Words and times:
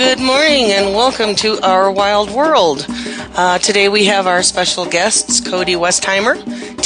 Good 0.00 0.18
morning 0.18 0.72
and 0.72 0.94
welcome 0.94 1.34
to 1.34 1.60
Our 1.60 1.92
Wild 1.92 2.30
World. 2.30 2.86
Uh, 2.88 3.58
today 3.58 3.90
we 3.90 4.06
have 4.06 4.26
our 4.26 4.42
special 4.42 4.86
guests, 4.86 5.42
Cody 5.46 5.74
Westheimer, 5.74 6.38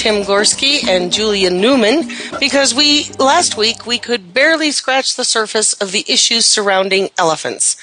Tim 0.04 0.22
Gorski, 0.22 0.86
and 0.86 1.10
Julia 1.10 1.48
Newmann, 1.48 2.10
because 2.38 2.74
we, 2.74 3.08
last 3.18 3.56
week, 3.56 3.86
we 3.86 3.98
could 3.98 4.34
barely 4.34 4.70
scratch 4.70 5.16
the 5.16 5.24
surface 5.24 5.72
of 5.72 5.92
the 5.92 6.04
issues 6.06 6.44
surrounding 6.44 7.08
elephants 7.16 7.78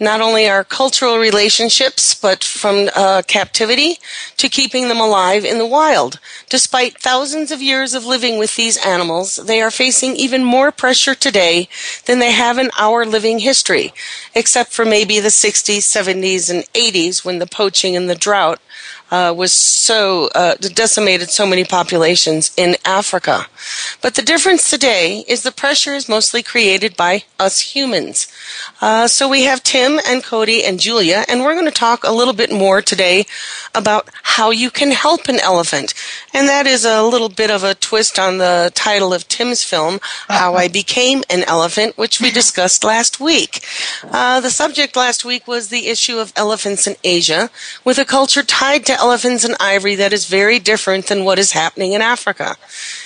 not 0.00 0.20
only 0.20 0.48
our 0.48 0.64
cultural 0.64 1.18
relationships, 1.18 2.14
but 2.14 2.42
from 2.42 2.88
uh, 2.96 3.22
captivity 3.26 3.98
to 4.36 4.48
keeping 4.48 4.88
them 4.88 5.00
alive 5.00 5.44
in 5.44 5.58
the 5.58 5.66
wild. 5.66 6.18
Despite 6.48 7.00
thousands 7.00 7.52
of 7.52 7.62
years 7.62 7.94
of 7.94 8.04
living 8.04 8.38
with 8.38 8.56
these 8.56 8.84
animals, 8.84 9.36
they 9.36 9.60
are 9.60 9.70
facing 9.70 10.16
even 10.16 10.42
more 10.42 10.72
pressure 10.72 11.14
today 11.14 11.68
than 12.06 12.18
they 12.18 12.32
have 12.32 12.58
in 12.58 12.70
our 12.78 13.06
living 13.06 13.38
history, 13.38 13.92
except 14.34 14.72
for 14.72 14.84
maybe 14.84 15.20
the 15.20 15.28
60s, 15.28 15.78
70s, 15.78 16.50
and 16.50 16.64
80s 16.72 17.24
when 17.24 17.38
the 17.38 17.46
poaching 17.46 17.94
and 17.94 18.10
the 18.10 18.14
drought 18.14 18.60
uh, 19.14 19.32
was 19.32 19.52
so 19.52 20.28
uh, 20.34 20.54
decimated 20.56 21.30
so 21.30 21.46
many 21.46 21.64
populations 21.64 22.52
in 22.56 22.76
Africa. 22.84 23.46
But 24.02 24.16
the 24.16 24.22
difference 24.22 24.68
today 24.68 25.24
is 25.28 25.42
the 25.42 25.52
pressure 25.52 25.94
is 25.94 26.08
mostly 26.08 26.42
created 26.42 26.96
by 26.96 27.22
us 27.38 27.60
humans. 27.60 28.26
Uh, 28.80 29.06
so 29.06 29.28
we 29.28 29.44
have 29.44 29.62
Tim 29.62 30.00
and 30.08 30.24
Cody 30.24 30.64
and 30.64 30.80
Julia, 30.80 31.24
and 31.28 31.42
we're 31.42 31.54
going 31.54 31.64
to 31.66 31.70
talk 31.70 32.02
a 32.02 32.10
little 32.10 32.34
bit 32.34 32.50
more 32.52 32.82
today 32.82 33.24
about 33.72 34.08
how 34.34 34.50
you 34.50 34.70
can 34.70 34.90
help 34.90 35.28
an 35.28 35.38
elephant. 35.38 35.94
And 36.32 36.48
that 36.48 36.66
is 36.66 36.84
a 36.84 37.02
little 37.02 37.28
bit 37.28 37.50
of 37.50 37.62
a 37.62 37.76
twist 37.76 38.18
on 38.18 38.38
the 38.38 38.72
title 38.74 39.14
of 39.14 39.28
Tim's 39.28 39.62
film, 39.62 40.00
How 40.28 40.54
I 40.54 40.66
Became 40.84 41.22
an 41.30 41.44
Elephant, 41.44 41.96
which 41.96 42.20
we 42.20 42.32
discussed 42.32 42.82
last 42.82 43.20
week. 43.20 43.64
Uh, 44.02 44.40
the 44.40 44.50
subject 44.50 44.96
last 44.96 45.24
week 45.24 45.46
was 45.46 45.68
the 45.68 45.86
issue 45.86 46.18
of 46.18 46.32
elephants 46.34 46.88
in 46.88 46.96
Asia, 47.04 47.50
with 47.84 47.98
a 47.98 48.04
culture 48.04 48.42
tied 48.42 48.84
to 48.86 49.03
elephants 49.04 49.44
and 49.44 49.54
ivory 49.60 49.96
that 49.96 50.14
is 50.14 50.24
very 50.24 50.58
different 50.58 51.08
than 51.08 51.24
what 51.24 51.38
is 51.38 51.52
happening 51.52 51.92
in 51.92 52.00
Africa. 52.00 52.56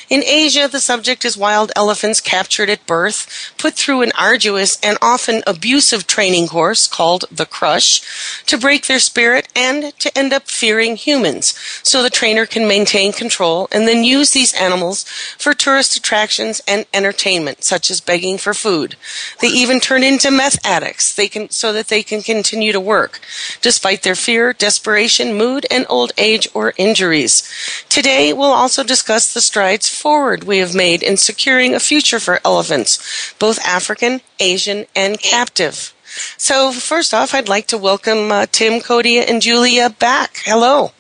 In 0.09 0.25
Asia, 0.25 0.69
the 0.69 0.81
subject 0.81 1.27
is 1.27 1.37
wild 1.37 1.71
elephants 1.77 2.23
captured 2.23 2.71
at 2.71 2.87
birth, 2.87 3.53
put 3.59 3.75
through 3.75 4.01
an 4.01 4.13
arduous 4.17 4.79
and 4.83 4.97
often 5.03 5.43
abusive 5.47 6.07
training 6.07 6.49
course 6.49 6.87
called 6.87 7.27
the 7.31 7.45
crush 7.45 8.01
to 8.47 8.57
break 8.57 8.87
their 8.87 9.01
spirit 9.01 9.49
and 9.55 9.93
to 9.99 10.17
end 10.17 10.33
up 10.33 10.49
fearing 10.49 10.97
humans 10.97 11.55
so 11.83 12.03
the 12.03 12.09
trainer 12.09 12.47
can 12.47 12.67
maintain 12.67 13.13
control 13.13 13.69
and 13.71 13.87
then 13.87 14.03
use 14.03 14.31
these 14.31 14.55
animals 14.55 15.05
for 15.37 15.53
tourist 15.53 15.95
attractions 15.95 16.63
and 16.67 16.87
entertainment 16.95 17.63
such 17.63 17.91
as 17.91 18.01
begging 18.01 18.39
for 18.39 18.55
food. 18.55 18.97
They 19.43 19.49
even 19.49 19.79
turn 19.79 20.03
into 20.03 20.31
meth 20.31 20.65
addicts 20.65 21.15
they 21.15 21.29
can, 21.29 21.51
so 21.51 21.71
that 21.75 21.89
they 21.89 22.03
can 22.03 22.23
continue 22.23 22.73
to 22.73 22.81
work 22.81 23.21
despite 23.61 24.05
their 24.05 24.15
fear, 24.15 24.55
desperation, 24.55 25.35
mood, 25.35 25.67
and 25.71 25.85
old 25.91 26.13
age 26.17 26.49
or 26.55 26.73
injuries. 26.79 27.47
Today, 27.91 28.33
we'll 28.33 28.53
also 28.53 28.83
discuss 28.83 29.35
the 29.35 29.43
strides 29.43 29.98
forward 29.99 30.45
we 30.45 30.59
have 30.59 30.75
made 30.75 31.03
in 31.03 31.17
securing 31.17 31.75
a 31.75 31.81
future 31.81 32.21
for 32.21 32.41
elephants, 32.45 33.35
both 33.39 33.59
African, 33.67 34.21
Asian, 34.41 34.87
and 34.95 35.21
captive. 35.21 35.93
So, 36.37 36.73
first 36.73 37.13
off, 37.13 37.35
I'd 37.35 37.49
like 37.49 37.67
to 37.69 37.79
welcome 37.79 38.33
uh, 38.33 38.47
Tim, 38.51 38.81
Cody, 38.81 39.19
and 39.19 39.43
Julia 39.43 39.91
back. 39.91 40.39
Hello. 40.45 40.93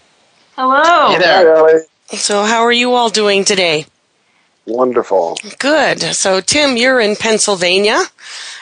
Hello. 0.56 1.12
Hey 1.12 1.18
there. 1.18 1.86
So, 2.08 2.44
how 2.44 2.60
are 2.60 2.72
you 2.72 2.92
all 2.94 3.08
doing 3.08 3.44
today? 3.44 3.86
Wonderful. 4.68 5.38
Good. 5.58 6.00
So, 6.14 6.40
Tim, 6.40 6.76
you're 6.76 7.00
in 7.00 7.16
Pennsylvania 7.16 8.00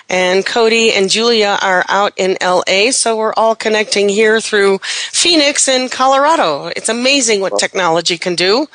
and 0.09 0.47
Cody 0.47 0.93
and 0.93 1.11
Julia 1.11 1.59
are 1.61 1.85
out 1.89 2.13
in 2.17 2.37
LA, 2.41 2.93
so 2.93 3.17
we're 3.17 3.35
all 3.37 3.57
connecting 3.57 4.09
here 4.09 4.41
through 4.41 4.79
Phoenix 4.79 5.69
and 5.69 5.91
Colorado. 5.91 6.67
It's 6.77 6.89
amazing 6.89 7.41
what 7.41 7.59
technology 7.59 8.17
can 8.19 8.37
do, 8.37 8.69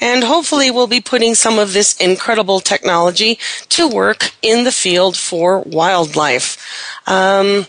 and 0.00 0.24
hopefully 0.24 0.70
we'll 0.70 0.86
be 0.86 1.00
putting 1.00 1.34
some 1.34 1.58
of 1.58 1.74
this 1.74 1.94
incredible 1.98 2.60
technology 2.60 3.38
to 3.68 3.86
work 3.86 4.32
in 4.40 4.64
the 4.64 4.72
field 4.72 5.16
for 5.16 5.60
wildlife. 5.60 6.56
Um, 7.06 7.66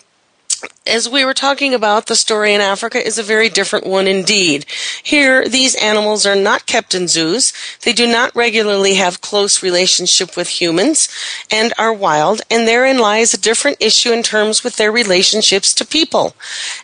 as 0.89 1.07
we 1.07 1.23
were 1.23 1.33
talking 1.33 1.73
about, 1.73 2.07
the 2.07 2.16
story 2.16 2.53
in 2.53 2.61
Africa 2.61 3.05
is 3.05 3.17
a 3.17 3.23
very 3.23 3.47
different 3.47 3.85
one 3.85 4.07
indeed. 4.07 4.66
Here, 5.03 5.47
these 5.47 5.75
animals 5.75 6.25
are 6.25 6.35
not 6.35 6.66
kept 6.66 6.95
in 6.95 7.07
zoos. 7.07 7.53
They 7.83 7.94
do 7.94 8.07
not 8.07 8.35
regularly 8.35 8.95
have 8.95 9.22
close 9.22 9.63
relationship 9.63 10.35
with 10.35 10.59
humans 10.59 11.07
and 11.51 11.73
are 11.78 11.94
wild, 11.94 12.41
and 12.49 12.67
therein 12.67 12.97
lies 12.97 13.33
a 13.33 13.39
different 13.39 13.78
issue 13.79 14.11
in 14.11 14.23
terms 14.23 14.63
with 14.63 14.78
their 14.78 14.91
relationships 14.91 15.73
to 15.75 15.85
people. 15.85 16.35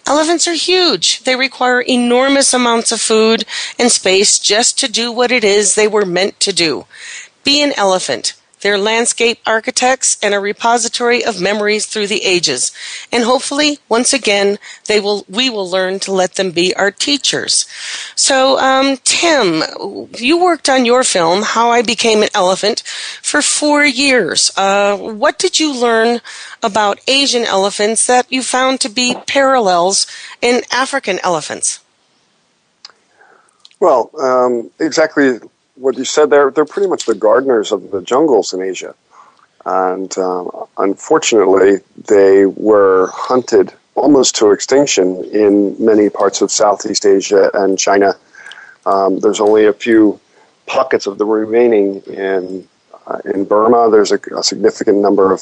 Elephants 0.05 0.47
are 0.47 0.53
huge. 0.53 1.23
They 1.23 1.35
require 1.35 1.81
enormous 1.81 2.53
amounts 2.53 2.91
of 2.91 3.01
food 3.01 3.43
and 3.79 3.91
space 3.91 4.37
just 4.37 4.79
to 4.79 4.87
do 4.87 5.11
what 5.11 5.31
it 5.31 5.43
is 5.43 5.73
they 5.73 5.87
were 5.87 6.05
meant 6.05 6.39
to 6.41 6.53
do. 6.53 6.85
Be 7.43 7.61
an 7.63 7.73
elephant. 7.75 8.34
They're 8.61 8.77
landscape 8.77 9.39
architects 9.45 10.17
and 10.23 10.33
a 10.33 10.39
repository 10.39 11.23
of 11.23 11.41
memories 11.41 11.85
through 11.85 12.07
the 12.07 12.23
ages. 12.23 12.71
And 13.11 13.23
hopefully, 13.23 13.79
once 13.89 14.13
again, 14.13 14.57
they 14.85 14.99
will, 14.99 15.25
we 15.29 15.49
will 15.49 15.69
learn 15.69 15.99
to 16.01 16.11
let 16.11 16.35
them 16.35 16.51
be 16.51 16.73
our 16.75 16.91
teachers. 16.91 17.65
So, 18.15 18.57
um, 18.59 18.97
Tim, 19.03 19.63
you 20.17 20.41
worked 20.41 20.69
on 20.69 20.85
your 20.85 21.03
film, 21.03 21.43
How 21.43 21.69
I 21.69 21.81
Became 21.81 22.23
an 22.23 22.29
Elephant, 22.33 22.81
for 23.21 23.41
four 23.41 23.85
years. 23.85 24.51
Uh, 24.57 24.97
what 24.97 25.37
did 25.37 25.59
you 25.59 25.73
learn 25.73 26.21
about 26.63 26.99
Asian 27.07 27.43
elephants 27.43 28.07
that 28.07 28.31
you 28.31 28.41
found 28.41 28.79
to 28.81 28.89
be 28.89 29.15
parallels 29.27 30.07
in 30.41 30.61
African 30.71 31.19
elephants? 31.23 31.79
Well, 33.79 34.09
um, 34.19 34.71
exactly 34.79 35.39
what 35.75 35.97
you 35.97 36.05
said, 36.05 36.29
they're 36.29 36.51
they're 36.51 36.65
pretty 36.65 36.89
much 36.89 37.05
the 37.05 37.15
gardeners 37.15 37.71
of 37.71 37.91
the 37.91 38.01
jungles 38.01 38.53
in 38.53 38.61
Asia, 38.61 38.95
and 39.65 40.17
um, 40.17 40.49
unfortunately, 40.77 41.79
they 42.07 42.45
were 42.45 43.09
hunted 43.13 43.73
almost 43.95 44.35
to 44.35 44.51
extinction 44.51 45.23
in 45.25 45.75
many 45.83 46.09
parts 46.09 46.41
of 46.41 46.51
Southeast 46.51 47.05
Asia 47.05 47.49
and 47.53 47.79
China. 47.79 48.15
Um, 48.85 49.19
there's 49.19 49.39
only 49.39 49.65
a 49.65 49.73
few 49.73 50.19
pockets 50.67 51.07
of 51.07 51.17
the 51.17 51.25
remaining 51.25 52.01
in 52.01 52.67
uh, 53.07 53.19
in 53.25 53.45
Burma. 53.45 53.89
There's 53.89 54.11
a, 54.11 54.19
a, 54.35 54.43
significant 54.43 54.97
number 54.97 55.31
of, 55.31 55.41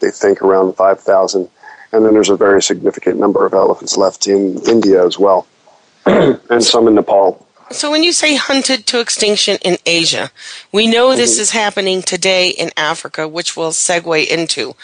they 0.00 0.10
think, 0.10 0.42
around 0.42 0.74
five 0.74 1.00
thousand, 1.00 1.48
and 1.92 2.04
then 2.04 2.14
there's 2.14 2.30
a 2.30 2.36
very 2.36 2.62
significant 2.62 3.18
number 3.18 3.44
of 3.46 3.54
elephants 3.54 3.96
left 3.96 4.26
in 4.26 4.58
India 4.68 5.04
as 5.04 5.18
well, 5.18 5.46
and 6.06 6.62
some 6.62 6.88
in 6.88 6.94
Nepal. 6.94 7.46
So 7.74 7.90
when 7.90 8.04
you 8.04 8.12
say 8.12 8.36
hunted 8.36 8.86
to 8.86 9.00
extinction 9.00 9.58
in 9.62 9.78
Asia, 9.84 10.30
we 10.70 10.86
know 10.86 11.16
this 11.16 11.34
mm-hmm. 11.34 11.42
is 11.42 11.50
happening 11.50 12.02
today 12.02 12.50
in 12.50 12.70
Africa, 12.76 13.26
which 13.26 13.56
we'll 13.56 13.72
segue 13.72 14.28
into. 14.28 14.76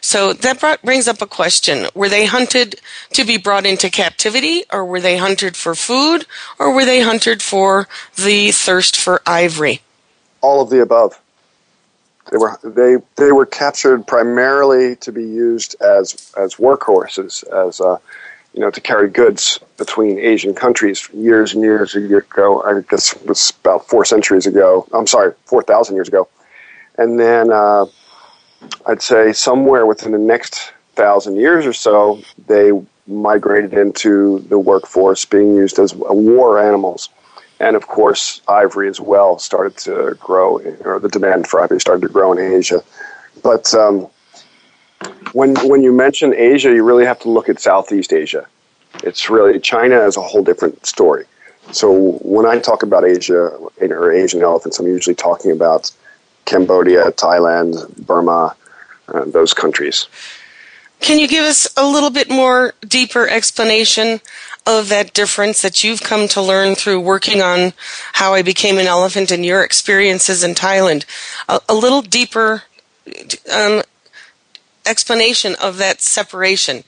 So 0.00 0.32
that 0.32 0.60
brought, 0.60 0.80
brings 0.82 1.08
up 1.08 1.20
a 1.20 1.26
question. 1.26 1.88
Were 1.92 2.08
they 2.08 2.24
hunted 2.24 2.80
to 3.14 3.24
be 3.24 3.36
brought 3.36 3.66
into 3.66 3.90
captivity, 3.90 4.62
or 4.72 4.84
were 4.84 5.00
they 5.00 5.16
hunted 5.16 5.56
for 5.56 5.74
food, 5.74 6.24
or 6.56 6.72
were 6.72 6.84
they 6.84 7.00
hunted 7.00 7.42
for 7.42 7.88
the 8.14 8.52
thirst 8.52 8.96
for 8.96 9.22
ivory? 9.26 9.80
All 10.40 10.60
of 10.62 10.70
the 10.70 10.80
above. 10.80 11.20
They 12.30 12.38
were 12.38 12.60
they 12.62 12.96
they 13.16 13.32
were 13.32 13.46
captured 13.46 14.06
primarily 14.06 14.94
to 14.96 15.10
be 15.10 15.24
used 15.24 15.74
as 15.80 16.32
as 16.36 16.54
workhorses, 16.54 17.42
as 17.52 17.80
uh, 17.80 17.98
you 18.56 18.62
know, 18.62 18.70
to 18.70 18.80
carry 18.80 19.08
goods 19.08 19.60
between 19.76 20.18
Asian 20.18 20.54
countries 20.54 21.08
years 21.12 21.54
and 21.54 21.62
years 21.62 21.94
ago. 21.94 22.62
I 22.62 22.80
guess 22.90 23.14
it 23.14 23.26
was 23.26 23.52
about 23.60 23.86
four 23.86 24.04
centuries 24.04 24.46
ago. 24.46 24.88
I'm 24.92 25.06
sorry, 25.06 25.34
four 25.44 25.62
thousand 25.62 25.94
years 25.94 26.08
ago, 26.08 26.28
and 26.98 27.20
then 27.20 27.52
uh, 27.52 27.86
I'd 28.86 29.02
say 29.02 29.32
somewhere 29.32 29.86
within 29.86 30.12
the 30.12 30.18
next 30.18 30.72
thousand 30.94 31.36
years 31.36 31.66
or 31.66 31.74
so, 31.74 32.20
they 32.48 32.72
migrated 33.06 33.74
into 33.74 34.40
the 34.48 34.58
workforce, 34.58 35.24
being 35.24 35.54
used 35.54 35.78
as 35.78 35.94
war 35.94 36.58
animals 36.58 37.10
and 37.58 37.76
of 37.76 37.86
course, 37.86 38.42
ivory 38.48 38.88
as 38.88 39.00
well 39.00 39.38
started 39.38 39.76
to 39.78 40.16
grow, 40.20 40.58
or 40.84 40.98
the 40.98 41.08
demand 41.08 41.46
for 41.46 41.60
ivory 41.60 41.80
started 41.80 42.02
to 42.02 42.12
grow 42.12 42.32
in 42.32 42.38
Asia. 42.38 42.82
But 43.42 43.72
um, 43.74 44.08
when 45.32 45.54
when 45.68 45.82
you 45.82 45.92
mention 45.92 46.34
Asia, 46.34 46.72
you 46.72 46.84
really 46.84 47.04
have 47.04 47.20
to 47.20 47.30
look 47.30 47.48
at 47.48 47.60
Southeast 47.60 48.12
Asia. 48.12 48.46
It's 49.02 49.28
really 49.28 49.60
China 49.60 50.00
is 50.00 50.16
a 50.16 50.22
whole 50.22 50.42
different 50.42 50.86
story. 50.86 51.24
So 51.72 52.12
when 52.22 52.46
I 52.46 52.58
talk 52.58 52.82
about 52.82 53.04
Asia 53.04 53.50
or 53.80 54.12
Asian 54.12 54.42
elephants, 54.42 54.78
I'm 54.78 54.86
usually 54.86 55.16
talking 55.16 55.50
about 55.50 55.90
Cambodia, 56.44 57.10
Thailand, 57.12 57.96
Burma, 58.06 58.54
uh, 59.08 59.24
those 59.26 59.52
countries. 59.52 60.06
Can 61.00 61.18
you 61.18 61.28
give 61.28 61.44
us 61.44 61.68
a 61.76 61.86
little 61.86 62.10
bit 62.10 62.30
more 62.30 62.72
deeper 62.86 63.28
explanation 63.28 64.20
of 64.64 64.88
that 64.88 65.12
difference 65.12 65.60
that 65.62 65.84
you've 65.84 66.02
come 66.02 66.26
to 66.28 66.40
learn 66.40 66.74
through 66.74 67.00
working 67.00 67.42
on 67.42 67.74
how 68.14 68.32
I 68.32 68.42
became 68.42 68.78
an 68.78 68.86
elephant 68.86 69.30
and 69.30 69.44
your 69.44 69.62
experiences 69.62 70.42
in 70.42 70.54
Thailand? 70.54 71.04
A, 71.48 71.60
a 71.68 71.74
little 71.74 72.00
deeper 72.00 72.62
um, 73.52 73.82
explanation 74.86 75.54
of 75.60 75.78
that 75.78 76.00
separation 76.00 76.84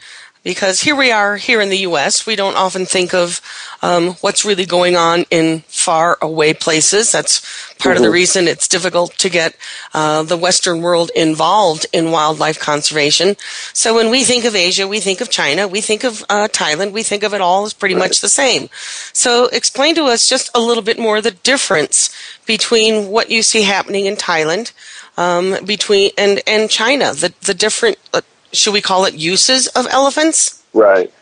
because 0.49 0.81
here 0.81 0.97
we 0.97 1.11
are 1.11 1.37
here 1.37 1.61
in 1.61 1.69
the 1.69 1.79
U.S. 1.79 2.27
We 2.27 2.37
don't 2.37 2.56
often 2.56 2.87
think 2.87 3.12
of 3.12 3.41
um, 3.83 4.15
what's 4.23 4.45
really 4.45 4.65
going 4.65 4.97
on 4.97 5.25
in 5.31 5.61
far 5.69 6.17
away 6.23 6.55
places. 6.55 7.12
That's 7.12 7.41
part 7.75 7.79
mm-hmm. 7.79 7.91
of 7.91 7.99
the 7.99 8.05
mm-hmm. 8.05 8.15
reason 8.15 8.49
it's 8.49 8.69
difficult 8.69 9.12
to 9.19 9.29
get 9.29 9.56
uh, 9.95 10.23
the 10.23 10.37
Western 10.37 10.81
world 10.81 11.11
involved 11.15 11.87
in 11.93 12.12
wildlife 12.12 12.59
conservation. 12.59 13.37
So 13.73 13.95
when 13.95 14.11
we 14.11 14.25
think 14.25 14.45
of 14.45 14.55
Asia, 14.55 14.89
we 14.89 15.00
think 15.00 15.21
of 15.21 15.29
China, 15.29 15.69
we 15.69 15.81
think 15.81 16.05
of 16.05 16.25
uh, 16.29 16.49
Thailand, 16.50 16.93
we 16.93 17.03
think 17.03 17.23
of 17.23 17.35
it 17.35 17.41
all 17.41 17.65
as 17.65 17.75
pretty 17.75 17.95
right. 17.95 18.05
much 18.05 18.21
the 18.21 18.29
same. 18.29 18.69
So 19.12 19.49
explain 19.49 19.95
to 19.97 20.05
us 20.05 20.29
just 20.29 20.50
a 20.55 20.61
little 20.61 20.83
bit 20.83 20.99
more 20.99 21.21
the 21.21 21.31
difference 21.31 22.11
between 22.47 23.09
what 23.09 23.31
you 23.31 23.43
see 23.43 23.62
happening 23.62 24.06
in 24.06 24.17
Thailand. 24.17 24.73
Um, 25.19 25.56
between 25.65 26.12
and 26.17 26.41
and 26.47 26.70
China, 26.70 27.12
the 27.12 27.35
the 27.43 27.53
different 27.53 27.99
uh, 28.15 28.23
should 28.53 28.73
we 28.73 28.81
call 28.81 29.05
it 29.05 29.15
uses 29.15 29.67
of 29.69 29.87
elephants? 29.91 30.62
Right. 30.73 31.12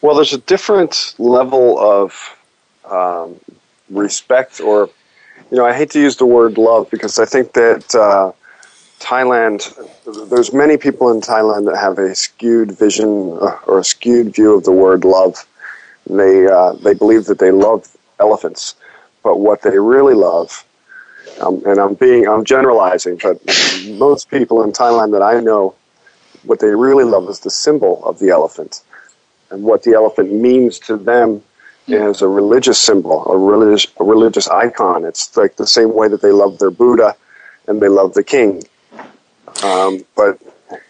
Well, 0.00 0.16
there's 0.16 0.32
a 0.32 0.38
different 0.38 1.14
level 1.18 1.78
of 1.78 2.36
um, 2.90 3.38
respect, 3.90 4.60
or, 4.60 4.88
you 5.50 5.58
know, 5.58 5.66
I 5.66 5.74
hate 5.74 5.90
to 5.90 6.00
use 6.00 6.16
the 6.16 6.26
word 6.26 6.56
love 6.56 6.90
because 6.90 7.18
I 7.18 7.26
think 7.26 7.52
that 7.52 7.94
uh, 7.94 8.32
Thailand, 8.98 9.60
there's 10.30 10.52
many 10.52 10.78
people 10.78 11.10
in 11.10 11.20
Thailand 11.20 11.66
that 11.66 11.76
have 11.76 11.98
a 11.98 12.14
skewed 12.14 12.72
vision 12.72 13.38
uh, 13.40 13.58
or 13.66 13.80
a 13.80 13.84
skewed 13.84 14.34
view 14.34 14.56
of 14.56 14.64
the 14.64 14.72
word 14.72 15.04
love. 15.04 15.46
They, 16.08 16.46
uh, 16.46 16.72
they 16.72 16.94
believe 16.94 17.26
that 17.26 17.38
they 17.38 17.50
love 17.50 17.94
elephants, 18.18 18.74
but 19.22 19.38
what 19.38 19.62
they 19.62 19.78
really 19.78 20.14
love 20.14 20.64
um, 21.40 21.62
and 21.66 21.78
I'm 21.78 21.94
being 21.94 22.28
I'm 22.28 22.44
generalizing, 22.44 23.18
but 23.22 23.40
most 23.88 24.30
people 24.30 24.62
in 24.62 24.72
Thailand 24.72 25.12
that 25.12 25.22
I 25.22 25.40
know 25.40 25.74
what 26.44 26.60
they 26.60 26.68
really 26.68 27.04
love 27.04 27.28
is 27.28 27.40
the 27.40 27.50
symbol 27.50 28.04
of 28.04 28.18
the 28.18 28.30
elephant. 28.30 28.82
And 29.50 29.62
what 29.62 29.82
the 29.82 29.94
elephant 29.94 30.32
means 30.32 30.78
to 30.80 30.96
them 30.96 31.42
is 31.88 32.22
a 32.22 32.28
religious 32.28 32.78
symbol, 32.78 33.26
a 33.26 33.36
religious, 33.36 33.90
a 33.98 34.04
religious 34.04 34.48
icon. 34.48 35.04
It's 35.04 35.36
like 35.36 35.56
the 35.56 35.66
same 35.66 35.92
way 35.92 36.08
that 36.08 36.22
they 36.22 36.30
love 36.30 36.58
their 36.58 36.70
Buddha 36.70 37.16
and 37.66 37.80
they 37.80 37.88
love 37.88 38.14
the 38.14 38.22
king. 38.24 38.62
Um, 39.64 40.04
but 40.16 40.40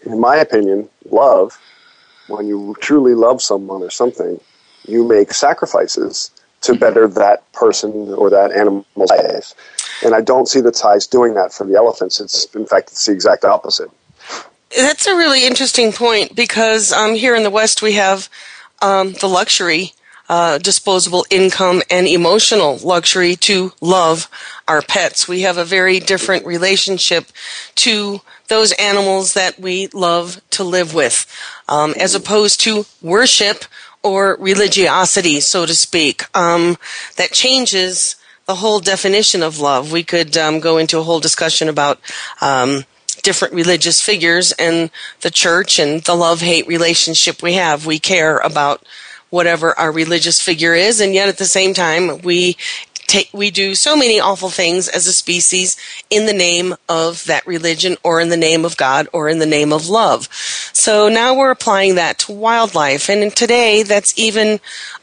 in 0.05 0.19
my 0.19 0.37
opinion, 0.37 0.89
love, 1.09 1.57
when 2.27 2.47
you 2.47 2.75
truly 2.79 3.15
love 3.15 3.41
someone 3.41 3.81
or 3.81 3.89
something, 3.89 4.39
you 4.87 5.07
make 5.07 5.33
sacrifices 5.33 6.31
to 6.61 6.75
better 6.75 7.07
that 7.07 7.51
person 7.53 7.91
or 8.13 8.29
that 8.29 8.51
animal's 8.51 9.09
life. 9.09 9.53
And 10.03 10.15
I 10.15 10.21
don't 10.21 10.47
see 10.47 10.61
the 10.61 10.71
Thais 10.71 11.07
doing 11.07 11.33
that 11.35 11.53
for 11.53 11.65
the 11.65 11.75
elephants. 11.75 12.19
It's 12.19 12.45
in 12.55 12.65
fact 12.65 12.89
it's 12.91 13.05
the 13.05 13.13
exact 13.13 13.45
opposite. 13.45 13.89
That's 14.75 15.05
a 15.05 15.15
really 15.15 15.45
interesting 15.45 15.91
point 15.91 16.35
because 16.35 16.91
um, 16.93 17.15
here 17.15 17.35
in 17.35 17.43
the 17.43 17.49
West 17.49 17.81
we 17.81 17.93
have 17.93 18.29
um, 18.81 19.13
the 19.13 19.27
luxury, 19.27 19.93
uh, 20.29 20.57
disposable 20.57 21.25
income, 21.29 21.81
and 21.89 22.07
emotional 22.07 22.77
luxury 22.77 23.35
to 23.35 23.73
love 23.81 24.29
our 24.67 24.81
pets. 24.81 25.27
We 25.27 25.41
have 25.41 25.57
a 25.57 25.65
very 25.65 25.99
different 25.99 26.45
relationship 26.45 27.25
to 27.75 28.21
those 28.47 28.71
animals 28.73 29.33
that 29.33 29.59
we 29.59 29.87
love 29.87 30.41
to 30.51 30.63
live 30.63 30.93
with, 30.93 31.25
um, 31.67 31.93
as 31.99 32.15
opposed 32.15 32.61
to 32.61 32.85
worship 33.01 33.65
or 34.03 34.37
religiosity, 34.39 35.39
so 35.39 35.65
to 35.65 35.75
speak. 35.75 36.23
Um, 36.35 36.77
that 37.17 37.31
changes 37.31 38.15
the 38.51 38.55
whole 38.55 38.81
definition 38.81 39.43
of 39.43 39.61
love. 39.61 39.93
We 39.93 40.03
could 40.03 40.35
um, 40.35 40.59
go 40.59 40.77
into 40.77 40.99
a 40.99 41.03
whole 41.03 41.21
discussion 41.21 41.69
about 41.69 42.01
um, 42.41 42.83
different 43.23 43.53
religious 43.53 44.01
figures 44.01 44.51
and 44.51 44.91
the 45.21 45.31
church 45.31 45.79
and 45.79 46.03
the 46.03 46.15
love 46.15 46.41
hate 46.41 46.67
relationship 46.67 47.41
we 47.41 47.53
have. 47.53 47.85
We 47.85 47.97
care 47.97 48.39
about 48.39 48.85
whatever 49.29 49.73
our 49.79 49.89
religious 49.89 50.41
figure 50.41 50.73
is, 50.73 50.99
and 50.99 51.13
yet 51.13 51.29
at 51.29 51.37
the 51.37 51.45
same 51.45 51.73
time, 51.73 52.21
we 52.23 52.57
take, 53.07 53.29
we 53.33 53.51
do 53.51 53.73
so 53.73 53.95
many 53.95 54.19
awful 54.19 54.49
things 54.49 54.89
as 54.89 55.07
a 55.07 55.13
species 55.13 55.77
in 56.09 56.25
the 56.25 56.33
name 56.33 56.75
of 56.89 57.23
that 57.25 57.47
religion 57.47 57.95
or 58.03 58.19
in 58.19 58.27
the 58.27 58.35
name 58.35 58.65
of 58.65 58.75
God 58.75 59.07
or 59.13 59.29
in 59.29 59.39
the 59.39 59.45
name 59.45 59.71
of 59.71 59.87
love. 59.87 60.27
So 60.73 61.07
now 61.07 61.33
we're 61.33 61.51
applying 61.51 61.95
that 61.95 62.19
to 62.19 62.33
wildlife. 62.33 63.09
And 63.09 63.33
today 63.33 63.83
that's 63.83 64.17
even, 64.17 64.59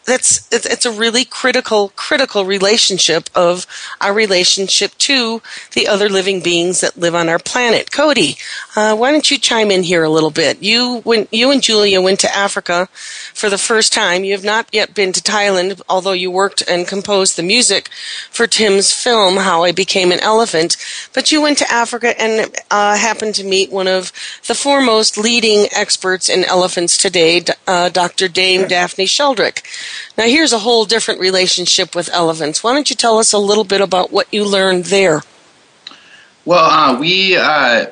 that's, 0.08 0.52
it's, 0.52 0.66
it's 0.66 0.86
a 0.86 0.90
really 0.90 1.24
critical, 1.24 1.90
critical 1.94 2.44
relationship 2.44 3.28
of 3.34 3.66
our 4.00 4.12
relationship 4.12 4.92
to 4.98 5.42
the 5.72 5.86
other 5.86 6.08
living 6.08 6.40
beings 6.40 6.80
that 6.80 6.96
live 6.96 7.14
on 7.14 7.28
our 7.28 7.38
planet. 7.38 7.92
Cody, 7.92 8.36
uh, 8.74 8.96
why 8.96 9.12
don't 9.12 9.30
you 9.30 9.38
chime 9.38 9.70
in 9.70 9.82
here 9.82 10.02
a 10.02 10.10
little 10.10 10.30
bit? 10.30 10.62
You, 10.62 11.00
when 11.04 11.28
you 11.30 11.50
and 11.50 11.62
Julia 11.62 12.00
went 12.00 12.20
to 12.20 12.34
Africa 12.34 12.88
for 13.34 13.50
the 13.50 13.58
first 13.58 13.92
time, 13.92 14.24
you 14.24 14.32
have 14.32 14.44
not 14.44 14.68
yet 14.72 14.94
been 14.94 15.12
to 15.12 15.20
Thailand, 15.20 15.80
although 15.88 16.12
you 16.12 16.30
worked 16.30 16.62
and 16.68 16.88
composed 16.88 17.36
the 17.36 17.42
music 17.42 17.88
for 18.30 18.46
Tim's 18.46 18.92
film, 18.92 19.36
How 19.36 19.64
I 19.64 19.72
Became 19.72 20.10
an 20.10 20.20
Elephant. 20.20 20.76
But 21.12 21.30
you 21.30 21.42
went 21.42 21.58
to 21.58 21.70
Africa 21.70 22.20
and 22.20 22.50
uh, 22.70 22.96
happened 22.96 23.34
to 23.36 23.44
meet 23.44 23.70
one 23.70 23.88
of 23.88 24.12
the 24.46 24.54
foremost 24.54 25.18
leading 25.18 25.66
experts 25.72 26.28
in 26.28 26.44
elephants 26.44 26.96
today, 26.96 27.44
uh, 27.66 27.88
Dr. 27.90 28.28
Dame 28.28 28.66
Daphne 28.66 29.06
Sheldrick. 29.06 29.62
Now, 30.16 30.24
here's 30.24 30.52
a 30.52 30.58
whole 30.58 30.84
different 30.84 31.20
relationship 31.20 31.94
with 31.94 32.08
elephants. 32.12 32.62
Why 32.62 32.72
don't 32.72 32.90
you 32.90 32.96
tell 32.96 33.18
us 33.18 33.32
a 33.32 33.38
little 33.38 33.64
bit 33.64 33.80
about 33.80 34.12
what 34.12 34.32
you 34.32 34.44
learned 34.44 34.86
there? 34.86 35.22
Well, 36.44 36.64
uh, 36.64 36.98
we 36.98 37.36
uh, 37.36 37.86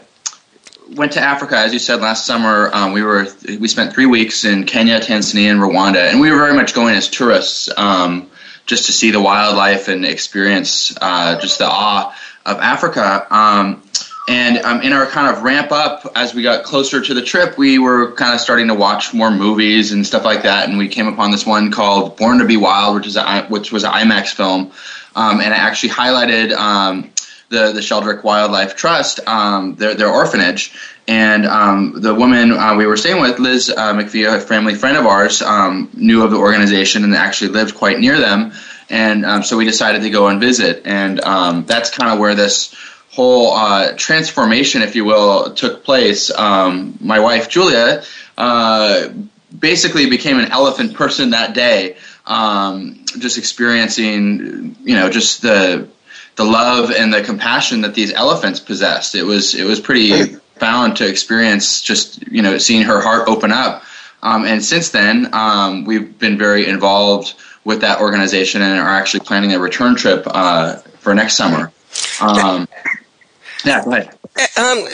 went 0.95 1.13
to 1.13 1.21
Africa, 1.21 1.57
as 1.59 1.73
you 1.73 1.79
said 1.79 2.01
last 2.01 2.27
summer. 2.27 2.71
Um, 2.73 2.93
we 2.93 3.03
were 3.03 3.27
we 3.61 3.69
spent 3.69 3.93
three 3.93 4.07
weeks 4.07 4.45
in 4.45 4.65
Kenya, 4.65 5.01
Tanzania, 5.01 5.51
and 5.51 5.61
Rwanda, 5.61 6.11
and 6.11 6.21
we 6.21 6.31
were 6.31 6.39
very 6.39 6.55
much 6.55 6.75
going 6.75 6.95
as 6.95 7.09
tourists. 7.09 7.69
Um, 7.77 8.31
just 8.67 8.87
to 8.87 8.93
see 8.93 9.13
the 9.13 9.21
wildlife 9.21 9.89
and 9.89 10.05
experience 10.05 10.93
uh, 11.01 11.41
just 11.41 11.59
the 11.59 11.67
awe 11.67 12.15
of 12.45 12.59
Africa. 12.59 13.27
Um, 13.31 13.83
and 14.29 14.59
um, 14.59 14.83
in 14.83 14.93
our 14.93 15.07
kind 15.07 15.35
of 15.35 15.45
ramp 15.45 15.71
up 15.71 16.11
as 16.17 16.35
we 16.35 16.43
got 16.43 16.65
closer 16.65 17.01
to 17.01 17.15
the 17.15 17.23
trip, 17.23 17.57
we 17.57 17.79
were 17.79 18.13
kind 18.13 18.35
of 18.35 18.41
starting 18.41 18.67
to 18.69 18.75
watch 18.75 19.15
more 19.15 19.31
movies 19.31 19.93
and 19.93 20.05
stuff 20.05 20.25
like 20.25 20.43
that. 20.43 20.69
And 20.69 20.79
we 20.79 20.89
came 20.89 21.07
upon 21.07 21.31
this 21.31 21.47
one 21.47 21.71
called 21.71 22.17
Born 22.17 22.39
to 22.39 22.45
Be 22.45 22.57
Wild, 22.57 22.97
which 22.97 23.07
is 23.07 23.17
a, 23.17 23.47
which 23.47 23.71
was 23.71 23.85
an 23.85 23.93
IMAX 23.93 24.35
film, 24.35 24.73
um, 25.15 25.41
and 25.41 25.53
it 25.53 25.59
actually 25.59 25.91
highlighted 25.91 26.53
um, 26.53 27.13
the 27.51 27.71
the 27.71 27.81
Sheldrick 27.81 28.25
Wildlife 28.25 28.75
Trust, 28.75 29.21
um, 29.29 29.77
their 29.77 29.95
their 29.95 30.11
orphanage, 30.11 30.75
and 31.07 31.47
um, 31.47 31.93
the 32.01 32.13
woman 32.13 32.51
uh, 32.51 32.75
we 32.75 32.87
were 32.87 32.97
staying 32.97 33.21
with, 33.21 33.39
Liz 33.39 33.71
uh, 33.71 33.95
McVie, 33.95 34.37
a 34.37 34.41
family 34.41 34.75
friend 34.75 34.97
of 34.97 35.07
ours, 35.07 35.41
um, 35.41 35.89
knew 35.95 36.25
of 36.25 36.33
the 36.33 36.37
organization 36.37 37.05
and 37.05 37.15
actually 37.15 37.53
lived 37.53 37.77
quite 37.77 38.01
near 38.01 38.19
them. 38.19 38.53
and 38.91 39.45
so 39.45 39.57
we 39.57 39.65
decided 39.65 40.03
to 40.03 40.11
go 40.11 40.27
and 40.27 40.41
visit, 40.41 40.83
and 40.85 41.21
that's 41.69 41.91
kind 41.91 42.11
of 42.11 42.19
where 42.19 42.35
this 42.35 42.75
whole 43.17 43.53
uh, 43.53 43.95
transformation, 43.97 44.83
if 44.83 44.95
you 44.95 45.05
will, 45.05 45.55
took 45.55 45.85
place. 45.85 46.31
Um, 46.31 46.99
my 47.01 47.19
wife 47.19 47.49
Julia 47.49 48.03
uh, 48.37 49.09
basically 49.59 50.11
became 50.11 50.39
an 50.39 50.53
elephant 50.53 50.93
person 50.95 51.31
that 51.31 51.55
day, 51.55 51.97
um, 52.27 53.05
just 53.19 53.39
experiencing, 53.39 54.77
you 54.85 54.95
know, 54.95 55.09
just 55.09 55.41
the 55.41 55.89
the 56.37 56.45
love 56.45 56.91
and 56.91 57.11
the 57.13 57.23
compassion 57.23 57.81
that 57.81 57.95
these 57.95 58.13
elephants 58.13 58.61
possessed. 58.61 59.15
It 59.15 59.23
was 59.23 59.55
it 59.55 59.65
was 59.65 59.81
pretty 59.81 60.37
profound 60.53 60.99
to 60.99 61.09
experience 61.09 61.81
just 61.81 62.27
you 62.29 62.43
know 62.43 62.59
seeing 62.59 62.83
her 62.83 63.01
heart 63.01 63.29
open 63.29 63.51
up. 63.51 63.83
Um, 64.23 64.45
and 64.45 64.63
since 64.63 64.91
then, 64.91 65.31
um, 65.33 65.85
we've 65.87 66.19
been 66.19 66.37
very 66.37 66.67
involved 66.67 67.35
with 67.65 67.81
that 67.81 68.01
organization 68.01 68.61
and 68.61 68.79
are 68.79 68.95
actually 68.95 69.21
planning 69.21 69.55
a 69.55 69.59
return 69.59 69.95
trip 69.97 70.25
uh, 70.27 70.77
for 71.01 71.15
next 71.15 71.35
summer. 71.35 71.73
Um, 72.21 72.69
yeah, 73.67 73.85
go 73.85 73.93
ahead. 73.93 74.15
Um, 74.57 74.87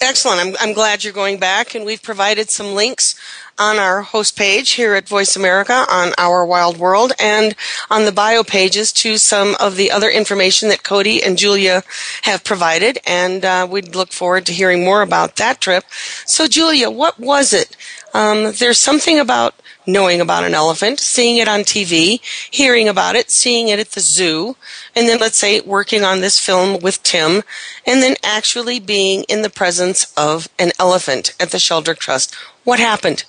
excellent. 0.00 0.40
I'm, 0.40 0.56
I'm 0.60 0.74
glad 0.74 1.04
you're 1.04 1.12
going 1.12 1.38
back, 1.38 1.74
and 1.74 1.84
we've 1.84 2.02
provided 2.02 2.50
some 2.50 2.74
links 2.74 3.14
on 3.58 3.78
our 3.78 4.02
host 4.02 4.36
page 4.36 4.70
here 4.70 4.94
at 4.94 5.08
Voice 5.08 5.36
America 5.36 5.84
on 5.88 6.12
Our 6.18 6.44
Wild 6.44 6.76
World 6.76 7.12
and 7.20 7.54
on 7.90 8.04
the 8.04 8.12
bio 8.12 8.42
pages 8.42 8.92
to 8.94 9.16
some 9.16 9.56
of 9.60 9.76
the 9.76 9.90
other 9.90 10.10
information 10.10 10.68
that 10.68 10.82
Cody 10.82 11.22
and 11.22 11.38
Julia 11.38 11.82
have 12.22 12.44
provided. 12.44 12.98
And 13.06 13.44
uh, 13.44 13.66
we'd 13.70 13.94
look 13.94 14.12
forward 14.12 14.46
to 14.46 14.52
hearing 14.52 14.84
more 14.84 15.02
about 15.02 15.36
that 15.36 15.60
trip. 15.60 15.84
So, 16.26 16.48
Julia, 16.48 16.90
what 16.90 17.18
was 17.18 17.52
it? 17.52 17.76
Um, 18.12 18.52
there's 18.52 18.78
something 18.78 19.18
about 19.18 19.54
knowing 19.86 20.20
about 20.20 20.44
an 20.44 20.54
elephant, 20.54 20.98
seeing 20.98 21.36
it 21.36 21.48
on 21.48 21.60
TV, 21.60 22.20
hearing 22.50 22.88
about 22.88 23.16
it, 23.16 23.30
seeing 23.30 23.68
it 23.68 23.78
at 23.78 23.90
the 23.90 24.00
zoo, 24.00 24.56
and 24.94 25.08
then 25.08 25.18
let's 25.18 25.36
say 25.36 25.60
working 25.60 26.02
on 26.02 26.20
this 26.20 26.38
film 26.38 26.80
with 26.80 27.02
Tim, 27.02 27.42
and 27.86 28.02
then 28.02 28.16
actually 28.22 28.80
being 28.80 29.24
in 29.24 29.42
the 29.42 29.50
presence 29.50 30.12
of 30.16 30.48
an 30.58 30.72
elephant 30.78 31.34
at 31.38 31.50
the 31.50 31.58
Sheldrick 31.58 31.98
Trust. 31.98 32.34
What 32.64 32.80
happened? 32.80 33.24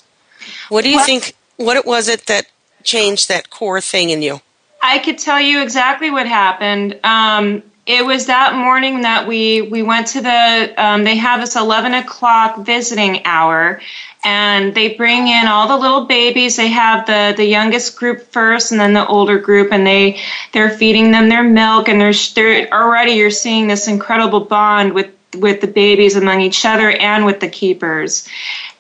What 0.70 0.84
do 0.84 0.90
you 0.90 0.98
well, 0.98 1.06
think? 1.06 1.36
What 1.58 1.86
was 1.86 2.08
it 2.08 2.26
that 2.28 2.48
changed 2.84 3.30
that 3.30 3.50
core 3.50 3.82
thing 3.82 4.10
in 4.10 4.22
you? 4.22 4.42
I 4.82 5.00
could 5.00 5.18
tell 5.18 5.40
you 5.40 5.62
exactly 5.62 6.12
what 6.12 6.28
happened. 6.28 7.00
Um, 7.04 7.64
it 7.86 8.04
was 8.04 8.26
that 8.26 8.56
morning 8.56 9.02
that 9.02 9.28
we 9.28 9.62
we 9.62 9.84
went 9.84 10.08
to 10.08 10.22
the. 10.22 10.74
Um, 10.78 11.04
they 11.04 11.18
have 11.18 11.42
this 11.42 11.56
eleven 11.56 11.94
o'clock 11.94 12.66
visiting 12.66 13.26
hour, 13.26 13.80
and 14.24 14.74
they 14.74 14.96
bring 14.96 15.28
in 15.28 15.46
all 15.46 15.68
the 15.68 15.78
little 15.78 16.06
babies. 16.06 16.56
They 16.56 16.70
have 16.70 17.06
the 17.06 17.34
the 17.38 17.46
youngest 17.46 17.96
group 17.96 18.32
first, 18.32 18.72
and 18.72 18.80
then 18.80 18.94
the 18.94 19.06
older 19.06 19.38
group, 19.38 19.72
and 19.72 19.86
they 19.86 20.20
they're 20.52 20.72
feeding 20.72 21.12
them 21.12 21.30
their 21.30 21.44
milk, 21.44 21.88
and 21.88 22.02
they're, 22.02 22.14
they're 22.34 22.74
already 22.74 23.12
you're 23.14 23.30
seeing 23.30 23.68
this 23.68 23.88
incredible 23.88 24.40
bond 24.40 24.94
with 24.94 25.12
with 25.36 25.62
the 25.62 25.68
babies 25.68 26.16
among 26.16 26.42
each 26.42 26.66
other 26.66 26.90
and 26.90 27.26
with 27.26 27.40
the 27.40 27.50
keepers. 27.50 28.28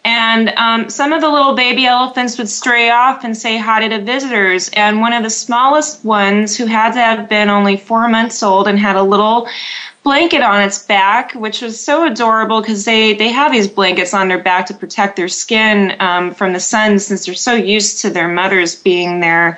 And 0.05 0.49
um, 0.49 0.87
some 0.87 1.13
of 1.13 1.21
the 1.21 1.29
little 1.29 1.55
baby 1.55 1.87
elephants 1.87 2.37
would 2.37 2.47
stray 2.47 2.91
off 2.91 3.23
and 3.23 3.35
say 3.35 3.57
hi 3.57 3.87
to 3.87 3.97
the 3.97 4.03
visitors. 4.03 4.69
And 4.73 5.01
one 5.01 5.13
of 5.13 5.23
the 5.23 5.31
smallest 5.31 6.05
ones, 6.05 6.55
who 6.55 6.67
had 6.67 6.93
to 6.93 6.99
have 6.99 7.27
been 7.27 7.49
only 7.49 7.75
four 7.75 8.07
months 8.07 8.43
old 8.43 8.67
and 8.67 8.77
had 8.77 8.97
a 8.97 9.01
little 9.01 9.47
blanket 10.03 10.43
on 10.43 10.61
its 10.61 10.85
back, 10.85 11.33
which 11.33 11.63
was 11.63 11.83
so 11.83 12.05
adorable 12.05 12.61
because 12.61 12.85
they, 12.85 13.15
they 13.15 13.29
have 13.29 13.51
these 13.51 13.67
blankets 13.67 14.13
on 14.13 14.27
their 14.27 14.43
back 14.43 14.67
to 14.67 14.75
protect 14.75 15.15
their 15.15 15.27
skin 15.27 15.95
um, 15.99 16.35
from 16.35 16.53
the 16.53 16.59
sun 16.59 16.99
since 16.99 17.25
they're 17.25 17.33
so 17.33 17.55
used 17.55 18.01
to 18.01 18.11
their 18.11 18.27
mothers 18.27 18.75
being 18.75 19.21
there. 19.21 19.57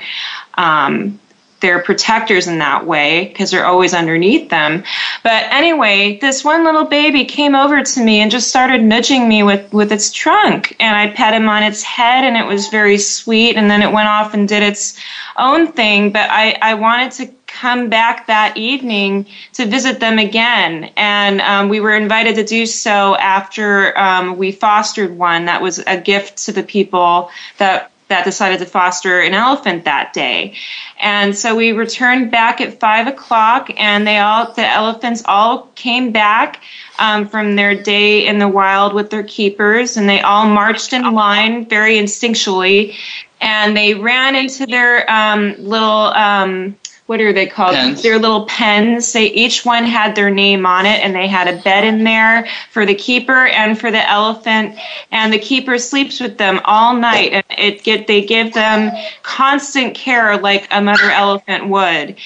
Um, 0.54 1.20
they're 1.60 1.82
protectors 1.82 2.48
in 2.48 2.60
that 2.60 2.86
way 2.86 3.28
because 3.28 3.52
they're 3.52 3.66
always 3.66 3.94
underneath 3.94 4.50
them. 4.50 4.84
But 5.24 5.44
anyway, 5.52 6.20
this 6.20 6.44
one 6.44 6.64
little 6.64 6.86
baby 6.86 7.26
came 7.26 7.56
over 7.56 7.84
to 7.84 8.04
me 8.04 8.20
and 8.20 8.30
just 8.30 8.50
started 8.50 8.84
nudging 8.84 9.28
me 9.28 9.44
with, 9.44 9.74
with 9.74 9.92
its 9.92 10.12
trunk. 10.12 10.76
And 10.80 10.96
I 10.96 11.14
pet 11.16 11.34
him 11.34 11.50
on 11.50 11.64
its 11.64 11.82
head 11.82 12.24
and 12.24 12.38
it 12.38 12.46
was 12.46 12.68
very 12.68 12.98
sweet. 12.98 13.56
And 13.56 13.70
then 13.70 13.82
it 13.82 13.92
went 13.92 14.08
off 14.08 14.34
and 14.34 14.48
did 14.48 14.62
its 14.62 15.00
own 15.38 15.72
thing. 15.72 16.12
But 16.12 16.30
I, 16.30 16.58
I 16.62 16.74
wanted 16.76 17.12
to 17.14 17.34
come 17.48 17.90
back 17.90 18.28
that 18.28 18.56
evening 18.56 19.26
to 19.54 19.66
visit 19.66 20.00
them 20.00 20.20
again. 20.20 20.92
And 20.96 21.42
um, 21.42 21.70
we 21.70 21.80
were 21.80 21.96
invited 21.96 22.36
to 22.36 22.44
do 22.44 22.68
so 22.68 23.16
after 23.16 23.98
um, 23.98 24.38
we 24.38 24.52
fostered 24.52 25.18
one 25.18 25.46
that 25.46 25.62
was 25.62 25.80
a 25.88 26.00
gift 26.00 26.46
to 26.46 26.52
the 26.52 26.62
people 26.62 27.32
that 27.58 27.92
that 28.08 28.24
decided 28.26 28.60
to 28.60 28.66
foster 28.66 29.20
an 29.20 29.34
elephant 29.34 29.86
that 29.86 30.14
day. 30.14 30.56
And 31.00 31.38
so 31.38 31.56
we 31.56 31.72
returned 31.74 32.32
back 32.32 32.62
at 32.62 32.80
five 32.80 33.08
o'clock, 33.08 33.70
and 33.78 34.08
they 34.08 34.18
all, 34.20 34.54
the 34.54 34.66
elephants 34.66 35.24
all 35.26 35.68
came 35.76 36.12
back 36.12 36.62
um, 37.00 37.28
from 37.28 37.56
their 37.56 37.82
day 37.82 38.26
in 38.28 38.40
the 38.40 38.48
wild 38.48 38.94
with 38.94 39.10
their 39.10 39.24
keepers, 39.24 39.98
and 39.98 40.08
they 40.08 40.22
all 40.22 40.48
marched 40.48 40.94
in 40.94 41.04
line 41.14 41.66
very 41.66 41.98
instinctually, 41.98 42.96
and 43.42 43.76
they 43.76 43.94
ran 43.94 44.36
into 44.36 44.66
their 44.66 45.10
um, 45.12 45.56
little 45.60 45.88
um, 46.14 46.78
what 47.08 47.22
are 47.22 47.34
they 47.34 47.48
called? 47.48 47.74
Pens. 47.74 48.04
Their 48.04 48.20
little 48.20 48.46
pens. 48.46 49.12
They 49.14 49.28
each 49.28 49.66
one 49.66 49.86
had 49.86 50.14
their 50.14 50.30
name 50.30 50.66
on 50.66 50.86
it, 50.86 51.02
and 51.02 51.16
they 51.16 51.28
had 51.28 51.48
a 51.48 51.62
bed 51.62 51.86
in 51.86 52.04
there 52.04 52.48
for 52.72 52.86
the 52.86 52.96
keeper 52.96 53.48
and 53.48 53.80
for 53.80 53.92
the 53.92 54.10
elephant. 54.10 54.78
And 55.12 55.32
the 55.34 55.40
keeper 55.40 55.78
sleeps 55.80 56.20
with 56.20 56.38
them 56.38 56.60
all 56.66 56.94
night, 56.96 57.32
and 57.32 57.46
it 57.58 57.84
get 57.84 58.08
they 58.08 58.22
give 58.22 58.54
them 58.54 58.92
constant 59.24 59.96
care 59.96 60.38
like 60.38 60.68
a 60.70 60.82
mother 60.82 61.10
elephant 61.10 61.70
would. 61.70 62.18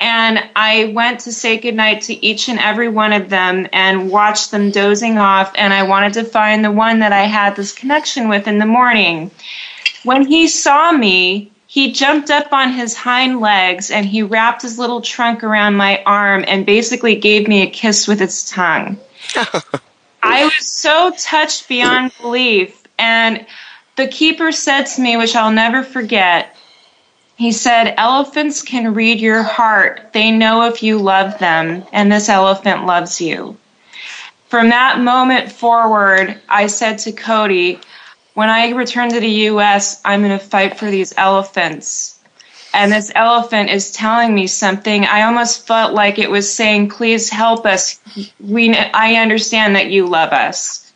And 0.00 0.42
I 0.56 0.92
went 0.94 1.20
to 1.20 1.32
say 1.32 1.56
goodnight 1.56 2.02
to 2.02 2.26
each 2.26 2.48
and 2.48 2.58
every 2.58 2.88
one 2.88 3.12
of 3.12 3.30
them 3.30 3.68
and 3.72 4.10
watched 4.10 4.50
them 4.50 4.72
dozing 4.72 5.18
off. 5.18 5.52
And 5.54 5.72
I 5.72 5.84
wanted 5.84 6.12
to 6.14 6.24
find 6.24 6.64
the 6.64 6.72
one 6.72 6.98
that 6.98 7.12
I 7.12 7.22
had 7.22 7.54
this 7.54 7.72
connection 7.72 8.28
with 8.28 8.48
in 8.48 8.58
the 8.58 8.66
morning. 8.66 9.30
When 10.02 10.26
he 10.26 10.48
saw 10.48 10.90
me, 10.90 11.52
he 11.74 11.90
jumped 11.90 12.30
up 12.30 12.52
on 12.52 12.72
his 12.72 12.94
hind 12.94 13.40
legs 13.40 13.90
and 13.90 14.06
he 14.06 14.22
wrapped 14.22 14.62
his 14.62 14.78
little 14.78 15.00
trunk 15.00 15.42
around 15.42 15.74
my 15.74 16.00
arm 16.04 16.44
and 16.46 16.64
basically 16.64 17.16
gave 17.16 17.48
me 17.48 17.62
a 17.62 17.68
kiss 17.68 18.06
with 18.06 18.22
its 18.22 18.48
tongue. 18.48 18.96
I 20.22 20.44
was 20.44 20.68
so 20.68 21.12
touched 21.18 21.66
beyond 21.66 22.12
belief. 22.20 22.80
And 22.96 23.44
the 23.96 24.06
keeper 24.06 24.52
said 24.52 24.84
to 24.84 25.00
me, 25.00 25.16
which 25.16 25.34
I'll 25.34 25.50
never 25.50 25.82
forget, 25.82 26.54
he 27.34 27.50
said, 27.50 27.94
Elephants 27.96 28.62
can 28.62 28.94
read 28.94 29.18
your 29.18 29.42
heart. 29.42 30.12
They 30.12 30.30
know 30.30 30.68
if 30.68 30.80
you 30.80 30.98
love 30.98 31.40
them, 31.40 31.82
and 31.92 32.12
this 32.12 32.28
elephant 32.28 32.86
loves 32.86 33.20
you. 33.20 33.56
From 34.46 34.68
that 34.68 35.00
moment 35.00 35.50
forward, 35.50 36.40
I 36.48 36.68
said 36.68 36.98
to 36.98 37.10
Cody, 37.10 37.80
when 38.34 38.50
I 38.50 38.70
return 38.70 39.10
to 39.10 39.20
the 39.20 39.30
US, 39.48 40.00
I'm 40.04 40.20
going 40.22 40.38
to 40.38 40.44
fight 40.44 40.78
for 40.78 40.90
these 40.90 41.14
elephants. 41.16 42.18
And 42.74 42.90
this 42.90 43.12
elephant 43.14 43.70
is 43.70 43.92
telling 43.92 44.34
me 44.34 44.48
something. 44.48 45.04
I 45.04 45.22
almost 45.22 45.66
felt 45.66 45.94
like 45.94 46.18
it 46.18 46.30
was 46.30 46.52
saying, 46.52 46.90
please 46.90 47.30
help 47.30 47.64
us. 47.64 48.00
We, 48.40 48.74
I 48.74 49.14
understand 49.14 49.76
that 49.76 49.90
you 49.90 50.08
love 50.08 50.32
us. 50.32 50.92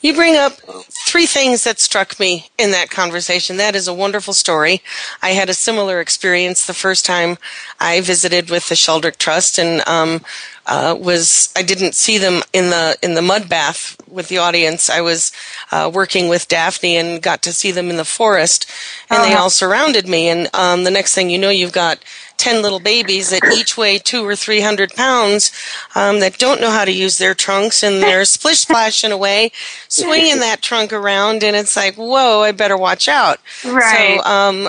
You 0.00 0.14
bring 0.14 0.36
up 0.36 0.52
three 0.88 1.26
things 1.26 1.64
that 1.64 1.80
struck 1.80 2.18
me 2.18 2.48
in 2.56 2.70
that 2.70 2.88
conversation. 2.88 3.58
That 3.58 3.74
is 3.74 3.86
a 3.86 3.92
wonderful 3.92 4.32
story. 4.32 4.80
I 5.20 5.30
had 5.30 5.50
a 5.50 5.54
similar 5.54 6.00
experience 6.00 6.64
the 6.64 6.72
first 6.72 7.04
time 7.04 7.36
I 7.78 8.00
visited 8.00 8.48
with 8.48 8.68
the 8.68 8.74
Sheldrick 8.74 9.18
Trust, 9.18 9.58
and 9.58 9.86
um, 9.86 10.22
uh, 10.68 10.94
was 10.98 11.52
I 11.56 11.62
didn't 11.62 11.94
see 11.94 12.18
them 12.18 12.42
in 12.52 12.70
the 12.70 12.96
in 13.02 13.14
the 13.14 13.22
mud 13.22 13.48
bath 13.48 13.96
with 14.06 14.28
the 14.28 14.38
audience. 14.38 14.90
I 14.90 15.00
was 15.00 15.32
uh, 15.72 15.90
working 15.92 16.28
with 16.28 16.46
Daphne 16.46 16.96
and 16.96 17.22
got 17.22 17.42
to 17.42 17.52
see 17.52 17.72
them 17.72 17.90
in 17.90 17.96
the 17.96 18.04
forest, 18.04 18.70
and 19.10 19.18
uh-huh. 19.18 19.28
they 19.28 19.34
all 19.34 19.50
surrounded 19.50 20.06
me. 20.06 20.28
And 20.28 20.48
um, 20.54 20.84
the 20.84 20.90
next 20.90 21.14
thing 21.14 21.30
you 21.30 21.38
know, 21.38 21.50
you've 21.50 21.72
got 21.72 21.98
10 22.38 22.62
little 22.62 22.80
babies 22.80 23.30
that 23.30 23.44
each 23.52 23.76
weigh 23.76 23.98
two 23.98 24.26
or 24.26 24.34
300 24.34 24.94
pounds 24.94 25.52
um, 25.94 26.20
that 26.20 26.38
don't 26.38 26.60
know 26.60 26.70
how 26.70 26.84
to 26.84 26.92
use 26.92 27.18
their 27.18 27.34
trunks 27.34 27.82
and 27.82 28.02
they're 28.02 28.24
splish 28.38 28.60
splashing 28.60 29.12
away, 29.12 29.52
swinging 29.88 30.38
that 30.38 30.62
trunk 30.62 30.92
around. 30.92 31.42
And 31.42 31.56
it's 31.56 31.76
like, 31.76 31.96
whoa, 31.96 32.42
I 32.42 32.52
better 32.52 32.76
watch 32.76 33.08
out. 33.08 33.40
Right. 33.64 34.20
So 34.20 34.30
um, 34.30 34.68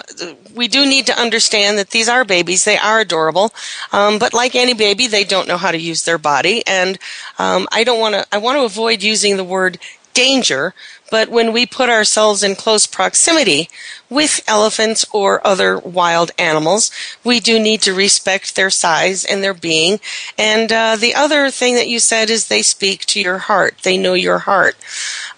we 0.54 0.68
do 0.68 0.86
need 0.86 1.06
to 1.08 1.20
understand 1.20 1.78
that 1.78 1.92
these 1.92 2.10
are 2.10 2.26
babies. 2.26 2.66
They 2.66 2.78
are 2.78 3.00
adorable. 3.00 3.54
Um, 3.92 4.20
but 4.20 4.34
like 4.34 4.56
any 4.56 4.74
baby, 4.74 5.08
they 5.08 5.24
don't 5.24 5.48
know 5.48 5.58
how 5.58 5.72
to 5.72 5.80
use 5.80 6.04
their 6.04 6.18
body. 6.18 6.64
And 6.68 6.98
um, 7.38 7.68
I 7.72 7.84
don't 7.84 8.00
want 8.00 8.16
to, 8.16 8.26
I 8.32 8.38
want 8.38 8.58
to 8.58 8.66
avoid 8.66 9.04
using 9.04 9.38
the 9.38 9.44
word 9.44 9.80
danger 10.14 10.74
but 11.12 11.30
when 11.30 11.54
we 11.54 11.66
put 11.66 11.90
ourselves 11.90 12.44
in 12.44 12.56
close 12.56 12.86
proximity 12.86 13.70
with 14.10 14.42
elephants 14.48 15.06
or 15.12 15.46
other 15.46 15.78
wild 15.78 16.32
animals, 16.38 16.92
we 17.24 17.40
do 17.40 17.60
need 17.60 17.82
to 17.82 17.94
respect 17.94 18.56
their 18.56 18.70
size 18.70 19.24
and 19.24 19.44
their 19.44 19.54
being. 19.54 20.00
And 20.38 20.72
uh, 20.72 20.96
the 20.96 21.14
other 21.14 21.50
thing 21.52 21.76
that 21.76 21.88
you 21.88 22.00
said 22.00 22.30
is 22.30 22.48
they 22.48 22.62
speak 22.62 23.06
to 23.08 23.22
your 23.22 23.38
heart. 23.38 23.80
They 23.84 23.98
know 23.98 24.14
your 24.14 24.40
heart. 24.40 24.76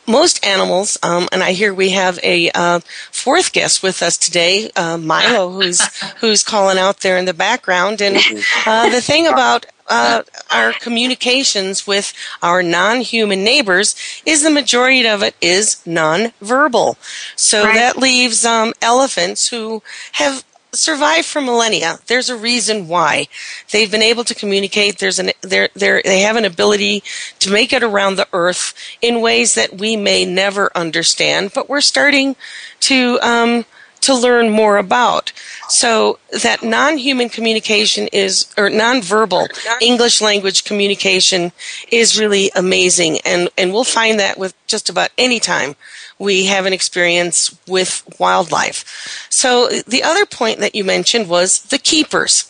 Most 0.08 0.44
animals, 0.46 0.98
um, 1.04 1.28
and 1.32 1.44
I 1.44 1.52
hear 1.52 1.74
we 1.74 1.92
have 1.92 2.20
a 2.24 2.50
uh, 2.52 2.80
fourth 3.12 3.54
guest 3.54 3.84
with 3.84 4.02
us 4.02 4.18
today, 4.18 4.70
uh, 4.76 4.98
Milo, 4.98 5.50
who's 5.62 5.82
who's 6.14 6.44
calling 6.44 6.78
out 6.78 7.02
there 7.02 7.18
in 7.18 7.26
the 7.26 7.34
background. 7.34 8.02
And 8.02 8.18
uh, 8.66 8.90
the 8.90 9.02
thing 9.02 9.28
about 9.28 9.68
uh, 9.92 10.24
our 10.50 10.72
communications 10.74 11.86
with 11.86 12.14
our 12.42 12.64
non-human 12.64 13.44
neighbors 13.44 13.96
is 14.26 14.42
the 14.42 14.50
majority 14.50 15.06
of 15.06 15.22
it 15.22 15.36
is 15.42 15.61
non-verbal. 15.86 16.98
So 17.36 17.64
Right. 17.64 17.76
that 17.76 17.98
leaves 17.98 18.46
um, 18.46 18.74
elephants 18.82 19.50
who 19.50 19.82
have 20.14 20.44
survived 20.74 21.26
for 21.26 21.42
millennia. 21.42 22.00
There's 22.08 22.30
a 22.30 22.38
reason 22.38 22.88
why 22.88 23.28
they've 23.72 23.92
been 23.92 24.02
able 24.02 24.24
to 24.24 24.34
communicate. 24.34 25.00
There's 25.00 25.20
an 25.20 25.32
they're, 25.42 25.70
they're, 25.74 26.02
they 26.04 26.22
have 26.22 26.38
an 26.38 26.46
ability 26.46 27.04
to 27.40 27.52
make 27.52 27.74
it 27.74 27.84
around 27.84 28.16
the 28.16 28.28
earth 28.32 28.74
in 29.02 29.22
ways 29.22 29.56
that 29.56 29.78
we 29.78 29.96
may 29.98 30.24
never 30.26 30.72
understand, 30.76 31.52
but 31.54 31.68
we're 31.70 31.82
starting 31.82 32.36
to 32.82 33.20
um, 33.22 33.66
to 34.02 34.16
learn 34.16 34.50
more 34.50 34.78
about. 34.78 35.34
So 35.72 36.20
that 36.44 36.64
non-human 36.64 37.30
communication 37.30 38.10
is, 38.12 38.54
or 38.58 38.70
non-verbal 38.70 39.48
English 39.80 40.20
language 40.22 40.66
communication 40.66 41.54
is 41.90 42.20
really 42.20 42.52
amazing, 42.56 43.20
and 43.24 43.50
and 43.58 43.72
we'll 43.72 43.86
find 43.86 44.20
that 44.20 44.38
with 44.38 44.54
just 44.68 44.90
about 44.90 45.10
any 45.18 45.40
time 45.40 45.76
we 46.20 46.46
have 46.46 46.66
an 46.66 46.74
experience 46.74 47.56
with 47.68 48.04
wildlife. 48.20 49.28
So 49.30 49.70
the 49.88 50.04
other 50.04 50.26
point 50.26 50.60
that 50.60 50.76
you 50.76 50.84
mentioned 50.84 51.30
was 51.30 51.60
the 51.64 51.80
keepers. 51.80 52.46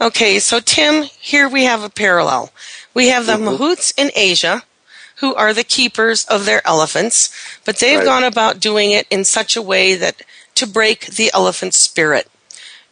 Okay, 0.00 0.38
so 0.40 0.58
Tim, 0.60 1.04
here 1.04 1.48
we 1.48 1.64
have 1.64 1.82
a 1.82 1.88
parallel. 1.88 2.50
We 2.92 3.08
have 3.08 3.26
the 3.26 3.34
mm-hmm. 3.34 3.62
mahouts 3.62 3.94
in 3.96 4.10
Asia 4.14 4.64
who 5.16 5.34
are 5.34 5.54
the 5.54 5.64
keepers 5.64 6.24
of 6.24 6.44
their 6.44 6.66
elephants, 6.66 7.30
but 7.64 7.78
they've 7.78 7.98
Right. 7.98 8.04
gone 8.04 8.24
about 8.24 8.60
doing 8.60 8.90
it 8.90 9.06
in 9.10 9.24
such 9.24 9.56
a 9.56 9.62
way 9.62 9.94
that 9.94 10.22
to 10.56 10.66
break 10.66 11.06
the 11.06 11.30
elephant 11.32 11.72
spirit. 11.74 12.28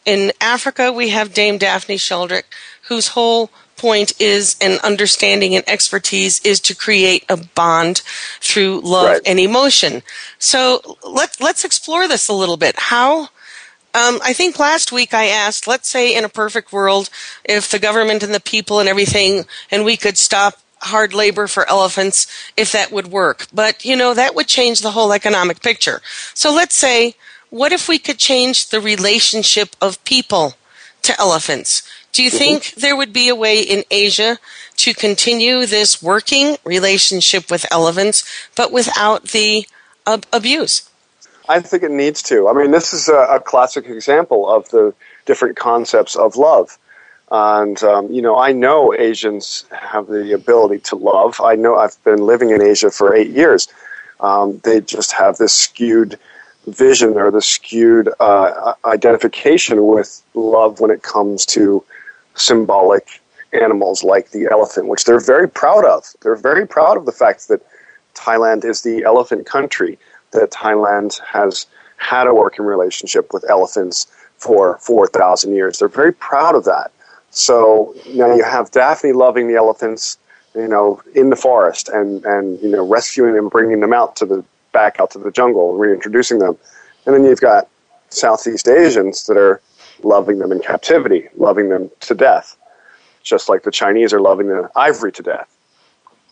In 0.05 0.31
Africa, 0.41 0.91
we 0.91 1.09
have 1.09 1.33
Dame 1.33 1.57
Daphne 1.57 1.95
Sheldrick, 1.97 2.43
whose 2.83 3.09
whole 3.09 3.49
point 3.77 4.19
is 4.21 4.55
and 4.61 4.79
understanding 4.79 5.55
and 5.55 5.67
expertise 5.67 6.39
is 6.45 6.59
to 6.61 6.75
create 6.75 7.25
a 7.29 7.37
bond 7.37 8.01
through 8.39 8.81
love 8.81 9.07
Right. 9.07 9.21
and 9.25 9.39
emotion. 9.39 10.03
So 10.39 10.97
let, 11.03 11.39
let's 11.41 11.65
explore 11.65 12.07
this 12.07 12.27
a 12.27 12.33
little 12.33 12.57
bit. 12.57 12.75
How 12.77 13.29
um, 13.95 14.19
I 14.23 14.33
think 14.33 14.57
last 14.57 14.91
week 14.91 15.13
I 15.13 15.25
asked, 15.25 15.67
let's 15.67 15.87
say 15.87 16.15
in 16.15 16.23
a 16.23 16.29
perfect 16.29 16.73
world, 16.73 17.09
if 17.43 17.69
the 17.69 17.77
government 17.79 18.23
and 18.23 18.33
the 18.33 18.39
people 18.39 18.79
and 18.79 18.89
everything, 18.89 19.45
and 19.69 19.85
we 19.85 19.97
could 19.97 20.17
stop 20.17 20.55
hard 20.81 21.13
labor 21.13 21.47
for 21.47 21.69
elephants, 21.69 22.27
if 22.57 22.71
that 22.71 22.91
would 22.91 23.07
work. 23.07 23.47
But, 23.53 23.85
you 23.85 23.95
know, 23.95 24.13
that 24.13 24.33
would 24.35 24.47
change 24.47 24.81
the 24.81 24.91
whole 24.91 25.13
economic 25.13 25.61
picture. 25.61 26.01
So 26.33 26.53
let's 26.53 26.75
say, 26.75 27.15
what 27.53 27.71
if 27.71 27.87
we 27.87 27.99
could 27.99 28.17
change 28.17 28.69
the 28.69 28.81
relationship 28.81 29.75
of 29.79 30.03
people 30.05 30.55
to 31.03 31.13
elephants? 31.19 31.83
Do 32.11 32.23
you 32.23 32.31
think 32.31 32.73
there 32.73 32.95
would 32.95 33.13
be 33.13 33.29
a 33.29 33.35
way 33.35 33.61
in 33.61 33.83
Asia 33.91 34.39
to 34.77 34.93
continue 34.95 35.67
this 35.67 36.01
working 36.01 36.57
relationship 36.65 37.51
with 37.51 37.71
elephants, 37.71 38.23
but 38.55 38.71
without 38.71 39.25
the 39.25 39.67
ab- 40.07 40.25
abuse? 40.33 40.89
I 41.47 41.59
think 41.59 41.83
it 41.83 41.91
needs 41.91 42.23
to. 42.23 42.47
I 42.47 42.53
mean, 42.53 42.71
this 42.71 42.91
is 42.91 43.07
a, 43.07 43.35
a 43.35 43.39
classic 43.39 43.85
example 43.85 44.49
of 44.49 44.67
the 44.69 44.91
different 45.27 45.55
concepts 45.55 46.15
of 46.15 46.35
love. 46.35 46.79
And, 47.29 47.81
um, 47.83 48.11
you 48.11 48.23
know, 48.23 48.35
I 48.35 48.51
know 48.51 48.95
Asians 48.95 49.65
have 49.71 50.07
the 50.07 50.33
ability 50.33 50.79
to 50.85 50.95
love. 50.95 51.39
I 51.39 51.53
know 51.53 51.75
I've 51.75 52.03
been 52.03 52.25
living 52.25 52.49
in 52.49 52.63
Asia 52.63 52.89
for 52.89 53.13
eight 53.13 53.29
years. 53.29 53.67
Um, 54.19 54.59
they 54.63 54.81
just 54.81 55.11
have 55.11 55.37
this 55.37 55.53
skewed 55.53 56.17
vision 56.67 57.17
or 57.17 57.31
the 57.31 57.41
skewed 57.41 58.09
uh, 58.19 58.73
identification 58.85 59.85
with 59.85 60.21
love 60.33 60.79
when 60.79 60.91
it 60.91 61.03
comes 61.03 61.45
to 61.45 61.83
symbolic 62.35 63.21
animals 63.53 64.03
like 64.03 64.31
the 64.31 64.47
elephant, 64.51 64.87
which 64.87 65.05
they're 65.05 65.19
very 65.19 65.47
proud 65.47 65.85
of. 65.85 66.05
They're 66.21 66.35
very 66.35 66.67
proud 66.67 66.97
of 66.97 67.05
the 67.05 67.11
fact 67.11 67.47
that 67.49 67.61
Thailand 68.15 68.65
is 68.65 68.81
the 68.81 69.03
elephant 69.03 69.45
country, 69.45 69.97
that 70.31 70.51
Thailand 70.51 71.19
has 71.21 71.65
had 71.97 72.27
a 72.27 72.33
working 72.33 72.65
relationship 72.65 73.33
with 73.33 73.45
elephants 73.49 74.07
for 74.37 74.77
4,000 74.79 75.53
years. 75.53 75.79
They're 75.79 75.87
very 75.87 76.13
proud 76.13 76.55
of 76.55 76.65
that. 76.65 76.91
So 77.29 77.95
now 78.09 78.35
you 78.35 78.43
have 78.43 78.71
Daphne 78.71 79.13
loving 79.13 79.47
the 79.47 79.55
elephants, 79.55 80.17
you 80.53 80.67
know, 80.67 81.01
in 81.15 81.29
the 81.29 81.35
forest 81.35 81.89
and, 81.89 82.23
and 82.25 82.61
you 82.61 82.69
know, 82.69 82.85
rescuing 82.85 83.33
them, 83.33 83.49
bringing 83.49 83.79
them 83.79 83.93
out 83.93 84.15
to 84.17 84.25
the 84.25 84.43
back 84.73 84.99
out 84.99 85.11
to 85.11 85.19
the 85.19 85.31
jungle, 85.31 85.73
reintroducing 85.75 86.39
them. 86.39 86.57
And 87.05 87.15
then 87.15 87.23
you've 87.23 87.41
got 87.41 87.69
Southeast 88.09 88.67
Asians 88.67 89.25
that 89.27 89.37
are 89.37 89.61
loving 90.03 90.39
them 90.39 90.51
in 90.51 90.59
captivity, 90.59 91.29
loving 91.37 91.69
them 91.69 91.89
to 92.01 92.13
death, 92.13 92.57
just 93.23 93.47
like 93.47 93.63
the 93.63 93.71
Chinese 93.71 94.13
are 94.13 94.19
loving 94.19 94.47
the 94.47 94.69
ivory 94.75 95.11
to 95.13 95.23
death. 95.23 95.49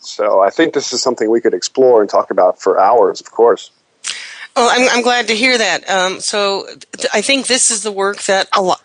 So 0.01 0.41
I 0.41 0.49
think 0.49 0.73
this 0.73 0.91
is 0.93 1.01
something 1.01 1.29
we 1.29 1.41
could 1.41 1.53
explore 1.53 2.01
and 2.01 2.09
talk 2.09 2.31
about 2.31 2.59
for 2.59 2.79
hours, 2.79 3.21
of 3.21 3.31
course. 3.31 3.71
Well, 4.55 4.69
I'm, 4.69 4.89
I'm 4.89 5.03
glad 5.03 5.27
to 5.27 5.35
hear 5.35 5.57
that. 5.57 5.89
Um, 5.89 6.19
so 6.19 6.65
th- 6.91 7.07
I 7.13 7.21
think 7.21 7.47
this 7.47 7.71
is 7.71 7.83
the 7.83 7.91
work 7.91 8.23
that 8.23 8.49
a 8.51 8.61
lot, 8.61 8.81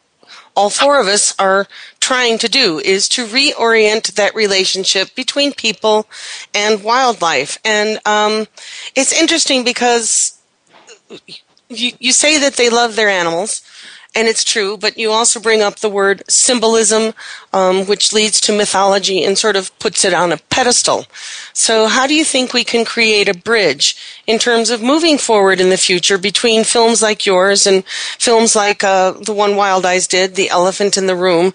all 0.55 0.71
four 0.71 1.01
of 1.01 1.09
us 1.09 1.35
are 1.39 1.67
trying 2.07 2.39
to 2.39 2.49
do 2.49 2.79
is 2.79 3.09
to 3.09 3.27
reorient 3.27 4.15
that 4.15 4.33
relationship 4.33 5.13
between 5.17 5.53
people 5.53 6.07
and 6.55 6.85
wildlife. 6.85 7.59
And 7.65 7.99
um, 8.07 8.47
it's 8.95 9.13
interesting 9.13 9.65
because 9.65 10.39
you, 11.69 11.93
you 11.99 12.13
say 12.13 12.39
that 12.39 12.55
they 12.55 12.71
love 12.71 12.95
their 12.95 13.09
animals, 13.09 13.61
and 14.17 14.29
it's 14.29 14.43
true, 14.43 14.79
but 14.79 14.97
you 14.97 15.13
also 15.13 15.39
bring 15.39 15.61
up 15.61 15.77
the 15.77 15.91
word 15.91 16.23
symbolism, 16.27 17.13
um, 17.53 17.87
which 17.87 18.15
leads 18.15 18.41
to 18.41 18.57
mythology 18.57 19.23
and 19.23 19.37
sort 19.37 19.57
of 19.57 19.79
puts 19.79 20.07
it 20.07 20.15
on 20.15 20.33
a 20.33 20.39
pedestal. 20.39 21.05
So, 21.53 21.87
how 21.87 22.07
do 22.07 22.15
you 22.15 22.25
think 22.25 22.55
we 22.55 22.65
can 22.65 22.87
create 22.87 23.29
a 23.29 23.37
bridge 23.37 23.95
in 24.27 24.39
terms 24.39 24.71
of 24.71 24.83
moving 24.83 25.19
forward 25.19 25.61
in 25.61 25.69
the 25.69 25.77
future 25.77 26.17
between 26.17 26.65
films 26.65 27.03
like 27.03 27.27
yours 27.27 27.67
and 27.67 27.85
films 28.19 28.57
like 28.57 28.83
uh, 28.83 29.13
the 29.13 29.35
one 29.35 29.55
Wild 29.55 29.85
Eyes 29.85 30.07
did, 30.07 30.35
The 30.35 30.49
Elephant 30.49 30.97
in 30.97 31.07
the 31.07 31.15
Room? 31.15 31.53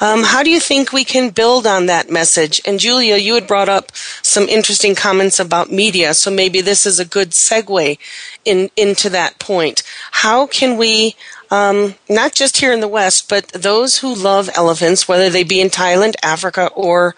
Um, 0.00 0.22
how 0.22 0.44
do 0.44 0.50
you 0.50 0.60
think 0.60 0.92
we 0.92 1.04
can 1.04 1.30
build 1.30 1.66
on 1.66 1.86
that 1.86 2.10
message? 2.10 2.60
And 2.64 2.78
Julia, 2.78 3.16
you 3.16 3.34
had 3.34 3.48
brought 3.48 3.68
up 3.68 3.90
some 4.22 4.48
interesting 4.48 4.94
comments 4.94 5.40
about 5.40 5.72
media, 5.72 6.14
so 6.14 6.30
maybe 6.30 6.60
this 6.60 6.86
is 6.86 7.00
a 7.00 7.04
good 7.04 7.30
segue 7.30 7.98
in, 8.44 8.70
into 8.76 9.10
that 9.10 9.40
point. 9.40 9.82
How 10.12 10.46
can 10.46 10.76
we 10.76 11.16
um, 11.50 11.94
not 12.08 12.34
just 12.34 12.58
here 12.58 12.72
in 12.72 12.80
the 12.80 12.88
West, 12.88 13.28
but 13.28 13.48
those 13.48 13.98
who 13.98 14.14
love 14.14 14.50
elephants, 14.54 15.06
whether 15.06 15.30
they 15.30 15.44
be 15.44 15.60
in 15.60 15.68
Thailand, 15.68 16.14
Africa, 16.22 16.68
or 16.74 17.14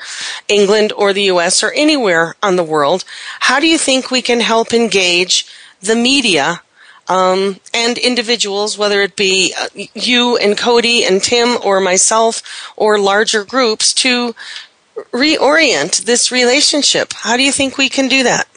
England, 0.48 0.92
or 0.92 1.12
the 1.12 1.24
U.S., 1.24 1.62
or 1.62 1.72
anywhere 1.72 2.34
on 2.42 2.56
the 2.56 2.64
world, 2.64 3.04
how 3.40 3.60
do 3.60 3.66
you 3.66 3.78
think 3.78 4.10
we 4.10 4.22
can 4.22 4.40
help 4.40 4.72
engage 4.72 5.46
the 5.80 5.96
media 5.96 6.62
um, 7.08 7.60
and 7.72 7.98
individuals, 7.98 8.76
whether 8.76 9.00
it 9.00 9.16
be 9.16 9.54
uh, 9.58 9.68
you 9.94 10.36
and 10.36 10.58
Cody 10.58 11.04
and 11.04 11.22
Tim, 11.22 11.56
or 11.64 11.80
myself, 11.80 12.42
or 12.76 12.98
larger 12.98 13.44
groups, 13.44 13.92
to 13.94 14.34
reorient 15.12 16.04
this 16.04 16.32
relationship? 16.32 17.12
How 17.12 17.36
do 17.36 17.42
you 17.42 17.52
think 17.52 17.78
we 17.78 17.88
can 17.88 18.08
do 18.08 18.22
that? 18.24 18.48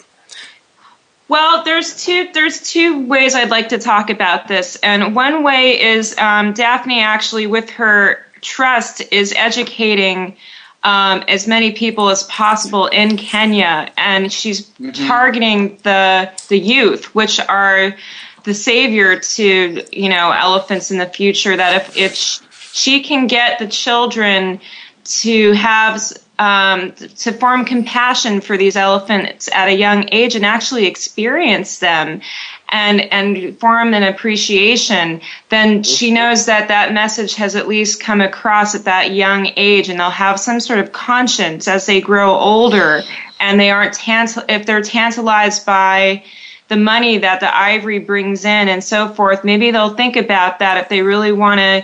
Well, 1.30 1.64
there's 1.64 2.04
two 2.04 2.30
there's 2.34 2.72
two 2.72 3.06
ways 3.06 3.36
I'd 3.36 3.52
like 3.52 3.70
to 3.70 3.78
talk 3.78 4.10
about 4.10 4.48
this, 4.48 4.78
and 4.78 5.16
one 5.16 5.44
way 5.44 5.80
is 5.80 6.18
um, 6.18 6.54
Daphne 6.54 7.02
actually, 7.02 7.46
with 7.46 7.70
her 7.70 8.26
trust, 8.42 9.04
is 9.14 9.32
educating 9.38 10.36
um, 10.84 11.24
as 11.28 11.48
many 11.48 11.72
people 11.72 12.10
as 12.10 12.24
possible 12.24 12.88
in 12.88 13.16
Kenya, 13.16 13.92
and 13.96 14.34
she's 14.34 14.72
targeting 14.94 15.78
the 15.84 16.32
the 16.48 16.58
youth, 16.58 17.14
which 17.14 17.40
are 17.40 17.96
the 18.44 18.54
savior 18.56 19.20
to 19.20 19.84
you 19.92 20.10
know 20.10 20.32
elephants 20.32 20.90
in 20.90 20.98
the 20.98 21.06
future. 21.06 21.56
That 21.56 21.76
if 21.76 21.96
if 21.96 22.16
sh- 22.16 22.40
she 22.74 23.04
can 23.04 23.28
get 23.28 23.60
the 23.60 23.68
children 23.68 24.60
to 25.04 25.52
have 25.54 26.02
um, 26.40 26.94
to 26.94 27.34
form 27.34 27.66
compassion 27.66 28.40
for 28.40 28.58
these 28.58 28.78
elephants 28.78 29.50
at 29.54 29.68
a 29.68 29.76
young 29.76 30.08
age 30.12 30.36
and 30.36 30.46
actually 30.46 30.86
experience 30.86 31.80
them 31.80 32.22
and 32.70 33.02
and 33.12 33.60
form 33.60 33.94
an 33.94 34.04
appreciation 34.04 35.20
then 35.50 35.84
she 35.84 36.12
knows 36.12 36.46
that 36.46 36.70
that 36.70 36.94
message 36.94 37.36
has 37.36 37.56
at 37.56 37.68
least 37.68 38.02
come 38.02 38.22
across 38.22 38.74
at 38.74 38.86
that 38.86 39.12
young 39.12 39.52
age 39.58 39.90
and 39.90 40.00
they'll 40.00 40.10
have 40.10 40.40
some 40.40 40.60
sort 40.60 40.80
of 40.80 40.94
conscience 40.94 41.68
as 41.68 41.86
they 41.86 42.00
grow 42.00 42.34
older 42.34 43.02
and 43.42 43.60
they 43.60 43.70
aren't 43.70 43.94
tantal- 43.94 44.46
if 44.48 44.66
they're 44.66 44.82
tantalized 44.82 45.66
by 45.66 46.24
the 46.70 46.78
money 46.78 47.18
that 47.18 47.40
the 47.42 47.58
ivory 47.58 48.00
brings 48.00 48.46
in 48.46 48.70
and 48.70 48.84
so 48.84 49.10
forth 49.10 49.44
maybe 49.44 49.72
they'll 49.72 49.96
think 49.96 50.16
about 50.16 50.60
that 50.60 50.78
if 50.78 50.88
they 50.88 51.02
really 51.02 51.34
want 51.34 51.60
to 51.60 51.84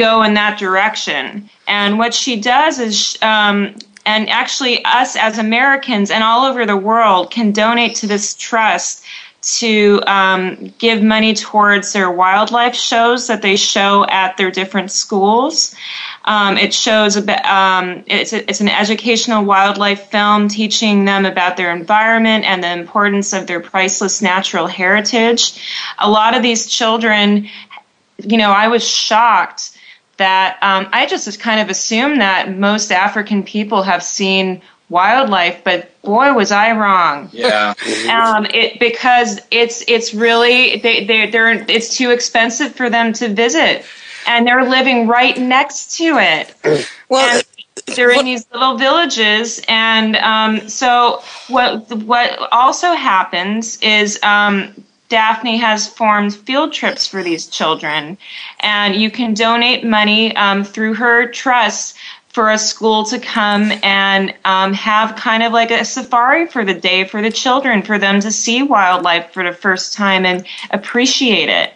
go 0.00 0.22
in 0.22 0.34
that 0.34 0.58
direction. 0.58 1.50
And 1.70 1.98
what 1.98 2.12
she 2.12 2.40
does 2.40 2.80
is, 2.80 3.16
um, 3.22 3.76
and 4.04 4.28
actually, 4.28 4.84
us 4.84 5.14
as 5.14 5.38
Americans 5.38 6.10
and 6.10 6.24
all 6.24 6.44
over 6.44 6.66
the 6.66 6.76
world 6.76 7.30
can 7.30 7.52
donate 7.52 7.94
to 7.96 8.08
this 8.08 8.34
trust 8.34 9.04
to 9.42 10.02
um, 10.06 10.74
give 10.78 11.00
money 11.00 11.32
towards 11.32 11.92
their 11.92 12.10
wildlife 12.10 12.74
shows 12.74 13.28
that 13.28 13.40
they 13.40 13.54
show 13.54 14.04
at 14.08 14.36
their 14.36 14.50
different 14.50 14.90
schools. 14.90 15.76
Um, 16.24 16.58
it 16.58 16.74
shows 16.74 17.16
um, 17.16 18.02
it's, 18.08 18.32
a, 18.32 18.50
it's 18.50 18.60
an 18.60 18.68
educational 18.68 19.44
wildlife 19.44 20.10
film 20.10 20.48
teaching 20.48 21.04
them 21.04 21.24
about 21.24 21.56
their 21.56 21.72
environment 21.72 22.44
and 22.44 22.64
the 22.64 22.72
importance 22.72 23.32
of 23.32 23.46
their 23.46 23.60
priceless 23.60 24.20
natural 24.20 24.66
heritage. 24.66 25.62
A 26.00 26.10
lot 26.10 26.36
of 26.36 26.42
these 26.42 26.66
children, 26.66 27.48
you 28.18 28.38
know, 28.38 28.50
I 28.50 28.66
was 28.66 28.86
shocked 28.86 29.76
that 30.20 30.58
um, 30.60 30.86
I 30.92 31.06
just 31.06 31.40
kind 31.40 31.60
of 31.60 31.70
assumed 31.70 32.20
that 32.20 32.54
most 32.54 32.92
African 32.92 33.42
people 33.42 33.82
have 33.82 34.02
seen 34.02 34.60
wildlife, 34.90 35.64
but 35.64 35.90
boy, 36.02 36.34
was 36.34 36.52
I 36.52 36.72
wrong. 36.72 37.30
Yeah. 37.32 37.72
um, 38.12 38.46
it 38.46 38.78
because 38.78 39.40
it's 39.50 39.82
it's 39.88 40.12
really 40.12 40.76
they 40.76 41.06
they 41.06 41.30
they're 41.30 41.64
it's 41.70 41.96
too 41.96 42.10
expensive 42.10 42.74
for 42.74 42.90
them 42.90 43.14
to 43.14 43.28
visit, 43.28 43.86
and 44.26 44.46
they're 44.46 44.68
living 44.68 45.08
right 45.08 45.36
next 45.38 45.96
to 45.96 46.18
it. 46.18 46.54
Well. 47.08 47.28
And 47.28 47.96
they're 47.96 48.12
in 48.12 48.24
these 48.24 48.46
little 48.52 48.76
villages, 48.76 49.60
and 49.66 50.14
um, 50.16 50.68
so 50.68 51.22
what? 51.48 51.90
What 51.90 52.38
also 52.52 52.92
happens 52.92 53.78
is 53.82 54.22
um, 54.22 54.84
Daphne 55.10 55.58
has 55.58 55.88
formed 55.88 56.34
field 56.34 56.72
trips 56.72 57.06
for 57.06 57.22
these 57.22 57.48
children, 57.48 58.16
and 58.60 58.94
you 58.94 59.10
can 59.10 59.34
donate 59.34 59.84
money 59.84 60.34
um, 60.36 60.64
through 60.64 60.94
her 60.94 61.26
trust 61.26 61.96
for 62.28 62.50
a 62.50 62.58
school 62.58 63.04
to 63.04 63.18
come 63.18 63.72
and 63.82 64.32
um, 64.44 64.72
have 64.72 65.16
kind 65.16 65.42
of 65.42 65.52
like 65.52 65.72
a 65.72 65.84
safari 65.84 66.46
for 66.46 66.64
the 66.64 66.72
day 66.72 67.02
for 67.04 67.20
the 67.20 67.30
children, 67.30 67.82
for 67.82 67.98
them 67.98 68.20
to 68.20 68.30
see 68.30 68.62
wildlife 68.62 69.32
for 69.32 69.42
the 69.42 69.52
first 69.52 69.92
time 69.92 70.24
and 70.24 70.46
appreciate 70.70 71.48
it. 71.48 71.72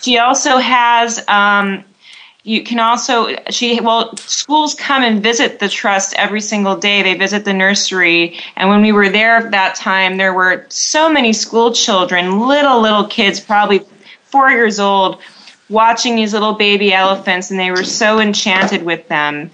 She 0.00 0.18
also 0.18 0.56
has. 0.56 1.22
Um, 1.28 1.84
you 2.42 2.62
can 2.62 2.78
also 2.78 3.36
she 3.50 3.80
well 3.80 4.16
schools 4.16 4.74
come 4.74 5.02
and 5.02 5.22
visit 5.22 5.58
the 5.58 5.68
trust 5.68 6.14
every 6.16 6.40
single 6.40 6.76
day. 6.76 7.02
They 7.02 7.14
visit 7.14 7.44
the 7.44 7.52
nursery. 7.52 8.38
And 8.56 8.68
when 8.68 8.82
we 8.82 8.92
were 8.92 9.08
there 9.08 9.50
that 9.50 9.74
time 9.74 10.16
there 10.16 10.32
were 10.32 10.66
so 10.68 11.12
many 11.12 11.32
school 11.32 11.72
children 11.72 12.40
little 12.48 12.80
little 12.80 13.04
kids 13.04 13.40
probably 13.40 13.82
four 14.24 14.50
years 14.50 14.80
old 14.80 15.20
watching 15.68 16.16
these 16.16 16.32
little 16.32 16.54
baby 16.54 16.92
elephants 16.92 17.50
and 17.50 17.60
they 17.60 17.70
were 17.70 17.84
so 17.84 18.18
enchanted 18.18 18.82
with 18.82 19.06
them. 19.08 19.50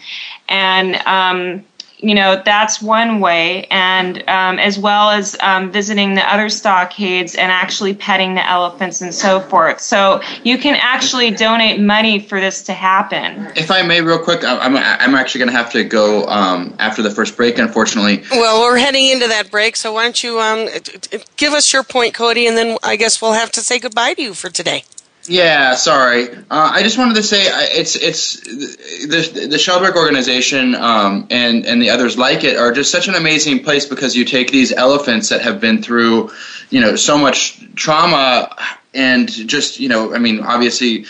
And 0.48 0.96
um, 1.06 1.64
you 1.98 2.14
know 2.14 2.40
that's 2.44 2.82
one 2.82 3.20
way 3.20 3.64
and 3.70 4.18
um, 4.28 4.58
as 4.58 4.78
well 4.78 5.10
as 5.10 5.36
um, 5.40 5.70
visiting 5.70 6.14
the 6.14 6.32
other 6.32 6.48
stockades 6.48 7.34
and 7.34 7.50
actually 7.50 7.94
petting 7.94 8.34
the 8.34 8.48
elephants 8.48 9.00
and 9.00 9.14
so 9.14 9.40
forth 9.40 9.80
so 9.80 10.20
you 10.44 10.58
can 10.58 10.74
actually 10.80 11.30
donate 11.30 11.80
money 11.80 12.18
for 12.18 12.40
this 12.40 12.62
to 12.62 12.72
happen 12.72 13.46
If 13.56 13.70
I 13.70 13.82
may, 13.82 14.00
real 14.00 14.18
quick, 14.18 14.44
I'm, 14.44 14.76
I'm 14.76 15.14
actually 15.14 15.40
going 15.40 15.50
to 15.50 15.56
have 15.56 15.70
to 15.72 15.84
go 15.84 16.26
um, 16.26 16.74
after 16.78 17.02
the 17.02 17.10
first 17.10 17.36
break, 17.36 17.58
unfortunately. 17.58 18.22
Well, 18.30 18.60
we're 18.60 18.78
heading 18.78 19.06
into 19.06 19.28
that 19.28 19.50
break, 19.50 19.76
so 19.76 19.92
why 19.92 20.04
don't 20.04 20.22
you 20.22 20.40
um, 20.40 20.68
t- 20.68 20.98
t- 20.98 21.24
give 21.36 21.52
us 21.52 21.72
your 21.72 21.82
point, 21.82 22.14
Cody, 22.14 22.46
and 22.46 22.56
then 22.56 22.78
I 22.82 22.96
guess 22.96 23.20
we'll 23.22 23.32
have 23.32 23.50
to 23.52 23.60
say 23.60 23.78
goodbye 23.78 24.14
to 24.14 24.22
you 24.22 24.34
for 24.34 24.50
today. 24.50 24.84
Yeah, 25.28 25.74
sorry. 25.74 26.28
Uh, 26.30 26.44
I 26.50 26.82
just 26.82 26.98
wanted 26.98 27.14
to 27.16 27.22
say 27.22 27.42
it's 27.46 27.96
it's 27.96 28.40
the 28.40 29.48
the 29.48 29.56
Sheldrick 29.56 29.96
organization 29.96 30.74
um, 30.74 31.26
and 31.30 31.66
and 31.66 31.82
the 31.82 31.90
others 31.90 32.16
like 32.16 32.44
it 32.44 32.56
are 32.56 32.72
just 32.72 32.90
such 32.90 33.08
an 33.08 33.14
amazing 33.14 33.64
place 33.64 33.86
because 33.86 34.14
you 34.14 34.24
take 34.24 34.50
these 34.50 34.72
elephants 34.72 35.30
that 35.30 35.42
have 35.42 35.60
been 35.60 35.82
through, 35.82 36.30
you 36.70 36.80
know, 36.80 36.96
so 36.96 37.18
much 37.18 37.60
trauma 37.74 38.54
and 38.94 39.28
just 39.28 39.80
you 39.80 39.88
know, 39.88 40.14
I 40.14 40.18
mean, 40.18 40.40
obviously, 40.40 41.06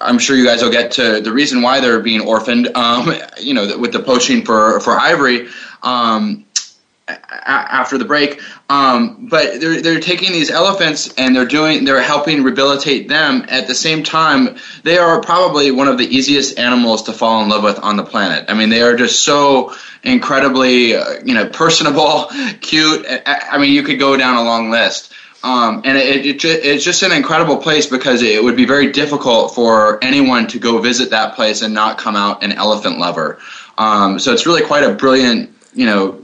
I'm 0.00 0.18
sure 0.18 0.36
you 0.36 0.44
guys 0.44 0.62
will 0.62 0.72
get 0.72 0.92
to 0.92 1.20
the 1.20 1.32
reason 1.32 1.62
why 1.62 1.80
they're 1.80 2.00
being 2.00 2.22
orphaned. 2.22 2.74
Um, 2.76 3.14
you 3.38 3.54
know, 3.54 3.78
with 3.78 3.92
the 3.92 4.00
poaching 4.00 4.44
for 4.44 4.80
for 4.80 4.98
ivory. 4.98 5.48
Um, 5.82 6.44
after 7.46 7.98
the 7.98 8.04
break. 8.04 8.40
Um, 8.68 9.26
but 9.28 9.60
they're 9.60 9.80
they're 9.80 10.00
taking 10.00 10.32
these 10.32 10.50
elephants 10.50 11.12
and 11.14 11.34
they're 11.34 11.46
doing 11.46 11.84
they're 11.84 12.02
helping 12.02 12.42
rehabilitate 12.42 13.08
them. 13.08 13.44
At 13.48 13.66
the 13.66 13.74
same 13.74 14.02
time, 14.02 14.56
they 14.82 14.98
are 14.98 15.20
probably 15.20 15.70
one 15.70 15.88
of 15.88 15.98
the 15.98 16.06
easiest 16.06 16.58
animals 16.58 17.04
to 17.04 17.12
fall 17.12 17.42
in 17.42 17.48
love 17.48 17.64
with 17.64 17.78
on 17.78 17.96
the 17.96 18.04
planet. 18.04 18.46
I 18.48 18.54
mean, 18.54 18.68
they 18.68 18.82
are 18.82 18.96
just 18.96 19.24
so 19.24 19.74
incredibly 20.02 20.94
uh, 20.94 21.20
you 21.24 21.34
know 21.34 21.48
personable, 21.48 22.30
cute. 22.60 23.06
I, 23.26 23.58
mean, 23.58 23.72
you 23.72 23.82
could 23.82 23.98
go 23.98 24.16
down 24.16 24.36
a 24.36 24.42
long 24.42 24.70
list. 24.70 25.12
Um, 25.42 25.82
and 25.86 25.96
it, 25.96 26.26
it, 26.26 26.44
it's 26.44 26.84
just 26.84 27.02
an 27.02 27.12
incredible 27.12 27.56
place 27.56 27.86
because 27.86 28.20
it 28.22 28.44
would 28.44 28.56
be 28.56 28.66
very 28.66 28.92
difficult 28.92 29.54
for 29.54 29.98
anyone 30.04 30.46
to 30.48 30.58
go 30.58 30.78
visit 30.80 31.10
that 31.10 31.34
place 31.34 31.62
and 31.62 31.72
not 31.72 31.96
come 31.96 32.14
out 32.14 32.42
an 32.44 32.52
elephant 32.52 32.98
lover. 32.98 33.38
Um, 33.78 34.18
so 34.18 34.34
it's 34.34 34.44
really 34.44 34.62
quite 34.62 34.84
a 34.84 34.92
brilliant, 34.92 35.54
you 35.72 35.86
know, 35.86 36.22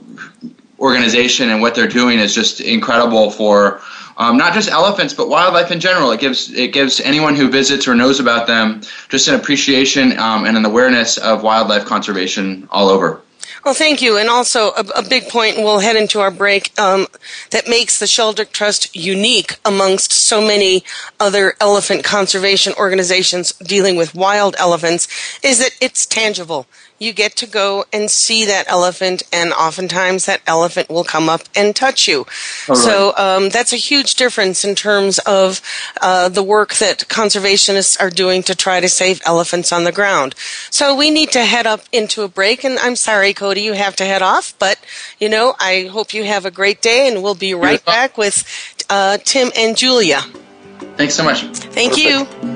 organization 0.79 1.51
and 1.51 1.61
what 1.61 1.75
they're 1.75 1.89
doing 1.89 2.19
is 2.19 2.35
just 2.35 2.61
incredible 2.61 3.31
for 3.31 3.81
um, 4.19 4.37
not 4.37 4.55
just 4.55 4.71
elephants 4.71 5.15
but 5.15 5.29
wildlife 5.29 5.71
in 5.71 5.81
general. 5.81 6.11
It 6.11 6.21
gives 6.21 6.51
it 6.53 6.73
gives 6.73 7.01
anyone 7.01 7.35
who 7.35 7.51
visits 7.51 7.87
or 7.87 7.95
knows 7.95 8.21
about 8.21 8.47
them 8.47 8.83
just 9.09 9.29
an 9.29 9.35
appreciation 9.35 10.19
um, 10.19 10.45
and 10.45 10.57
an 10.57 10.65
awareness 10.65 11.19
of 11.19 11.43
wildlife 11.43 11.85
conservation 11.85 12.69
all 12.71 12.89
over. 12.89 13.21
Well, 13.67 13.75
thank 13.75 14.01
you. 14.01 14.17
And 14.17 14.29
also, 14.29 14.69
a, 14.69 14.85
a 14.95 15.03
big 15.03 15.29
point, 15.29 15.57
we'll 15.57 15.81
head 15.81 15.97
into 15.97 16.21
our 16.21 16.31
break, 16.31 16.71
um, 16.79 17.09
that 17.51 17.67
makes 17.67 17.99
the 17.99 18.07
Sheldrick 18.07 18.53
Trust 18.53 18.95
unique 18.95 19.59
amongst 19.65 20.13
so 20.13 20.41
many 20.41 20.85
other 21.19 21.55
elephant 21.61 22.05
conservation 22.05 22.75
organizations 22.75 23.51
dealing 23.55 23.97
with 23.97 24.15
wild 24.15 24.55
elephants 24.61 25.09
is 25.43 25.59
that 25.59 25.77
it's 25.81 26.07
tangible. 26.07 26.69
You 26.99 27.13
get 27.13 27.37
to 27.37 27.47
go 27.47 27.85
and 27.93 28.11
see 28.11 28.45
that 28.47 28.71
elephant, 28.71 29.23
and 29.33 29.53
oftentimes 29.53 30.27
that 30.27 30.41
elephant 30.47 30.89
will 30.89 31.05
come 31.05 31.29
up 31.29 31.43
and 31.55 31.75
touch 31.75 32.09
you. 32.09 32.27
So 32.75 33.13
um, 33.17 33.49
that's 33.51 33.73
a 33.73 33.77
huge 33.77 34.15
difference 34.15 34.65
in 34.65 34.75
terms 34.75 35.19
of 35.21 35.61
uh, 36.01 36.29
the 36.29 36.43
work 36.43 36.75
that 36.77 37.07
conservationists 37.09 38.01
are 38.01 38.11
doing 38.11 38.43
to 38.45 38.55
try 38.55 38.81
to 38.81 38.89
save 38.89 39.21
elephants 39.27 39.73
on 39.73 39.85
the 39.85 39.93
ground. 39.93 40.35
So 40.71 40.95
we 40.95 41.11
need 41.11 41.31
to 41.33 41.45
head 41.45 41.67
up 41.67 41.83
into 41.93 42.23
a 42.23 42.29
break, 42.29 42.65
and 42.65 42.79
I'm 42.79 42.97
sorry, 42.97 43.35
Cody, 43.35 43.63
you 43.63 43.75
have 43.75 43.97
to 43.97 44.05
head 44.05 44.23
off, 44.23 44.55
but 44.59 44.79
you 45.19 45.29
know, 45.29 45.55
I 45.59 45.89
hope 45.93 46.15
you 46.15 46.25
have 46.25 46.45
a 46.45 46.51
great 46.51 46.83
day, 46.83 47.09
and 47.09 47.23
we'll 47.23 47.35
be 47.35 47.55
right 47.55 47.85
back 47.85 48.17
with 48.17 48.45
uh, 48.89 49.19
Tim 49.19 49.51
and 49.57 49.77
Julia. 49.77 50.23
Thanks 50.97 51.15
so 51.15 51.25
much. 51.25 51.43
Thank 51.43 51.97
you. 51.97 52.56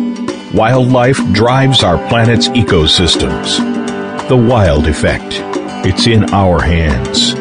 Wildlife 0.53 1.17
drives 1.31 1.81
our 1.81 1.97
planet's 2.09 2.49
ecosystems. 2.49 3.57
The 4.27 4.35
Wild 4.35 4.85
Effect. 4.85 5.39
It's 5.85 6.07
in 6.07 6.25
our 6.33 6.61
hands. 6.61 7.35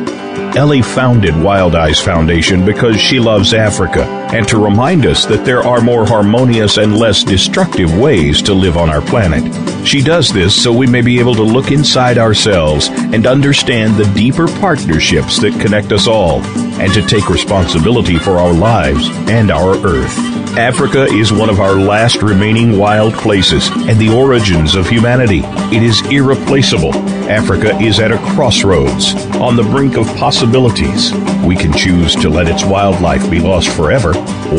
Ellie 0.57 0.81
founded 0.81 1.35
Wild 1.37 1.75
Eyes 1.75 2.01
Foundation 2.01 2.65
because 2.65 3.01
she 3.01 3.19
loves 3.19 3.53
Africa 3.53 4.20
and 4.33 4.47
to 4.49 4.59
remind 4.59 5.07
us 5.07 5.25
that 5.27 5.45
there 5.45 5.63
are 5.63 5.81
more 5.81 6.07
harmonious 6.07 6.77
and 6.77 6.97
less 6.97 7.25
destructive 7.25 7.99
ways 7.99 8.41
to 8.43 8.55
live 8.55 8.77
on 8.77 8.89
our 8.89 9.03
planet. 9.03 9.43
She 9.87 10.03
does 10.03 10.33
this 10.33 10.61
so 10.61 10.73
we 10.73 10.87
may 10.87 11.01
be 11.01 11.19
able 11.19 11.35
to 11.35 11.43
look 11.43 11.71
inside 11.71 12.19
ourselves 12.19 12.89
and 12.91 13.27
understand 13.27 13.97
the 13.97 14.13
deeper 14.15 14.47
partnerships 14.47 15.41
that 15.41 15.61
connect 15.61 15.93
us 15.93 16.07
all 16.07 16.43
and 16.81 16.93
to 16.95 17.03
take 17.07 17.29
responsibility 17.29 18.19
for 18.19 18.39
our 18.39 18.53
lives 18.53 19.09
and 19.29 19.51
our 19.51 19.77
earth. 19.87 20.41
Africa 20.57 21.05
is 21.05 21.33
one 21.33 21.49
of 21.49 21.61
our 21.61 21.75
last 21.75 22.23
remaining 22.23 22.77
wild 22.77 23.15
places 23.15 23.69
and 23.69 24.01
the 24.01 24.09
origins 24.09 24.75
of 24.75 24.89
humanity. 24.89 25.43
It 25.75 25.83
is 25.83 26.05
irreplaceable. 26.11 26.93
Africa 27.31 27.79
is 27.79 28.01
at 28.01 28.11
a 28.11 28.19
crossroads, 28.19 29.15
on 29.37 29.55
the 29.55 29.63
brink 29.63 29.97
of 29.97 30.07
possibilities. 30.17 31.13
We 31.45 31.55
can 31.55 31.73
choose 31.73 32.17
to 32.17 32.29
let 32.29 32.49
its 32.49 32.65
wildlife 32.65 33.31
be 33.31 33.39
lost 33.39 33.69
forever, 33.77 34.13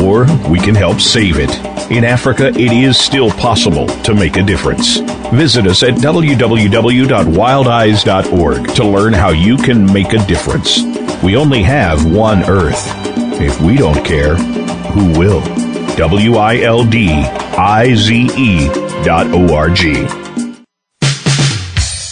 or 0.03 0.25
we 0.49 0.59
can 0.59 0.75
help 0.75 0.99
save 0.99 1.37
it. 1.39 1.49
In 1.91 2.03
Africa, 2.03 2.47
it 2.47 2.71
is 2.71 2.97
still 2.97 3.31
possible 3.31 3.87
to 4.03 4.13
make 4.13 4.37
a 4.37 4.43
difference. 4.43 4.99
Visit 5.31 5.65
us 5.67 5.83
at 5.83 5.95
www.wildeyes.org 5.95 8.75
to 8.75 8.85
learn 8.85 9.13
how 9.13 9.29
you 9.29 9.57
can 9.57 9.91
make 9.91 10.13
a 10.13 10.25
difference. 10.25 10.83
We 11.23 11.35
only 11.35 11.63
have 11.63 12.05
one 12.05 12.43
Earth. 12.43 12.85
If 13.41 13.59
we 13.61 13.77
don't 13.77 14.03
care, 14.05 14.35
who 14.35 15.19
will? 15.19 15.41
W 15.95 16.35
I 16.35 16.61
L 16.61 16.85
D 16.85 17.09
I 17.11 17.93
Z 17.95 18.29
E 18.37 18.67
dot 19.03 19.27
O 19.27 19.53
R 19.53 19.69
G. 19.69 20.05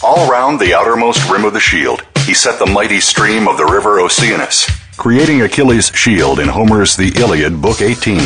All 0.03 0.29
round 0.29 0.59
the 0.59 0.73
outermost 0.75 1.29
rim 1.29 1.45
of 1.45 1.53
the 1.53 1.59
shield, 1.59 2.01
he 2.25 2.33
set 2.33 2.59
the 2.59 2.65
mighty 2.65 2.99
stream 2.99 3.47
of 3.47 3.57
the 3.57 3.65
river 3.65 3.99
Oceanus, 3.99 4.69
creating 4.99 5.41
Achilles' 5.41 5.87
shield 5.95 6.41
in 6.41 6.49
Homer's 6.49 6.97
The 6.97 7.07
Iliad, 7.17 7.61
Book 7.61 7.81
18. 7.81 8.19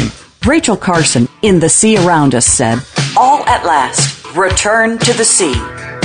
Rachel 0.43 0.75
Carson 0.75 1.29
in 1.43 1.59
The 1.59 1.69
Sea 1.69 1.97
Around 1.97 2.33
Us 2.33 2.47
said, 2.47 2.79
All 3.15 3.45
at 3.45 3.63
last, 3.63 4.35
return 4.35 4.97
to 4.97 5.13
the 5.13 5.23
sea, 5.23 5.53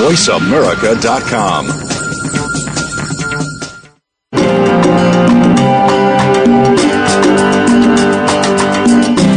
voiceamerica.com. 0.00 1.66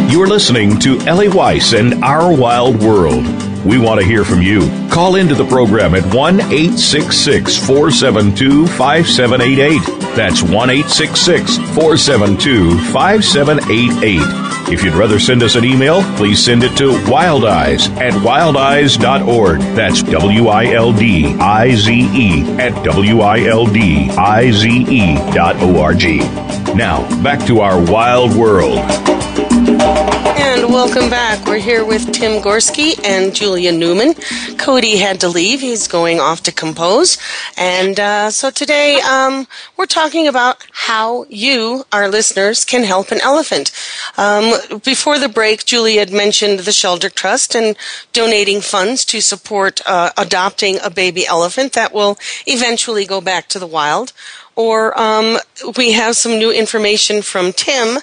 You 0.10 0.22
are 0.22 0.28
listening 0.28 0.80
to 0.80 1.00
Ellie 1.02 1.28
Weiss 1.28 1.74
and 1.74 2.02
Our 2.02 2.34
Wild 2.34 2.82
World. 2.82 3.26
We 3.66 3.78
want 3.78 4.00
to 4.00 4.06
hear 4.06 4.24
from 4.24 4.42
you. 4.42 4.62
Call 4.90 5.16
into 5.16 5.36
the 5.36 5.46
program 5.46 5.96
at 5.96 6.06
1 6.16 6.40
866 6.40 7.58
472 7.58 8.66
5788. 8.68 9.82
That's 10.16 10.42
1 10.42 10.70
866 10.70 11.58
472 11.76 12.78
5788. 12.94 14.43
If 14.72 14.84
you'd 14.84 14.96
rather 14.96 15.20
send 15.20 15.44
us 15.44 15.56
an 15.56 15.66
email, 15.66 16.02
please 16.16 16.44
send 16.44 16.64
it 16.64 16.76
to 16.78 16.92
wildeyes 17.06 17.90
at 17.98 18.14
wildeyes.org. 18.14 19.60
That's 19.76 20.02
W 20.04 20.48
I 20.48 20.74
L 20.74 20.94
D 20.94 21.36
I 21.36 21.76
Z 21.76 21.92
E 21.92 22.44
at 22.60 22.84
W 22.84 23.22
I 23.22 23.42
L 23.46 23.68
D 23.68 24.10
I 24.12 24.52
Z 24.52 24.70
E 24.70 25.16
dot 25.34 25.58
O 25.58 25.80
R 25.80 25.94
G. 25.94 26.20
Now, 26.74 27.08
back 27.22 27.46
to 27.48 27.60
our 27.60 27.80
wild 27.92 28.36
world. 28.36 28.80
And 30.56 30.72
welcome 30.72 31.10
back. 31.10 31.48
We're 31.48 31.58
here 31.58 31.84
with 31.84 32.14
Tim 32.14 32.40
Gorski 32.40 33.04
and 33.04 33.34
Julia 33.34 33.72
Newmann. 33.72 34.14
Cody 34.60 34.98
had 34.98 35.20
to 35.22 35.28
leave. 35.28 35.62
He's 35.62 35.88
going 35.88 36.20
off 36.20 36.44
to 36.44 36.52
compose. 36.52 37.18
And 37.58 38.00
uh, 38.00 38.30
so 38.30 38.52
today 38.52 39.02
um, 39.02 39.48
we're 39.78 39.88
talking 39.88 40.28
about 40.28 40.64
how 40.72 41.26
you, 41.28 41.86
our 41.92 42.08
listeners, 42.08 42.66
can 42.66 42.84
help 42.84 43.10
an 43.12 43.20
elephant. 43.22 43.72
Um, 44.16 44.80
before 44.86 45.18
the 45.18 45.28
break, 45.28 45.66
Julia 45.66 46.02
had 46.02 46.14
mentioned 46.14 46.60
the 46.60 46.72
Sheldrick 46.72 47.16
Trust 47.16 47.56
and 47.56 47.76
donating 48.12 48.62
funds 48.62 49.04
to 49.06 49.22
support 49.22 49.82
uh, 49.88 50.12
adopting 50.20 50.78
a 50.84 50.92
baby 50.92 51.26
elephant 51.26 51.74
that 51.74 51.94
will 51.94 52.16
eventually 52.46 53.06
go 53.06 53.22
back 53.22 53.48
to 53.48 53.58
the 53.58 53.66
wild 53.66 54.14
or 54.56 55.00
um, 55.00 55.38
we 55.78 55.92
have 55.94 56.16
some 56.16 56.38
new 56.38 56.52
information 56.52 57.22
from 57.22 57.52
Tim 57.54 57.98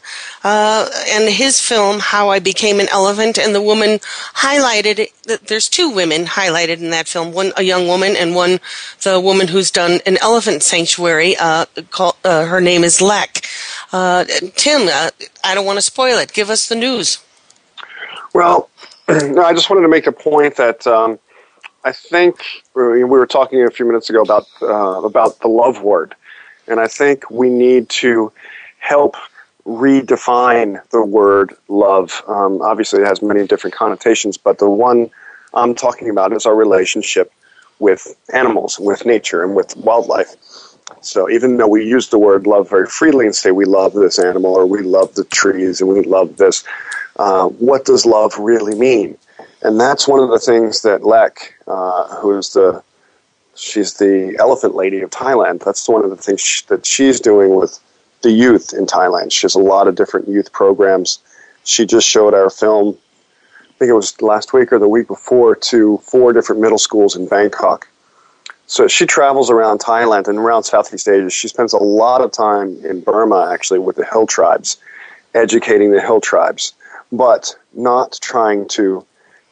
uh, 0.45 0.89
and 1.09 1.29
his 1.29 1.61
film 1.61 2.01
"How 2.01 2.31
I 2.31 2.39
Became 2.39 2.81
an 2.81 2.89
Elephant," 2.91 3.39
and 3.39 3.55
the 3.55 3.63
woman 3.63 3.99
highlighted. 4.35 5.09
There's 5.47 5.69
two 5.69 5.91
women 5.91 6.25
highlighted 6.25 6.79
in 6.79 6.91
that 6.91 7.09
film: 7.09 7.33
one 7.33 7.53
a 7.57 7.63
young 7.63 7.87
woman, 7.87 8.17
and 8.17 8.35
one 8.35 8.61
the 9.03 9.21
woman 9.21 9.49
who's 9.49 9.71
done 9.71 10.01
an 10.07 10.17
elephant 10.19 10.63
sanctuary. 10.63 11.37
Uh, 11.37 11.67
uh, 12.25 12.47
her 12.47 12.61
name 12.61 12.85
is 12.85 13.01
Lek. 13.01 13.47
Uh, 13.93 14.25
Tim, 14.57 14.89
uh, 14.89 15.11
I 15.45 15.55
don't 15.55 15.67
want 15.67 15.79
to 15.79 15.83
spoil 15.83 16.19
it. 16.19 16.33
Give 16.33 16.51
us 16.51 16.69
the 16.69 16.77
news. 16.77 17.19
Well, 18.35 18.71
I 19.09 19.53
just 19.53 19.71
wanted 19.71 19.83
to 19.83 19.89
make 19.89 20.07
a 20.07 20.13
point 20.13 20.57
that. 20.57 20.87
Um, 20.87 21.19
I 21.85 21.93
think 21.93 22.43
we 22.75 23.05
were 23.05 23.27
talking 23.27 23.63
a 23.65 23.71
few 23.71 23.87
minutes 23.87 24.11
ago 24.11 24.23
about 24.23 24.47
uh, 24.61 25.03
about 25.03 25.41
the 25.41 25.49
love 25.49 25.83
word, 25.83 26.15
and 26.67 26.81
I 26.81 26.87
think 26.87 27.31
we 27.31 27.49
need 27.49 27.89
to 27.91 28.33
help 28.79 29.17
redefine 29.67 30.81
the 30.91 31.05
word 31.05 31.55
love. 31.69 32.23
Um, 32.27 32.63
obviously, 32.63 33.03
it 33.03 33.07
has 33.07 33.23
many 33.23 33.47
different 33.47 33.75
connotations, 33.77 34.37
but 34.37 34.59
the 34.59 34.69
one 34.69 35.11
I'm 35.55 35.75
talking 35.75 36.11
about 36.11 36.33
is 36.33 36.47
our 36.47 36.55
relationship 36.55 37.33
with 37.79 38.17
animals, 38.33 38.79
with 38.79 39.07
nature, 39.07 39.43
and 39.43 39.55
with 39.55 39.77
wildlife. 39.77 40.35
So 41.03 41.31
even 41.31 41.57
though 41.57 41.69
we 41.69 41.85
use 41.85 42.09
the 42.09 42.19
word 42.19 42.47
love 42.47 42.69
very 42.69 42.87
freely 42.87 43.27
and 43.27 43.35
say 43.35 43.51
we 43.53 43.65
love 43.65 43.95
this 43.95 44.19
animal 44.19 44.55
or 44.55 44.67
we 44.67 44.83
love 44.83 45.15
the 45.15 45.25
trees 45.25 45.81
and 45.81 45.89
we 45.91 46.03
love 46.03 46.37
this, 46.37 46.65
uh, 47.17 47.49
what 47.49 47.85
does 47.85 48.05
love 48.05 48.39
really 48.39 48.75
mean? 48.75 49.17
And 49.63 49.81
that's 49.81 50.09
one 50.09 50.21
of 50.21 50.31
the 50.31 50.39
things 50.39 50.83
that 50.83 51.05
Lek, 51.05 51.55
uh, 51.67 52.17
who 52.17 52.37
is 52.37 52.53
the 52.53 52.83
She's 53.61 53.95
the 53.95 54.37
elephant 54.39 54.75
lady 54.75 55.03
of 55.03 55.11
Thailand. 55.11 55.63
That's 55.63 55.87
one 55.87 56.03
of 56.03 56.09
the 56.09 56.17
things 56.17 56.41
she, 56.41 56.65
that 56.69 56.87
she's 56.87 57.21
doing 57.21 57.55
with 57.55 57.79
the 58.23 58.31
youth 58.31 58.73
in 58.73 58.87
Thailand. 58.87 59.33
She 59.33 59.43
has 59.43 59.55
a 59.55 59.61
lot 59.61 59.87
of 59.87 59.95
different 59.95 60.29
youth 60.29 60.51
programs. 60.51 61.19
She 61.65 61.85
just 61.85 62.09
showed 62.09 62.33
our 62.33 62.49
film, 62.49 62.97
I 63.69 63.73
think 63.79 63.91
it 63.91 63.95
was 63.95 64.21
last 64.23 64.55
week 64.55 64.73
or 64.73 64.79
the 64.79 64.89
week 64.89 65.09
before, 65.09 65.55
to 65.57 65.99
four 65.99 66.33
different 66.33 66.63
middle 66.63 66.79
schools 66.79 67.15
in 67.15 67.29
Bangkok. 67.29 67.87
So 68.67 68.89
she 68.89 69.05
travels 69.05 69.51
around 69.51 69.81
Thailand 69.81 70.27
and 70.27 70.39
around 70.39 70.63
Southeast 70.63 71.07
Asia. 71.07 71.29
She 71.29 71.49
spends 71.49 71.75
a 71.75 71.79
lot 71.79 72.23
of 72.23 72.33
time 72.33 72.83
in 72.83 73.03
Burma, 73.03 73.51
actually, 73.53 73.81
with 73.81 73.97
the 73.97 74.07
hill 74.07 74.27
tribes, 74.27 74.79
educating 75.35 75.91
the 75.91 76.01
hill 76.01 76.23
tribes, 76.23 76.73
but 77.13 77.55
not 77.75 78.19
trying 78.23 78.69
to 78.69 79.05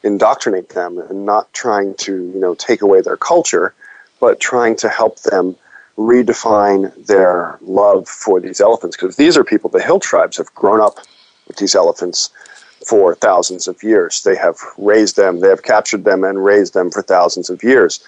indoctrinate 0.02 0.70
them 0.70 0.98
and 0.98 1.26
not 1.26 1.52
trying 1.52 1.94
to, 1.96 2.12
you 2.12 2.40
know, 2.40 2.54
take 2.54 2.80
away 2.80 3.02
their 3.02 3.18
culture 3.18 3.74
but 4.20 4.40
trying 4.40 4.76
to 4.76 4.88
help 4.88 5.20
them 5.20 5.56
redefine 5.96 7.06
their 7.06 7.58
love 7.60 8.08
for 8.08 8.40
these 8.40 8.60
elephants 8.60 8.96
because 8.96 9.16
these 9.16 9.36
are 9.36 9.44
people, 9.44 9.68
the 9.68 9.82
hill 9.82 9.98
tribes 9.98 10.36
have 10.36 10.54
grown 10.54 10.80
up 10.80 10.98
with 11.48 11.56
these 11.56 11.74
elephants 11.74 12.30
for 12.86 13.16
thousands 13.16 13.66
of 13.66 13.82
years. 13.82 14.22
They 14.22 14.36
have 14.36 14.56
raised 14.78 15.16
them, 15.16 15.40
they 15.40 15.48
have 15.48 15.62
captured 15.62 16.04
them 16.04 16.22
and 16.22 16.44
raised 16.44 16.72
them 16.74 16.90
for 16.90 17.02
thousands 17.02 17.50
of 17.50 17.64
years. 17.64 18.00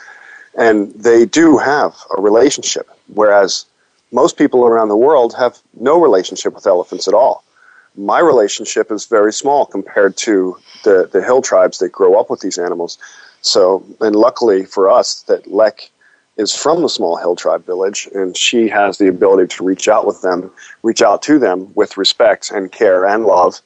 And 0.56 0.92
they 0.94 1.26
do 1.26 1.58
have 1.58 1.96
a 2.16 2.20
relationship, 2.20 2.88
whereas 3.08 3.66
most 4.12 4.36
people 4.36 4.64
around 4.64 4.88
the 4.88 4.96
world 4.96 5.34
have 5.34 5.58
no 5.78 6.00
relationship 6.00 6.54
with 6.54 6.66
elephants 6.66 7.08
at 7.08 7.14
all. 7.14 7.44
my 7.96 8.20
relationship 8.20 8.92
is 8.92 9.06
very 9.06 9.32
small 9.32 9.66
compared 9.66 10.16
to 10.16 10.56
the, 10.84 11.08
the 11.12 11.22
hill 11.22 11.42
tribes 11.42 11.78
that 11.78 11.90
grow 11.90 12.18
up 12.18 12.30
with 12.30 12.40
these 12.40 12.56
animals. 12.56 12.98
So, 13.42 13.84
and 14.00 14.14
luckily 14.14 14.64
for 14.64 14.88
us, 14.88 15.22
that 15.22 15.50
Lek 15.50 15.90
is 16.36 16.54
from 16.54 16.82
the 16.82 16.88
small 16.88 17.16
hill 17.16 17.36
tribe 17.36 17.64
village, 17.66 18.08
and 18.14 18.36
she 18.36 18.68
has 18.68 18.98
the 18.98 19.08
ability 19.08 19.54
to 19.56 19.64
reach 19.64 19.88
out 19.88 20.06
with 20.06 20.22
them, 20.22 20.50
reach 20.82 21.02
out 21.02 21.22
to 21.22 21.38
them 21.38 21.72
with 21.74 21.96
respect 21.96 22.50
and 22.50 22.72
care 22.72 23.04
and 23.04 23.24
love, 23.24 23.60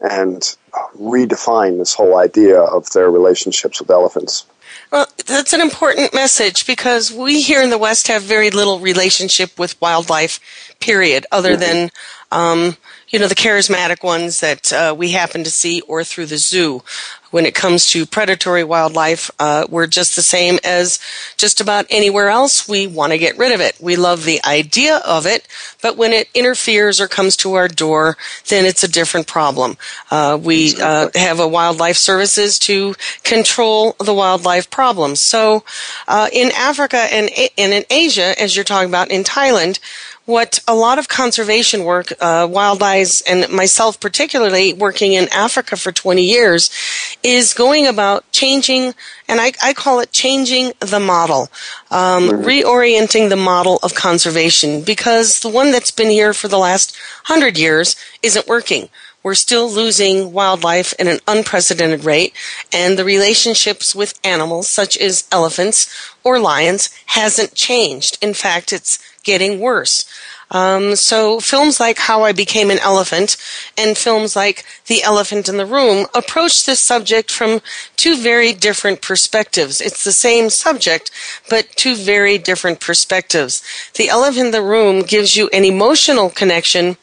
and 0.00 0.56
redefine 0.98 1.78
this 1.78 1.94
whole 1.94 2.18
idea 2.18 2.60
of 2.60 2.90
their 2.90 3.10
relationships 3.10 3.80
with 3.80 3.90
elephants. 3.90 4.46
Well, 4.90 5.06
that's 5.26 5.52
an 5.52 5.60
important 5.60 6.14
message 6.14 6.66
because 6.66 7.12
we 7.12 7.40
here 7.40 7.62
in 7.62 7.70
the 7.70 7.78
West 7.78 8.08
have 8.08 8.22
very 8.22 8.50
little 8.50 8.80
relationship 8.80 9.58
with 9.58 9.80
wildlife, 9.80 10.40
period, 10.80 11.26
other 11.30 11.52
mm-hmm. 11.52 11.60
than 11.60 11.90
um, 12.30 12.76
you 13.08 13.18
know, 13.18 13.28
the 13.28 13.34
charismatic 13.34 14.04
ones 14.04 14.40
that 14.40 14.72
uh, 14.72 14.94
we 14.96 15.10
happen 15.10 15.44
to 15.44 15.50
see 15.50 15.80
or 15.82 16.04
through 16.04 16.26
the 16.26 16.36
zoo. 16.36 16.82
When 17.30 17.46
it 17.46 17.54
comes 17.54 17.86
to 17.90 18.06
predatory 18.06 18.64
wildlife, 18.64 19.30
uh, 19.38 19.66
we're 19.68 19.86
just 19.86 20.16
the 20.16 20.22
same 20.22 20.58
as 20.64 20.98
just 21.36 21.60
about 21.60 21.86
anywhere 21.90 22.28
else. 22.28 22.68
We 22.68 22.86
want 22.86 23.12
to 23.12 23.18
get 23.18 23.38
rid 23.38 23.52
of 23.52 23.60
it. 23.60 23.76
We 23.80 23.96
love 23.96 24.24
the 24.24 24.40
idea 24.44 24.96
of 24.98 25.26
it, 25.26 25.46
but 25.82 25.96
when 25.96 26.12
it 26.12 26.28
interferes 26.34 27.00
or 27.00 27.08
comes 27.08 27.36
to 27.38 27.54
our 27.54 27.68
door, 27.68 28.16
then 28.48 28.64
it's 28.64 28.82
a 28.82 28.88
different 28.88 29.26
problem. 29.26 29.76
Uh, 30.10 30.38
we 30.40 30.74
uh, 30.80 31.08
have 31.14 31.40
a 31.40 31.48
wildlife 31.48 31.96
services 31.96 32.58
to 32.60 32.94
control 33.24 33.94
the 33.98 34.14
wildlife 34.14 34.70
problems. 34.70 35.20
So, 35.20 35.64
uh, 36.06 36.28
in 36.32 36.50
Africa 36.52 36.96
and, 36.96 37.30
and 37.56 37.72
in 37.72 37.84
Asia, 37.90 38.40
as 38.40 38.56
you're 38.56 38.64
talking 38.64 38.88
about 38.88 39.10
in 39.10 39.24
Thailand, 39.24 39.78
what 40.28 40.60
a 40.68 40.74
lot 40.74 40.98
of 40.98 41.08
conservation 41.08 41.84
work, 41.84 42.12
uh, 42.20 42.46
Wild 42.48 42.82
Eyes, 42.82 43.22
and 43.22 43.48
myself 43.48 43.98
particularly 43.98 44.74
working 44.74 45.14
in 45.14 45.26
Africa 45.32 45.74
for 45.74 45.90
20 45.90 46.22
years, 46.22 46.70
is 47.22 47.54
going 47.54 47.86
about 47.86 48.30
changing, 48.30 48.92
and 49.26 49.40
I, 49.40 49.52
I 49.62 49.72
call 49.72 50.00
it 50.00 50.12
changing 50.12 50.74
the 50.80 51.00
model, 51.00 51.48
um, 51.90 52.28
mm-hmm. 52.28 52.44
reorienting 52.44 53.30
the 53.30 53.36
model 53.36 53.78
of 53.82 53.94
conservation, 53.94 54.82
because 54.82 55.40
the 55.40 55.48
one 55.48 55.72
that's 55.72 55.90
been 55.90 56.10
here 56.10 56.34
for 56.34 56.48
the 56.48 56.58
last 56.58 56.94
hundred 57.24 57.56
years 57.56 57.96
isn't 58.22 58.46
working. 58.46 58.90
We're 59.22 59.34
still 59.34 59.70
losing 59.70 60.34
wildlife 60.34 60.92
at 60.98 61.06
an 61.06 61.20
unprecedented 61.26 62.04
rate, 62.04 62.34
and 62.70 62.98
the 62.98 63.04
relationships 63.04 63.94
with 63.94 64.20
animals, 64.22 64.68
such 64.68 64.94
as 64.98 65.26
elephants 65.32 65.88
or 66.22 66.38
lions, 66.38 66.90
hasn't 67.06 67.54
changed. 67.54 68.18
In 68.20 68.34
fact, 68.34 68.74
it's 68.74 68.98
getting 69.28 69.60
worse. 69.60 70.06
Um, 70.50 70.96
so 70.96 71.40
films 71.40 71.78
like 71.78 71.98
How 71.98 72.22
I 72.22 72.32
Became 72.32 72.70
an 72.70 72.78
Elephant 72.78 73.36
and 73.76 73.98
films 73.98 74.34
like 74.34 74.64
The 74.86 75.02
Elephant 75.02 75.48
in 75.48 75.58
the 75.58 75.66
Room 75.66 76.06
approach 76.14 76.64
this 76.64 76.80
subject 76.80 77.30
from 77.30 77.60
two 77.96 78.16
very 78.16 78.54
different 78.54 79.02
perspectives. 79.02 79.82
It's 79.82 80.02
the 80.04 80.12
same 80.26 80.48
subject, 80.48 81.10
but 81.50 81.68
two 81.76 81.94
very 81.94 82.38
different 82.38 82.80
perspectives. 82.80 83.62
The 83.98 84.08
Elephant 84.08 84.46
in 84.46 84.52
the 84.52 84.62
Room 84.62 85.02
gives 85.02 85.36
you 85.36 85.50
an 85.52 85.64
emotional 85.64 86.30
connection 86.30 86.96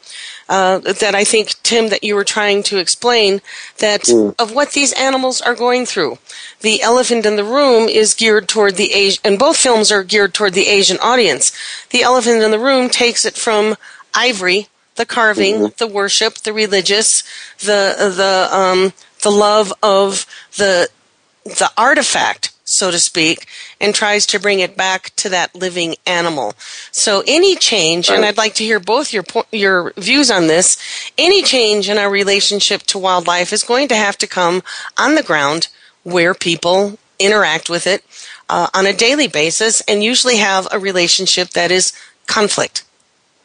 uh, 0.48 0.78
that 0.78 1.14
I 1.14 1.24
think, 1.24 1.54
Tim, 1.62 1.88
that 1.88 2.04
you 2.04 2.14
were 2.14 2.24
trying 2.24 2.62
to 2.64 2.78
explain 2.78 3.40
that 3.78 4.02
mm. 4.02 4.34
of 4.38 4.54
what 4.54 4.72
these 4.72 4.92
animals 4.92 5.40
are 5.40 5.54
going 5.54 5.86
through. 5.86 6.18
The 6.60 6.82
elephant 6.82 7.26
in 7.26 7.36
the 7.36 7.44
room 7.44 7.88
is 7.88 8.14
geared 8.14 8.48
toward 8.48 8.76
the 8.76 8.92
Asian, 8.92 9.20
and 9.24 9.38
both 9.38 9.56
films 9.56 9.90
are 9.90 10.04
geared 10.04 10.34
toward 10.34 10.54
the 10.54 10.68
Asian 10.68 10.98
audience. 10.98 11.52
The 11.90 12.02
elephant 12.02 12.42
in 12.42 12.50
the 12.50 12.58
room 12.58 12.88
takes 12.88 13.24
it 13.24 13.34
from 13.34 13.76
ivory, 14.14 14.68
the 14.94 15.06
carving, 15.06 15.54
mm-hmm. 15.56 15.74
the 15.78 15.86
worship, 15.86 16.36
the 16.36 16.52
religious, 16.52 17.22
the 17.58 18.12
the 18.16 18.48
um, 18.56 18.92
the 19.22 19.30
love 19.30 19.72
of 19.82 20.26
the 20.56 20.88
the 21.44 21.70
artifact 21.76 22.52
so 22.66 22.90
to 22.90 22.98
speak, 22.98 23.46
and 23.80 23.94
tries 23.94 24.26
to 24.26 24.40
bring 24.40 24.60
it 24.60 24.76
back 24.76 25.14
to 25.16 25.30
that 25.30 25.54
living 25.54 25.94
animal. 26.04 26.52
So 26.90 27.22
any 27.26 27.56
change, 27.56 28.10
and 28.10 28.24
I'd 28.24 28.36
like 28.36 28.54
to 28.56 28.64
hear 28.64 28.80
both 28.80 29.14
your 29.14 29.24
your 29.50 29.92
views 29.96 30.30
on 30.30 30.48
this. 30.48 30.76
Any 31.16 31.42
change 31.42 31.88
in 31.88 31.96
our 31.96 32.10
relationship 32.10 32.82
to 32.82 32.98
wildlife 32.98 33.52
is 33.52 33.62
going 33.62 33.88
to 33.88 33.96
have 33.96 34.18
to 34.18 34.26
come 34.26 34.62
on 34.98 35.14
the 35.14 35.22
ground 35.22 35.68
where 36.02 36.34
people 36.34 36.98
interact 37.18 37.70
with 37.70 37.86
it 37.86 38.04
uh, 38.50 38.68
on 38.74 38.84
a 38.84 38.92
daily 38.92 39.28
basis, 39.28 39.80
and 39.82 40.04
usually 40.04 40.36
have 40.36 40.68
a 40.70 40.78
relationship 40.78 41.50
that 41.50 41.70
is 41.70 41.92
conflict. 42.26 42.84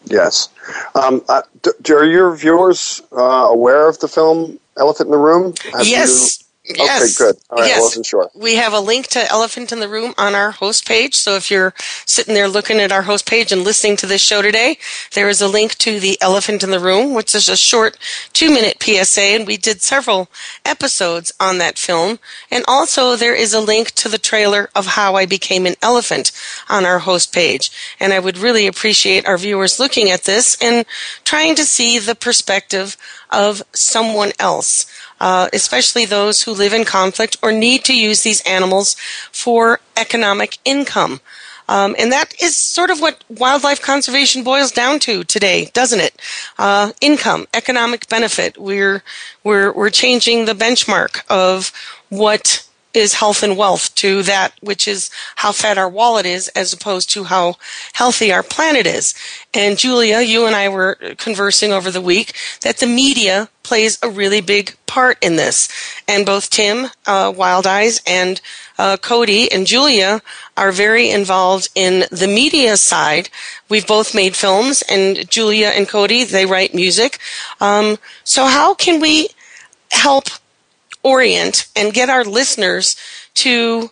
Yes. 0.05 0.49
Um, 0.95 1.21
uh, 1.29 1.43
do, 1.61 1.95
are 1.95 2.05
your 2.05 2.35
viewers 2.35 3.01
uh, 3.11 3.21
aware 3.21 3.87
of 3.87 3.99
the 3.99 4.07
film 4.07 4.59
Elephant 4.77 5.07
in 5.07 5.11
the 5.11 5.17
Room? 5.17 5.53
Have 5.73 5.87
yes. 5.87 6.39
You- 6.39 6.40
Yes. 6.63 7.19
Okay, 7.19 7.31
good. 7.31 7.41
All 7.49 7.57
right, 7.57 7.67
yes. 7.67 7.79
I 7.79 7.81
wasn't 7.81 8.05
sure. 8.05 8.29
We 8.35 8.55
have 8.55 8.71
a 8.73 8.79
link 8.79 9.07
to 9.07 9.31
Elephant 9.31 9.71
in 9.71 9.79
the 9.79 9.89
Room 9.89 10.13
on 10.17 10.35
our 10.35 10.51
host 10.51 10.87
page. 10.87 11.15
So 11.15 11.35
if 11.35 11.49
you're 11.49 11.73
sitting 12.05 12.35
there 12.35 12.47
looking 12.47 12.79
at 12.79 12.91
our 12.91 13.01
host 13.01 13.27
page 13.27 13.51
and 13.51 13.63
listening 13.63 13.97
to 13.97 14.05
this 14.05 14.21
show 14.21 14.43
today, 14.43 14.77
there 15.13 15.27
is 15.27 15.41
a 15.41 15.47
link 15.47 15.75
to 15.79 15.99
the 15.99 16.17
Elephant 16.21 16.61
in 16.61 16.69
the 16.69 16.79
Room, 16.79 17.15
which 17.15 17.33
is 17.33 17.49
a 17.49 17.57
short 17.57 17.97
two 18.33 18.49
minute 18.49 18.81
PSA. 18.81 19.21
And 19.21 19.47
we 19.47 19.57
did 19.57 19.81
several 19.81 20.29
episodes 20.63 21.31
on 21.39 21.57
that 21.57 21.79
film. 21.79 22.19
And 22.51 22.63
also 22.67 23.15
there 23.15 23.35
is 23.35 23.53
a 23.55 23.59
link 23.59 23.91
to 23.93 24.07
the 24.07 24.19
trailer 24.19 24.69
of 24.75 24.85
How 24.85 25.15
I 25.15 25.25
Became 25.25 25.65
an 25.65 25.75
Elephant 25.81 26.31
on 26.69 26.85
our 26.85 26.99
host 26.99 27.33
page. 27.33 27.71
And 27.99 28.13
I 28.13 28.19
would 28.19 28.37
really 28.37 28.67
appreciate 28.67 29.27
our 29.27 29.37
viewers 29.37 29.79
looking 29.79 30.11
at 30.11 30.23
this 30.25 30.57
and 30.61 30.85
trying 31.23 31.55
to 31.55 31.65
see 31.65 31.97
the 31.97 32.15
perspective 32.15 32.97
of 33.31 33.63
someone 33.73 34.31
else 34.39 34.85
uh, 35.21 35.47
especially 35.53 36.03
those 36.03 36.41
who 36.41 36.51
live 36.51 36.73
in 36.73 36.83
conflict 36.83 37.37
or 37.43 37.51
need 37.51 37.85
to 37.85 37.95
use 37.97 38.23
these 38.23 38.41
animals 38.41 38.95
for 39.31 39.79
economic 39.95 40.57
income. 40.65 41.21
Um, 41.69 41.95
and 41.97 42.11
that 42.11 42.33
is 42.41 42.57
sort 42.57 42.89
of 42.89 42.99
what 42.99 43.23
wildlife 43.29 43.81
conservation 43.81 44.43
boils 44.43 44.71
down 44.71 44.99
to 45.01 45.23
today, 45.23 45.69
doesn't 45.73 45.99
it? 45.99 46.19
Uh, 46.57 46.91
income, 46.99 47.47
economic 47.53 48.09
benefit. 48.09 48.57
We're 48.57 49.03
we're 49.43 49.71
we're 49.71 49.91
changing 49.91 50.45
the 50.45 50.53
benchmark 50.53 51.21
of 51.29 51.71
what 52.09 52.67
is 52.93 53.15
health 53.15 53.43
and 53.43 53.57
wealth 53.57 53.93
to 53.95 54.23
that 54.23 54.53
which 54.61 54.87
is 54.87 55.09
how 55.37 55.51
fat 55.51 55.77
our 55.77 55.89
wallet 55.89 56.25
is 56.25 56.47
as 56.49 56.73
opposed 56.73 57.09
to 57.11 57.25
how 57.25 57.55
healthy 57.93 58.31
our 58.31 58.43
planet 58.43 58.85
is. 58.85 59.13
And 59.53 59.77
Julia, 59.77 60.21
you 60.21 60.45
and 60.45 60.55
I 60.55 60.69
were 60.69 60.95
conversing 61.17 61.71
over 61.71 61.91
the 61.91 62.01
week 62.01 62.33
that 62.61 62.77
the 62.77 62.87
media 62.87 63.49
plays 63.63 63.97
a 64.01 64.09
really 64.09 64.41
big 64.41 64.75
part 64.85 65.17
in 65.21 65.37
this. 65.37 65.69
And 66.07 66.25
both 66.25 66.49
Tim, 66.49 66.87
uh, 67.05 67.31
Wild 67.35 67.65
Eyes, 67.65 68.01
and 68.05 68.41
uh, 68.77 68.97
Cody 68.97 69.49
and 69.51 69.65
Julia 69.65 70.21
are 70.57 70.71
very 70.71 71.09
involved 71.09 71.69
in 71.75 72.05
the 72.11 72.27
media 72.27 72.75
side. 72.75 73.29
We've 73.69 73.87
both 73.87 74.15
made 74.15 74.35
films, 74.35 74.83
and 74.89 75.29
Julia 75.29 75.67
and 75.67 75.87
Cody, 75.87 76.23
they 76.23 76.45
write 76.45 76.73
music. 76.73 77.19
Um, 77.61 77.97
so 78.23 78.45
how 78.45 78.73
can 78.73 78.99
we 78.99 79.29
help 79.91 80.25
orient 81.03 81.67
and 81.75 81.93
get 81.93 82.09
our 82.09 82.23
listeners 82.23 82.95
to 83.35 83.91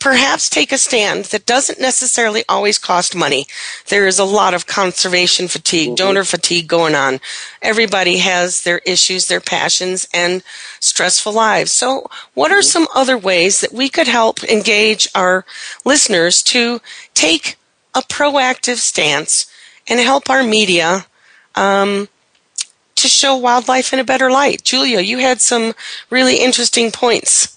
perhaps 0.00 0.48
take 0.48 0.72
a 0.72 0.78
stand 0.78 1.26
that 1.26 1.46
doesn't 1.46 1.78
necessarily 1.78 2.42
always 2.48 2.78
cost 2.78 3.14
money. 3.14 3.46
There 3.88 4.06
is 4.06 4.18
a 4.18 4.24
lot 4.24 4.54
of 4.54 4.66
conservation 4.66 5.46
fatigue, 5.46 5.88
mm-hmm. 5.88 5.94
donor 5.96 6.24
fatigue 6.24 6.66
going 6.66 6.94
on. 6.94 7.20
Everybody 7.62 8.18
has 8.18 8.62
their 8.62 8.78
issues, 8.78 9.28
their 9.28 9.42
passions, 9.42 10.08
and 10.12 10.42
stressful 10.80 11.32
lives. 11.32 11.70
So, 11.70 12.10
what 12.34 12.50
are 12.50 12.56
mm-hmm. 12.56 12.62
some 12.62 12.88
other 12.94 13.18
ways 13.18 13.60
that 13.60 13.72
we 13.72 13.88
could 13.88 14.08
help 14.08 14.42
engage 14.44 15.06
our 15.14 15.44
listeners 15.84 16.42
to 16.44 16.80
take 17.12 17.58
a 17.94 18.00
proactive 18.00 18.76
stance 18.76 19.52
and 19.86 20.00
help 20.00 20.30
our 20.30 20.42
media 20.42 21.06
um, 21.54 22.08
to 22.96 23.08
show 23.08 23.36
wildlife 23.36 23.92
in 23.92 23.98
a 23.98 24.04
better 24.04 24.30
light. 24.30 24.62
Julia, 24.62 25.00
you 25.00 25.18
had 25.18 25.40
some 25.40 25.74
really 26.10 26.36
interesting 26.36 26.90
points. 26.90 27.56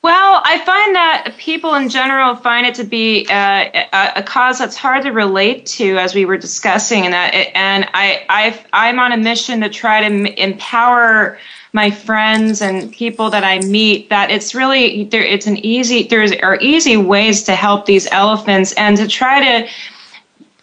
Well, 0.00 0.40
I 0.44 0.64
find 0.64 0.94
that 0.94 1.34
people 1.38 1.74
in 1.74 1.88
general 1.88 2.36
find 2.36 2.66
it 2.66 2.76
to 2.76 2.84
be 2.84 3.26
uh, 3.28 3.86
a, 3.92 4.12
a, 4.16 4.22
cause 4.22 4.60
that's 4.60 4.76
hard 4.76 5.02
to 5.02 5.10
relate 5.10 5.66
to, 5.66 5.98
as 5.98 6.14
we 6.14 6.24
were 6.24 6.36
discussing, 6.36 7.04
and 7.04 7.14
that, 7.14 7.34
it, 7.34 7.50
and 7.52 7.84
I, 7.92 8.24
i 8.28 8.64
I'm 8.72 9.00
on 9.00 9.10
a 9.10 9.16
mission 9.16 9.60
to 9.62 9.68
try 9.68 10.08
to 10.08 10.42
empower 10.42 11.38
my 11.72 11.90
friends 11.90 12.62
and 12.62 12.92
people 12.92 13.30
that 13.30 13.44
I 13.44 13.58
meet 13.60 14.08
that 14.08 14.30
it's 14.30 14.54
really 14.54 15.04
there. 15.04 15.22
It's 15.22 15.46
an 15.46 15.58
easy 15.58 16.04
there's 16.04 16.32
are 16.32 16.58
easy 16.60 16.96
ways 16.96 17.42
to 17.44 17.54
help 17.54 17.84
these 17.86 18.06
elephants 18.10 18.72
and 18.74 18.96
to 18.96 19.06
try 19.06 19.44
to 19.44 19.68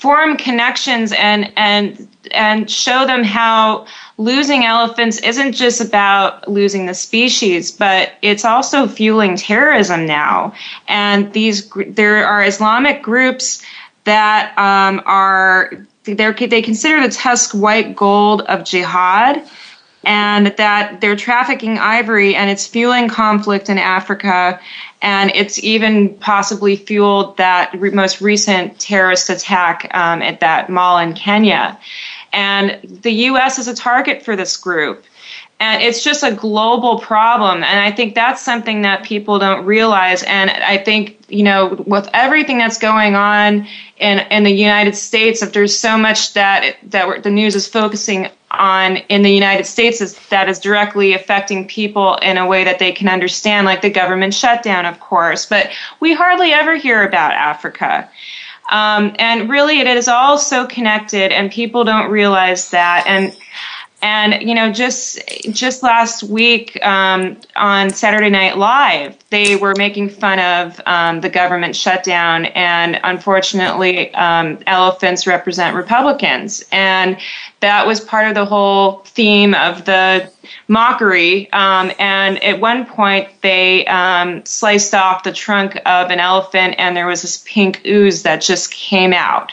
form 0.05 0.37
connections 0.37 1.11
and 1.13 1.51
and 1.55 2.07
and 2.29 2.69
show 2.69 3.07
them 3.07 3.23
how 3.23 3.87
losing 4.19 4.63
elephants 4.63 5.17
isn't 5.21 5.53
just 5.53 5.81
about 5.81 6.47
losing 6.47 6.85
the 6.85 6.93
species, 6.93 7.71
but 7.71 8.11
it's 8.21 8.45
also 8.45 8.87
fueling 8.87 9.35
terrorism 9.35 10.05
now. 10.05 10.53
And 10.87 11.33
these 11.33 11.67
there 11.87 12.23
are 12.23 12.43
Islamic 12.43 13.01
groups 13.01 13.65
that 14.03 14.55
um, 14.59 15.01
are 15.07 15.71
they 16.03 16.13
they 16.13 16.61
consider 16.61 17.01
the 17.01 17.11
tusk 17.11 17.55
white 17.55 17.95
gold 17.95 18.43
of 18.43 18.63
jihad 18.63 19.41
and 20.03 20.53
that 20.57 21.01
they're 21.01 21.15
trafficking 21.15 21.79
ivory 21.79 22.35
and 22.35 22.51
it's 22.51 22.67
fueling 22.67 23.09
conflict 23.09 23.69
in 23.69 23.79
Africa. 23.79 24.59
And 25.05 25.31
it's 25.35 25.63
even 25.63 26.15
possibly 26.15 26.75
fueled 26.75 27.37
that 27.37 27.71
re- 27.75 27.91
most 27.91 28.21
recent 28.21 28.79
terrorist 28.79 29.29
attack 29.29 29.87
um, 29.93 30.23
at 30.23 30.39
that 30.39 30.67
mall 30.67 30.97
in 30.97 31.13
Kenya. 31.13 31.79
And 32.33 32.79
the 33.03 33.11
U.S. 33.29 33.59
is 33.59 33.67
a 33.67 33.75
target 33.75 34.23
for 34.23 34.35
this 34.35 34.57
group. 34.57 35.05
And 35.59 35.83
it's 35.83 36.03
just 36.03 36.23
a 36.23 36.31
global 36.33 36.97
problem. 36.97 37.63
And 37.63 37.79
I 37.79 37.91
think 37.91 38.15
that's 38.15 38.41
something 38.41 38.81
that 38.81 39.03
people 39.03 39.37
don't 39.37 39.63
realize. 39.63 40.23
And 40.23 40.49
I 40.49 40.79
think, 40.79 41.19
you 41.29 41.43
know, 41.43 41.83
with 41.85 42.09
everything 42.11 42.57
that's 42.57 42.79
going 42.79 43.15
on 43.15 43.67
in, 43.97 44.19
in 44.31 44.43
the 44.43 44.49
United 44.49 44.95
States, 44.95 45.43
if 45.43 45.53
there's 45.53 45.77
so 45.77 45.99
much 45.99 46.33
that, 46.33 46.77
that 46.89 47.21
the 47.21 47.29
news 47.29 47.53
is 47.53 47.67
focusing 47.67 48.31
on 48.51 48.97
in 49.09 49.21
the 49.21 49.31
United 49.31 49.65
States 49.65 50.01
is, 50.01 50.17
that 50.29 50.47
is 50.47 50.59
directly 50.59 51.13
affecting 51.13 51.67
people 51.67 52.15
in 52.17 52.37
a 52.37 52.47
way 52.47 52.63
that 52.63 52.79
they 52.79 52.91
can 52.91 53.07
understand, 53.07 53.65
like 53.65 53.81
the 53.81 53.89
government 53.89 54.33
shutdown, 54.33 54.85
of 54.85 54.99
course. 54.99 55.45
But 55.45 55.71
we 55.99 56.13
hardly 56.13 56.51
ever 56.51 56.75
hear 56.75 57.03
about 57.03 57.33
Africa. 57.33 58.09
Um, 58.71 59.15
and 59.19 59.49
really, 59.49 59.79
it 59.79 59.87
is 59.87 60.07
all 60.07 60.37
so 60.37 60.65
connected, 60.65 61.31
and 61.31 61.51
people 61.51 61.83
don't 61.83 62.09
realize 62.09 62.71
that. 62.71 63.03
And 63.05 63.35
and 64.05 64.47
you 64.47 64.53
know, 64.53 64.71
just 64.71 65.19
just 65.49 65.81
last 65.81 66.21
week 66.21 66.77
um, 66.85 67.37
on 67.55 67.89
Saturday 67.89 68.29
Night 68.29 68.55
Live, 68.55 69.17
they 69.31 69.55
were 69.55 69.73
making 69.75 70.09
fun 70.09 70.37
of 70.37 70.79
um, 70.85 71.21
the 71.21 71.29
government 71.29 71.75
shutdown, 71.75 72.45
and 72.45 72.99
unfortunately, 73.03 74.13
um, 74.13 74.59
elephants 74.67 75.25
represent 75.25 75.75
Republicans, 75.75 76.63
and 76.71 77.17
that 77.61 77.87
was 77.87 77.99
part 77.99 78.27
of 78.27 78.35
the 78.35 78.45
whole 78.45 78.99
theme 79.05 79.55
of 79.55 79.85
the 79.85 80.31
mockery. 80.67 81.51
Um, 81.51 81.91
and 81.97 82.43
at 82.43 82.61
one 82.61 82.85
point, 82.85 83.29
they 83.41 83.87
um, 83.87 84.45
sliced 84.45 84.93
off 84.93 85.23
the 85.23 85.33
trunk 85.33 85.77
of 85.87 86.11
an 86.11 86.19
elephant, 86.19 86.75
and 86.77 86.95
there 86.95 87.07
was 87.07 87.23
this 87.23 87.43
pink 87.47 87.81
ooze 87.87 88.21
that 88.21 88.41
just 88.41 88.69
came 88.69 89.13
out. 89.13 89.51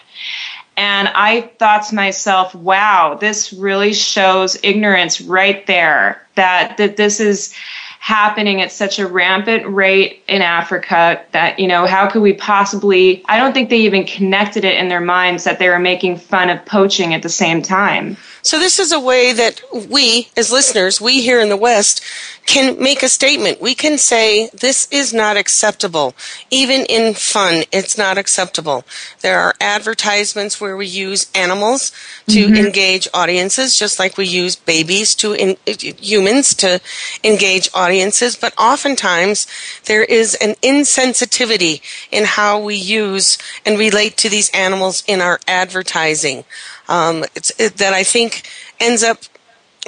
And 0.76 1.08
I 1.08 1.42
thought 1.58 1.86
to 1.88 1.94
myself, 1.94 2.54
wow, 2.54 3.16
this 3.20 3.52
really 3.52 3.92
shows 3.92 4.58
ignorance 4.62 5.20
right 5.20 5.66
there 5.66 6.26
that, 6.34 6.76
that 6.78 6.96
this 6.96 7.20
is 7.20 7.54
happening 8.02 8.60
at 8.60 8.72
such 8.72 8.98
a 8.98 9.06
rampant 9.06 9.64
rate 9.64 10.24
in 10.26 10.42
Africa 10.42 11.24
that, 11.30 11.60
you 11.60 11.68
know, 11.68 11.86
how 11.86 12.10
could 12.10 12.20
we 12.20 12.32
possibly, 12.32 13.22
I 13.26 13.38
don't 13.38 13.52
think 13.52 13.70
they 13.70 13.78
even 13.82 14.04
connected 14.04 14.64
it 14.64 14.76
in 14.76 14.88
their 14.88 15.00
minds 15.00 15.44
that 15.44 15.60
they 15.60 15.68
were 15.68 15.78
making 15.78 16.16
fun 16.16 16.50
of 16.50 16.64
poaching 16.66 17.14
at 17.14 17.22
the 17.22 17.28
same 17.28 17.62
time. 17.62 18.16
So 18.42 18.58
this 18.58 18.80
is 18.80 18.90
a 18.90 18.98
way 18.98 19.32
that 19.32 19.62
we, 19.88 20.28
as 20.36 20.50
listeners, 20.50 21.00
we 21.00 21.22
here 21.22 21.40
in 21.40 21.48
the 21.48 21.56
West, 21.56 22.02
can 22.46 22.80
make 22.82 23.02
a 23.02 23.08
statement. 23.08 23.60
We 23.60 23.74
can 23.74 23.98
say, 23.98 24.50
this 24.52 24.88
is 24.90 25.12
not 25.12 25.36
acceptable. 25.36 26.14
Even 26.50 26.84
in 26.86 27.14
fun, 27.14 27.64
it's 27.72 27.96
not 27.96 28.18
acceptable. 28.18 28.84
There 29.20 29.38
are 29.38 29.54
advertisements 29.60 30.60
where 30.60 30.76
we 30.76 30.86
use 30.86 31.30
animals 31.34 31.92
to 32.28 32.46
mm-hmm. 32.46 32.56
engage 32.56 33.08
audiences, 33.14 33.78
just 33.78 33.98
like 33.98 34.16
we 34.16 34.26
use 34.26 34.56
babies 34.56 35.14
to 35.16 35.34
in, 35.34 35.56
humans 35.66 36.54
to 36.56 36.80
engage 37.22 37.70
audiences. 37.74 38.36
But 38.36 38.54
oftentimes, 38.58 39.46
there 39.84 40.04
is 40.04 40.34
an 40.36 40.54
insensitivity 40.62 41.80
in 42.10 42.24
how 42.24 42.60
we 42.60 42.74
use 42.74 43.38
and 43.64 43.78
relate 43.78 44.16
to 44.18 44.28
these 44.28 44.50
animals 44.50 45.04
in 45.06 45.20
our 45.20 45.38
advertising 45.46 46.44
um, 46.88 47.24
it, 47.34 47.76
that 47.76 47.92
I 47.92 48.02
think 48.02 48.48
ends 48.80 49.02
up 49.02 49.18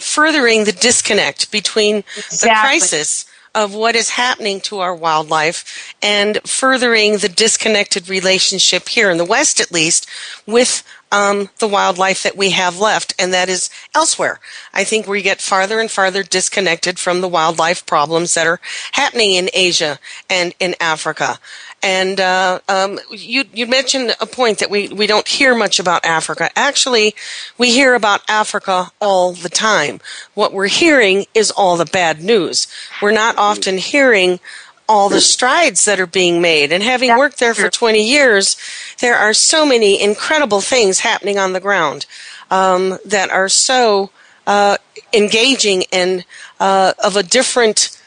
furthering 0.01 0.65
the 0.65 0.73
disconnect 0.73 1.51
between 1.51 1.99
exactly. 2.17 2.49
the 2.49 2.55
crisis 2.55 3.27
of 3.55 3.73
what 3.75 3.95
is 3.95 4.11
happening 4.11 4.61
to 4.61 4.81
our 4.81 4.95
wildlife 4.95 5.95
and 6.03 6.41
furthering 6.45 7.19
the 7.19 7.29
disconnected 7.29 8.09
relationship 8.09 8.89
here 8.89 9.11
in 9.11 9.17
the 9.17 9.25
West, 9.25 9.61
at 9.61 9.71
least, 9.71 10.09
with 10.45 10.83
um, 11.13 11.49
the 11.61 11.69
wildlife 11.69 12.25
that 12.25 12.37
we 12.37 12.51
have 12.51 12.81
left, 12.81 13.15
and 13.19 13.33
that 13.33 13.49
is 13.49 13.71
elsewhere. 13.95 14.41
I 14.73 14.83
think 14.83 15.07
we 15.07 15.23
get 15.23 15.41
farther 15.41 15.79
and 15.79 15.89
farther 15.89 16.25
disconnected 16.25 16.99
from 16.99 17.21
the 17.21 17.29
wildlife 17.29 17.87
problems 17.87 18.35
that 18.35 18.49
are 18.49 18.61
happening 18.93 19.33
in 19.33 19.49
Asia 19.55 20.01
and 20.29 20.55
in 20.59 20.75
Africa. 20.81 21.39
And 21.83 22.19
uh, 22.19 22.61
um, 22.69 22.99
you 23.11 23.45
you 23.53 23.67
mentioned 23.67 24.17
a 24.21 24.27
point 24.27 24.59
that 24.59 24.71
we 24.71 24.89
we 24.89 25.07
don't 25.07 25.29
hear 25.29 25.55
much 25.55 25.79
about 25.79 26.05
Africa. 26.05 26.51
Actually, 26.57 27.15
we 27.59 27.73
hear 27.73 27.95
about 27.95 28.23
Africa 28.29 28.91
all 29.01 29.33
the 29.33 29.51
time. 29.51 30.01
What 30.35 30.53
we're 30.53 30.69
hearing 30.69 31.27
is 31.35 31.51
all 31.51 31.77
the 31.77 31.85
bad 31.85 32.23
news. 32.23 32.67
We're 33.03 33.13
not 33.13 33.37
often 33.37 33.79
hearing 33.79 34.41
all 34.89 35.09
the 35.09 35.21
strides 35.21 35.85
that 35.85 35.99
are 35.99 36.07
being 36.07 36.41
made. 36.41 36.73
And 36.73 36.83
having 36.83 37.17
worked 37.17 37.39
there 37.39 37.55
for 37.55 37.71
20 37.71 38.03
years, 38.03 38.57
there 39.01 39.17
are 39.17 39.33
so 39.33 39.65
many 39.65 40.01
incredible 40.01 40.61
things 40.61 41.01
happening 41.01 41.39
on 41.39 41.53
the 41.53 41.61
ground 41.61 42.07
um, 42.51 42.99
that 43.05 43.31
are 43.31 43.49
so 43.49 44.11
uh, 44.47 44.77
engaging 45.13 45.85
and 45.93 46.25
uh, 46.61 46.93
of 47.03 47.17
a 47.17 47.23
different 47.23 47.99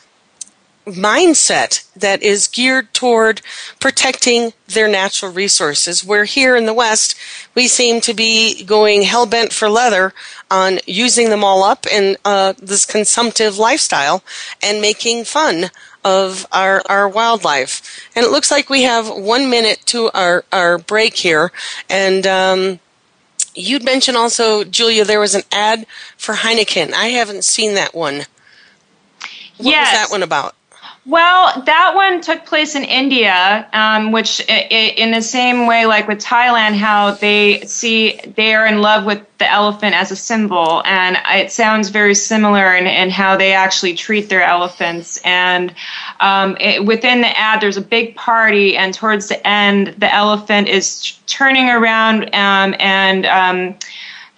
mindset 0.88 1.86
that 1.96 2.24
is 2.24 2.48
geared 2.48 2.94
toward 2.94 3.42
protecting 3.80 4.54
their 4.68 4.88
natural 4.88 5.32
resources. 5.32 6.04
Where 6.04 6.26
here 6.26 6.56
in 6.56 6.66
the 6.66 6.74
West, 6.74 7.16
we 7.56 7.68
seem 7.68 8.02
to 8.02 8.14
be 8.14 8.64
going 8.64 9.04
hell 9.04 9.26
bent 9.26 9.54
for 9.54 9.70
leather 9.70 10.14
on 10.50 10.80
using 10.86 11.30
them 11.30 11.44
all 11.44 11.64
up 11.64 11.86
in 11.86 12.18
uh, 12.24 12.54
this 12.58 12.86
consumptive 12.86 13.58
lifestyle 13.58 14.24
and 14.64 14.82
making 14.82 15.26
fun 15.26 15.70
of 16.04 16.48
our, 16.52 16.82
our 16.88 17.08
wildlife. 17.08 18.10
And 18.16 18.26
it 18.26 18.32
looks 18.32 18.50
like 18.50 18.70
we 18.70 18.84
have 18.84 19.10
one 19.10 19.50
minute 19.50 19.82
to 19.88 20.10
our, 20.14 20.46
our 20.54 20.78
break 20.78 21.18
here. 21.18 21.52
And 21.90 22.26
um, 22.26 22.80
you'd 23.54 23.84
mentioned 23.84 24.16
also, 24.16 24.64
Julia, 24.64 25.04
there 25.04 25.20
was 25.20 25.36
an 25.36 25.44
ad 25.52 25.86
for 26.16 26.36
Heineken. 26.36 26.94
I 26.94 27.08
haven't 27.08 27.44
seen 27.44 27.74
that 27.76 27.94
one. 27.94 28.26
What 29.58 29.72
yes. 29.72 29.92
was 29.92 30.00
that 30.00 30.14
one 30.14 30.24
about? 30.24 30.56
Well, 31.08 31.62
that 31.62 31.96
one 31.96 32.20
took 32.20 32.46
place 32.46 32.76
in 32.76 32.84
India, 32.84 33.66
um, 33.72 34.12
which 34.12 34.42
in 34.42 35.12
the 35.12 35.22
same 35.22 35.66
way, 35.66 35.86
like 35.86 36.06
with 36.06 36.20
Thailand, 36.20 36.76
how 36.76 37.12
they 37.12 37.62
see 37.62 38.20
they 38.36 38.54
are 38.54 38.68
in 38.68 38.82
love 38.82 39.06
with 39.06 39.26
the 39.38 39.50
elephant 39.50 39.96
as 39.96 40.12
a 40.12 40.18
symbol, 40.18 40.82
and 40.84 41.18
it 41.30 41.50
sounds 41.50 41.88
very 41.88 42.14
similar 42.14 42.76
in, 42.76 42.88
in 42.88 43.10
how 43.10 43.38
they 43.38 43.54
actually 43.54 43.94
treat 43.94 44.28
their 44.28 44.44
elephants. 44.44 45.18
And 45.24 45.74
um, 46.20 46.58
it, 46.60 46.84
within 46.84 47.22
the 47.22 47.38
ad, 47.38 47.62
there's 47.62 47.78
a 47.78 47.82
big 47.82 48.14
party, 48.18 48.76
and 48.76 48.94
towards 48.94 49.30
the 49.30 49.48
end, 49.48 49.96
the 50.00 50.14
elephant 50.14 50.68
is 50.68 51.18
turning 51.26 51.70
around 51.70 52.36
um, 52.36 52.76
and 52.80 53.26
um, 53.28 53.76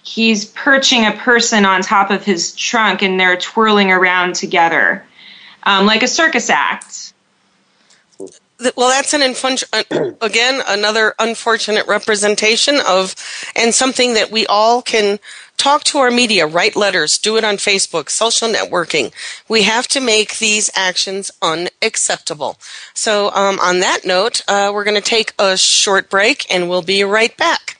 he's 0.04 0.44
perching 0.44 1.04
a 1.04 1.12
person 1.12 1.64
on 1.64 1.82
top 1.82 2.12
of 2.12 2.24
his 2.24 2.54
trunk, 2.54 3.02
and 3.02 3.18
they're 3.18 3.36
twirling 3.36 3.90
around 3.90 4.36
together 4.36 5.04
um, 5.70 5.86
like 5.86 6.02
a 6.02 6.08
circus 6.08 6.50
act. 6.50 7.12
Well, 8.76 8.90
that's 8.90 9.14
an 9.14 9.22
infun- 9.22 10.16
again 10.20 10.62
another 10.66 11.14
unfortunate 11.18 11.86
representation 11.86 12.78
of, 12.86 13.14
and 13.56 13.74
something 13.74 14.14
that 14.14 14.30
we 14.30 14.46
all 14.46 14.82
can 14.82 15.18
talk 15.56 15.84
to 15.84 15.98
our 15.98 16.10
media, 16.10 16.46
write 16.46 16.74
letters, 16.74 17.18
do 17.18 17.36
it 17.36 17.44
on 17.44 17.56
Facebook, 17.56 18.10
social 18.10 18.48
networking. 18.48 19.12
We 19.48 19.62
have 19.62 19.86
to 19.88 20.00
make 20.00 20.38
these 20.38 20.70
actions 20.74 21.30
unacceptable. 21.40 22.58
So, 22.92 23.30
um, 23.32 23.58
on 23.60 23.80
that 23.80 24.00
note, 24.04 24.42
uh, 24.48 24.70
we're 24.74 24.84
going 24.84 25.00
to 25.00 25.10
take 25.16 25.32
a 25.38 25.56
short 25.56 26.10
break, 26.10 26.46
and 26.52 26.68
we'll 26.68 26.82
be 26.82 27.04
right 27.04 27.34
back. 27.36 27.79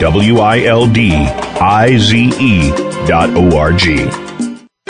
W 0.00 0.38
I 0.40 0.64
L 0.64 0.86
D 0.86 1.12
I 1.60 1.98
Z 1.98 2.32
E 2.40 2.70
dot 3.06 3.28
O 3.36 3.58
R 3.58 3.74
G. 3.74 4.29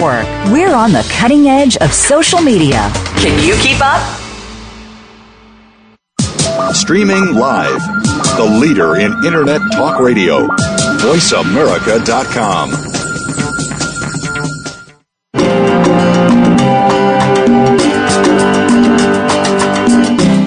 We're 0.00 0.74
on 0.74 0.92
the 0.92 1.06
cutting 1.12 1.46
edge 1.48 1.76
of 1.76 1.92
social 1.92 2.40
media. 2.40 2.90
Can 3.18 3.38
you 3.46 3.54
keep 3.56 3.76
up? 3.82 4.00
Streaming 6.74 7.34
live. 7.34 7.82
The 8.38 8.44
leader 8.60 8.96
in 8.96 9.12
Internet 9.26 9.60
talk 9.72 10.00
radio. 10.00 10.46
VoiceAmerica.com. 11.02 12.70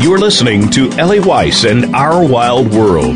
You're 0.01 0.17
listening 0.17 0.69
to 0.71 0.89
Ellie 0.93 1.19
Weiss 1.19 1.65
and 1.65 1.95
Our 1.95 2.27
Wild 2.27 2.73
World. 2.73 3.15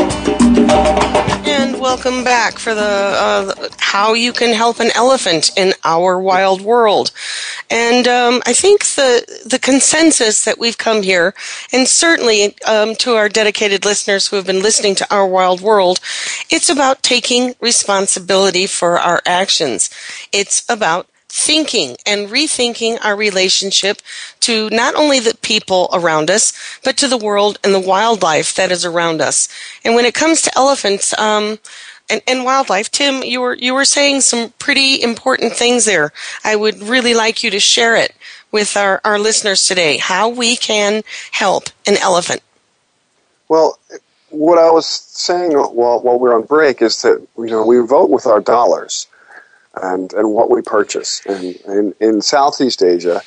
Welcome 1.91 2.23
back 2.23 2.57
for 2.57 2.73
the 2.73 2.81
uh, 2.81 3.67
how 3.77 4.13
you 4.13 4.31
can 4.31 4.53
help 4.55 4.79
an 4.79 4.91
elephant 4.95 5.51
in 5.57 5.73
our 5.83 6.17
wild 6.17 6.61
world. 6.61 7.11
And 7.69 8.07
um, 8.07 8.41
I 8.45 8.53
think 8.53 8.85
the 8.85 9.41
the 9.45 9.59
consensus 9.59 10.45
that 10.45 10.57
we've 10.57 10.77
come 10.77 11.03
here, 11.03 11.33
and 11.73 11.89
certainly 11.89 12.57
um, 12.61 12.95
to 12.95 13.17
our 13.17 13.27
dedicated 13.27 13.83
listeners 13.83 14.29
who 14.29 14.37
have 14.37 14.45
been 14.45 14.63
listening 14.63 14.95
to 14.95 15.13
our 15.13 15.27
wild 15.27 15.59
world, 15.59 15.99
it's 16.49 16.69
about 16.69 17.03
taking 17.03 17.55
responsibility 17.59 18.67
for 18.67 18.97
our 18.97 19.21
actions. 19.25 19.89
It's 20.31 20.63
about 20.69 21.10
thinking 21.31 21.95
and 22.05 22.27
rethinking 22.27 23.03
our 23.03 23.15
relationship 23.15 24.01
to 24.41 24.69
not 24.69 24.95
only 24.95 25.17
the 25.19 25.35
people 25.41 25.89
around 25.93 26.29
us, 26.29 26.51
but 26.83 26.97
to 26.97 27.07
the 27.07 27.17
world 27.17 27.57
and 27.63 27.73
the 27.73 27.79
wildlife 27.79 28.53
that 28.55 28.69
is 28.69 28.83
around 28.83 29.21
us. 29.21 29.47
And 29.85 29.95
when 29.95 30.03
it 30.03 30.13
comes 30.13 30.41
to 30.41 30.57
elephants, 30.57 31.17
um, 31.17 31.57
and, 32.09 32.21
and, 32.27 32.43
wildlife, 32.43 32.91
Tim, 32.91 33.23
you 33.23 33.39
were 33.39 33.55
you 33.55 33.73
were 33.73 33.85
saying 33.85 34.19
some 34.19 34.53
pretty 34.59 35.01
important 35.01 35.53
things 35.53 35.85
there. 35.85 36.11
I 36.43 36.57
would 36.57 36.81
really 36.81 37.13
like 37.13 37.41
you 37.41 37.49
to 37.51 37.59
share 37.59 37.95
it 37.95 38.13
with 38.51 38.75
our, 38.75 38.99
our 39.05 39.17
listeners 39.17 39.65
today. 39.65 39.95
How 39.95 40.27
we 40.27 40.57
can 40.57 41.03
help 41.31 41.69
an 41.87 41.95
elephant. 41.95 42.41
Well, 43.47 43.79
what 44.29 44.57
I 44.57 44.69
was 44.71 44.85
saying 44.85 45.53
while 45.53 46.01
while 46.01 46.19
we 46.19 46.27
we're 46.27 46.35
on 46.35 46.41
break 46.41 46.81
is 46.81 47.01
that 47.03 47.25
you 47.37 47.45
know 47.45 47.65
we 47.65 47.79
vote 47.79 48.09
with 48.09 48.25
our 48.25 48.41
dollars 48.41 49.07
and, 49.81 50.13
and 50.13 50.31
what 50.31 50.49
we 50.49 50.61
purchase. 50.61 51.21
And 51.25 51.55
in, 51.65 51.95
in 51.99 52.21
Southeast 52.21 52.83
Asia, 52.83 53.21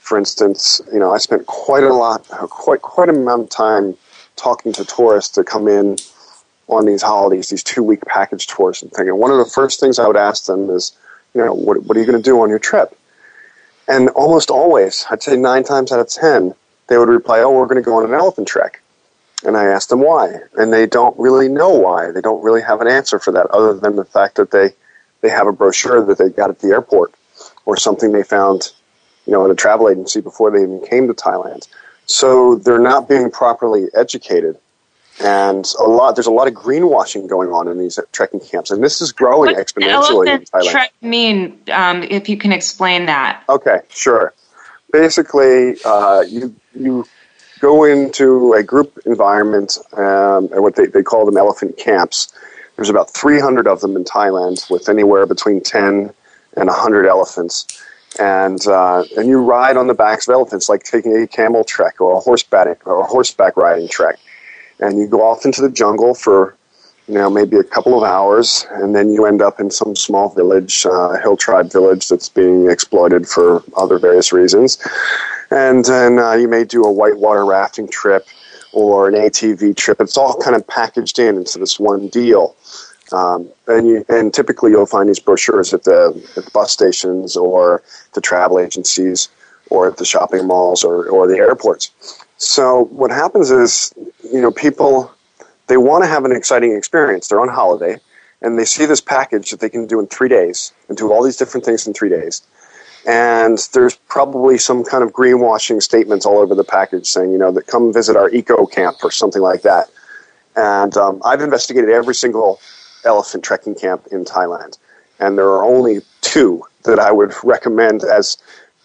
for 0.00 0.18
instance, 0.18 0.80
you 0.92 0.98
know, 0.98 1.12
I 1.12 1.18
spent 1.18 1.46
quite 1.46 1.82
a 1.82 1.92
lot, 1.92 2.26
quite 2.28 2.82
quite 2.82 3.08
a 3.08 3.12
amount 3.12 3.42
of 3.42 3.50
time 3.50 3.96
talking 4.36 4.72
to 4.74 4.84
tourists 4.84 5.34
to 5.34 5.44
come 5.44 5.66
in 5.68 5.96
on 6.68 6.86
these 6.86 7.02
holidays, 7.02 7.48
these 7.48 7.62
two 7.62 7.82
week 7.82 8.04
package 8.06 8.46
tours 8.46 8.82
and 8.82 8.92
thing. 8.92 9.08
And 9.08 9.18
one 9.18 9.30
of 9.30 9.38
the 9.38 9.50
first 9.50 9.80
things 9.80 9.98
I 9.98 10.06
would 10.06 10.16
ask 10.16 10.46
them 10.46 10.70
is, 10.70 10.92
you 11.34 11.44
know, 11.44 11.54
what, 11.54 11.82
what 11.84 11.96
are 11.96 12.00
you 12.00 12.06
going 12.06 12.22
to 12.22 12.30
do 12.30 12.40
on 12.40 12.48
your 12.48 12.58
trip? 12.58 12.96
And 13.88 14.08
almost 14.10 14.50
always, 14.50 15.06
I'd 15.10 15.22
say 15.22 15.36
nine 15.36 15.64
times 15.64 15.92
out 15.92 16.00
of 16.00 16.08
ten, 16.08 16.54
they 16.88 16.98
would 16.98 17.08
reply, 17.08 17.40
oh, 17.40 17.50
we're 17.50 17.66
going 17.66 17.82
to 17.82 17.82
go 17.82 17.96
on 17.96 18.04
an 18.04 18.14
elephant 18.14 18.48
trek. 18.48 18.80
And 19.44 19.56
I 19.56 19.64
asked 19.64 19.90
them 19.90 20.00
why. 20.00 20.40
And 20.54 20.72
they 20.72 20.86
don't 20.86 21.18
really 21.18 21.48
know 21.48 21.70
why. 21.70 22.10
They 22.10 22.20
don't 22.20 22.42
really 22.42 22.62
have 22.62 22.80
an 22.80 22.88
answer 22.88 23.18
for 23.18 23.32
that 23.32 23.46
other 23.46 23.74
than 23.74 23.96
the 23.96 24.04
fact 24.04 24.36
that 24.36 24.50
they 24.50 24.74
they 25.26 25.32
have 25.32 25.46
a 25.46 25.52
brochure 25.52 26.04
that 26.04 26.18
they 26.18 26.30
got 26.30 26.50
at 26.50 26.60
the 26.60 26.68
airport 26.68 27.12
or 27.64 27.76
something 27.76 28.12
they 28.12 28.22
found, 28.22 28.72
you 29.26 29.32
know, 29.32 29.44
at 29.44 29.50
a 29.50 29.54
travel 29.54 29.88
agency 29.88 30.20
before 30.20 30.50
they 30.50 30.62
even 30.62 30.84
came 30.86 31.08
to 31.08 31.14
Thailand. 31.14 31.66
So 32.06 32.54
they're 32.54 32.78
not 32.78 33.08
being 33.08 33.30
properly 33.30 33.86
educated. 33.94 34.56
And 35.18 35.66
a 35.80 35.84
lot, 35.84 36.14
there's 36.14 36.26
a 36.26 36.30
lot 36.30 36.46
of 36.46 36.54
greenwashing 36.54 37.26
going 37.28 37.50
on 37.50 37.68
in 37.68 37.78
these 37.78 37.98
trekking 38.12 38.40
camps, 38.40 38.70
and 38.70 38.84
this 38.84 39.00
is 39.00 39.12
growing 39.12 39.54
what 39.54 39.66
exponentially 39.66 40.28
in 40.28 40.42
Thailand. 40.42 40.70
Trek 40.70 40.92
mean, 41.00 41.58
um, 41.72 42.02
if 42.02 42.28
you 42.28 42.36
can 42.36 42.52
explain 42.52 43.06
that? 43.06 43.42
Okay, 43.48 43.80
sure. 43.88 44.34
Basically, 44.92 45.76
uh, 45.86 46.20
you 46.28 46.54
you 46.78 47.06
go 47.60 47.84
into 47.84 48.52
a 48.52 48.62
group 48.62 48.98
environment, 49.06 49.78
um, 49.94 50.52
and 50.52 50.62
what 50.62 50.76
they, 50.76 50.84
they 50.84 51.02
call 51.02 51.24
them 51.24 51.38
elephant 51.38 51.78
camps, 51.78 52.30
there's 52.76 52.90
about 52.90 53.10
300 53.10 53.66
of 53.66 53.80
them 53.80 53.96
in 53.96 54.04
Thailand 54.04 54.70
with 54.70 54.88
anywhere 54.88 55.26
between 55.26 55.62
10 55.62 56.10
and 56.56 56.68
100 56.68 57.06
elephants. 57.06 57.66
And, 58.18 58.66
uh, 58.66 59.04
and 59.16 59.28
you 59.28 59.40
ride 59.40 59.76
on 59.76 59.88
the 59.88 59.94
backs 59.94 60.28
of 60.28 60.32
elephants 60.32 60.68
like 60.68 60.82
taking 60.84 61.16
a 61.16 61.26
camel 61.26 61.64
trek 61.64 62.00
or 62.00 62.16
a 62.16 62.20
horseback, 62.20 62.86
or 62.86 63.00
a 63.00 63.04
horseback 63.04 63.56
riding 63.56 63.88
trek. 63.88 64.18
And 64.80 64.98
you 64.98 65.06
go 65.06 65.22
off 65.22 65.44
into 65.44 65.62
the 65.62 65.70
jungle 65.70 66.14
for 66.14 66.56
you 67.08 67.14
know, 67.14 67.30
maybe 67.30 67.56
a 67.56 67.64
couple 67.64 67.96
of 67.96 68.02
hours, 68.02 68.66
and 68.72 68.94
then 68.94 69.10
you 69.10 69.26
end 69.26 69.40
up 69.40 69.60
in 69.60 69.70
some 69.70 69.94
small 69.94 70.28
village, 70.28 70.84
uh, 70.86 71.16
hill 71.20 71.36
tribe 71.36 71.70
village 71.70 72.08
that's 72.08 72.28
being 72.28 72.68
exploited 72.68 73.28
for 73.28 73.62
other 73.76 73.98
various 73.98 74.32
reasons. 74.32 74.78
And 75.50 75.84
then 75.84 76.18
uh, 76.18 76.32
you 76.32 76.48
may 76.48 76.64
do 76.64 76.82
a 76.82 76.90
whitewater 76.90 77.44
rafting 77.44 77.88
trip 77.88 78.26
or 78.76 79.08
an 79.08 79.14
ATV 79.14 79.74
trip. 79.74 80.02
It's 80.02 80.18
all 80.18 80.36
kind 80.36 80.54
of 80.54 80.66
packaged 80.66 81.18
in 81.18 81.36
into 81.38 81.58
this 81.58 81.80
one 81.80 82.08
deal. 82.08 82.54
Um, 83.10 83.48
and, 83.66 83.86
you, 83.88 84.04
and 84.10 84.34
typically 84.34 84.70
you'll 84.70 84.84
find 84.84 85.08
these 85.08 85.18
brochures 85.18 85.72
at 85.72 85.84
the, 85.84 86.22
at 86.36 86.44
the 86.44 86.50
bus 86.50 86.72
stations 86.72 87.38
or 87.38 87.82
the 88.12 88.20
travel 88.20 88.60
agencies 88.60 89.30
or 89.70 89.88
at 89.88 89.96
the 89.96 90.04
shopping 90.04 90.46
malls 90.46 90.84
or, 90.84 91.08
or 91.08 91.26
the 91.26 91.38
airports. 91.38 91.90
So 92.36 92.84
what 92.84 93.10
happens 93.10 93.50
is, 93.50 93.94
you 94.30 94.42
know, 94.42 94.50
people, 94.50 95.10
they 95.68 95.78
want 95.78 96.04
to 96.04 96.08
have 96.08 96.26
an 96.26 96.32
exciting 96.32 96.76
experience. 96.76 97.28
They're 97.28 97.40
on 97.40 97.48
holiday 97.48 97.98
and 98.42 98.58
they 98.58 98.66
see 98.66 98.84
this 98.84 99.00
package 99.00 99.52
that 99.52 99.60
they 99.60 99.70
can 99.70 99.86
do 99.86 100.00
in 100.00 100.06
three 100.06 100.28
days 100.28 100.74
and 100.90 100.98
do 100.98 101.10
all 101.10 101.22
these 101.22 101.38
different 101.38 101.64
things 101.64 101.86
in 101.86 101.94
three 101.94 102.10
days. 102.10 102.42
And 103.06 103.58
there's 103.74 103.96
probably 103.96 104.58
some 104.58 104.84
kind 104.84 105.04
of 105.04 105.12
greenwashing 105.12 105.82
statements 105.82 106.26
all 106.26 106.38
over 106.38 106.54
the 106.54 106.64
package 106.64 107.06
saying, 107.08 107.32
you 107.32 107.38
know, 107.38 107.52
that 107.52 107.66
come 107.68 107.92
visit 107.92 108.16
our 108.16 108.30
eco 108.30 108.66
camp 108.66 108.98
or 109.04 109.10
something 109.12 109.42
like 109.42 109.62
that 109.62 109.86
And 110.56 110.96
um, 110.96 111.20
I've 111.24 111.42
investigated 111.42 111.90
every 111.90 112.14
single 112.14 112.60
elephant 113.04 113.44
trekking 113.44 113.74
camp 113.74 114.06
in 114.12 114.24
Thailand, 114.24 114.78
and 115.20 115.38
there 115.38 115.48
are 115.48 115.64
only 115.64 116.00
two 116.22 116.62
that 116.84 116.98
I 117.00 117.12
would 117.12 117.34
recommend 117.44 118.04
as 118.04 118.38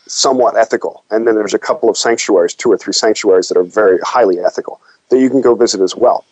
somewhat 0.08 0.58
ethical. 0.58 1.04
And 1.12 1.28
then 1.28 1.36
there's 1.36 1.54
a 1.54 1.60
couple 1.60 1.90
of 1.90 1.98
sanctuaries, 1.98 2.56
two 2.56 2.72
or 2.72 2.78
three 2.78 2.94
sanctuaries 2.94 3.50
that 3.50 3.58
are 3.58 3.64
very 3.64 4.00
highly 4.04 4.40
ethical 4.40 4.82
that 5.10 5.20
you 5.20 5.30
can 5.30 5.42
go 5.42 5.56
visit 5.56 5.82
as 5.82 5.96
well. 5.96 6.26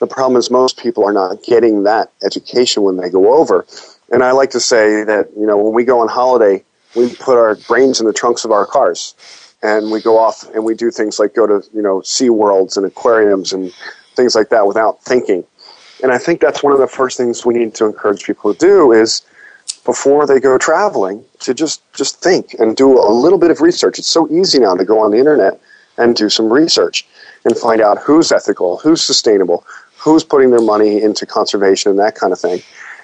The 0.00 0.06
problem 0.08 0.38
is 0.38 0.50
most 0.50 0.78
people 0.78 1.04
are 1.04 1.12
not 1.12 1.42
getting 1.44 1.84
that 1.84 2.12
education 2.24 2.84
when 2.84 2.96
they 2.98 3.10
go 3.10 3.34
over. 3.34 3.66
And 4.12 4.22
I 4.22 4.32
like 4.32 4.50
to 4.50 4.60
say 4.60 5.04
that, 5.04 5.30
you 5.38 5.46
know, 5.46 5.58
when 5.58 5.74
we 5.74 5.84
go 5.84 6.00
on 6.00 6.08
holiday, 6.08 6.64
we 6.94 7.14
put 7.16 7.36
our 7.36 7.56
brains 7.68 8.00
in 8.00 8.06
the 8.06 8.12
trunks 8.12 8.44
of 8.44 8.50
our 8.50 8.66
cars 8.66 9.14
and 9.62 9.90
we 9.90 10.00
go 10.00 10.18
off 10.18 10.44
and 10.54 10.64
we 10.64 10.74
do 10.74 10.90
things 10.90 11.18
like 11.18 11.34
go 11.34 11.46
to, 11.46 11.66
you 11.72 11.82
know, 11.82 12.02
sea 12.02 12.30
worlds 12.30 12.76
and 12.76 12.86
aquariums 12.86 13.52
and 13.52 13.72
things 14.14 14.34
like 14.34 14.50
that 14.50 14.66
without 14.66 15.02
thinking. 15.02 15.44
And 16.02 16.12
I 16.12 16.18
think 16.18 16.40
that's 16.40 16.62
one 16.62 16.72
of 16.72 16.78
the 16.78 16.86
first 16.86 17.16
things 17.16 17.46
we 17.46 17.54
need 17.54 17.74
to 17.76 17.86
encourage 17.86 18.24
people 18.24 18.52
to 18.52 18.58
do 18.58 18.92
is 18.92 19.22
before 19.84 20.26
they 20.26 20.40
go 20.40 20.58
traveling 20.58 21.24
to 21.40 21.54
just 21.54 21.82
just 21.92 22.22
think 22.22 22.54
and 22.58 22.76
do 22.76 22.98
a 22.98 23.12
little 23.12 23.38
bit 23.38 23.50
of 23.50 23.60
research. 23.60 23.98
It's 23.98 24.08
so 24.08 24.28
easy 24.30 24.58
now 24.58 24.74
to 24.74 24.84
go 24.84 24.98
on 24.98 25.10
the 25.10 25.18
internet 25.18 25.60
and 25.96 26.16
do 26.16 26.28
some 26.28 26.52
research 26.52 27.06
and 27.44 27.56
find 27.56 27.80
out 27.80 27.98
who's 27.98 28.32
ethical, 28.32 28.78
who's 28.78 29.02
sustainable, 29.02 29.64
who's 29.96 30.24
putting 30.24 30.50
their 30.50 30.60
money 30.60 31.02
into 31.02 31.26
conservation 31.26 31.90
and 31.90 31.98
that 31.98 32.14
kind 32.14 32.32
of 32.32 32.40
thing. 32.40 32.60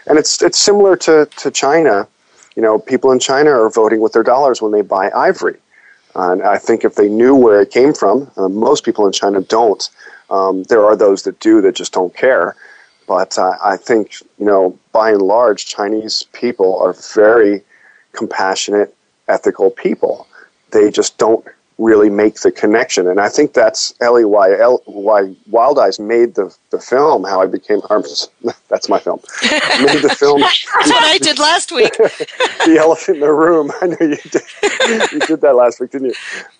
And 0.06 0.18
it's 0.18 0.42
it's 0.42 0.58
similar 0.58 0.96
to, 0.98 1.26
to 1.38 1.50
China. 1.50 2.08
You 2.60 2.66
know, 2.66 2.78
people 2.78 3.10
in 3.10 3.18
China 3.18 3.52
are 3.52 3.70
voting 3.70 4.02
with 4.02 4.12
their 4.12 4.22
dollars 4.22 4.60
when 4.60 4.70
they 4.70 4.82
buy 4.82 5.10
ivory. 5.16 5.56
And 6.14 6.42
I 6.42 6.58
think 6.58 6.84
if 6.84 6.94
they 6.94 7.08
knew 7.08 7.34
where 7.34 7.62
it 7.62 7.70
came 7.70 7.94
from, 7.94 8.30
uh, 8.36 8.50
most 8.50 8.84
people 8.84 9.06
in 9.06 9.12
China 9.14 9.40
don't. 9.40 9.88
Um, 10.28 10.64
there 10.64 10.84
are 10.84 10.94
those 10.94 11.22
that 11.22 11.40
do 11.40 11.62
that 11.62 11.74
just 11.74 11.94
don't 11.94 12.14
care. 12.14 12.54
But 13.08 13.38
uh, 13.38 13.56
I 13.64 13.78
think, 13.78 14.12
you 14.38 14.44
know, 14.44 14.78
by 14.92 15.12
and 15.12 15.22
large, 15.22 15.64
Chinese 15.64 16.26
people 16.34 16.78
are 16.80 16.92
very 17.14 17.62
compassionate, 18.12 18.94
ethical 19.26 19.70
people. 19.70 20.26
They 20.70 20.90
just 20.90 21.16
don't 21.16 21.42
really 21.80 22.10
make 22.10 22.40
the 22.40 22.52
connection. 22.52 23.08
And 23.08 23.18
I 23.18 23.28
think 23.28 23.54
that's 23.54 23.94
Ellie 24.00 24.24
why, 24.24 24.56
L, 24.56 24.82
why 24.84 25.34
Wild 25.48 25.78
Eyes 25.78 25.98
made 25.98 26.34
the, 26.34 26.54
the 26.70 26.78
film, 26.78 27.24
How 27.24 27.40
I 27.40 27.46
Became 27.46 27.80
Harmless. 27.80 28.28
That's 28.68 28.88
my 28.88 29.00
film. 29.00 29.20
made 29.42 30.02
the 30.02 30.14
film. 30.16 30.40
that's 30.40 30.66
what 30.66 31.02
I 31.02 31.18
did 31.18 31.40
last 31.40 31.72
week. 31.72 31.92
the 31.96 32.76
Elephant 32.78 33.16
in 33.16 33.20
the 33.20 33.32
Room. 33.32 33.72
I 33.80 33.86
know 33.88 33.96
you 34.00 34.16
did. 34.16 34.42
you 35.12 35.18
did 35.20 35.40
that 35.40 35.54
last 35.56 35.80
week, 35.80 35.90
didn't 35.90 36.08
you? 36.08 36.14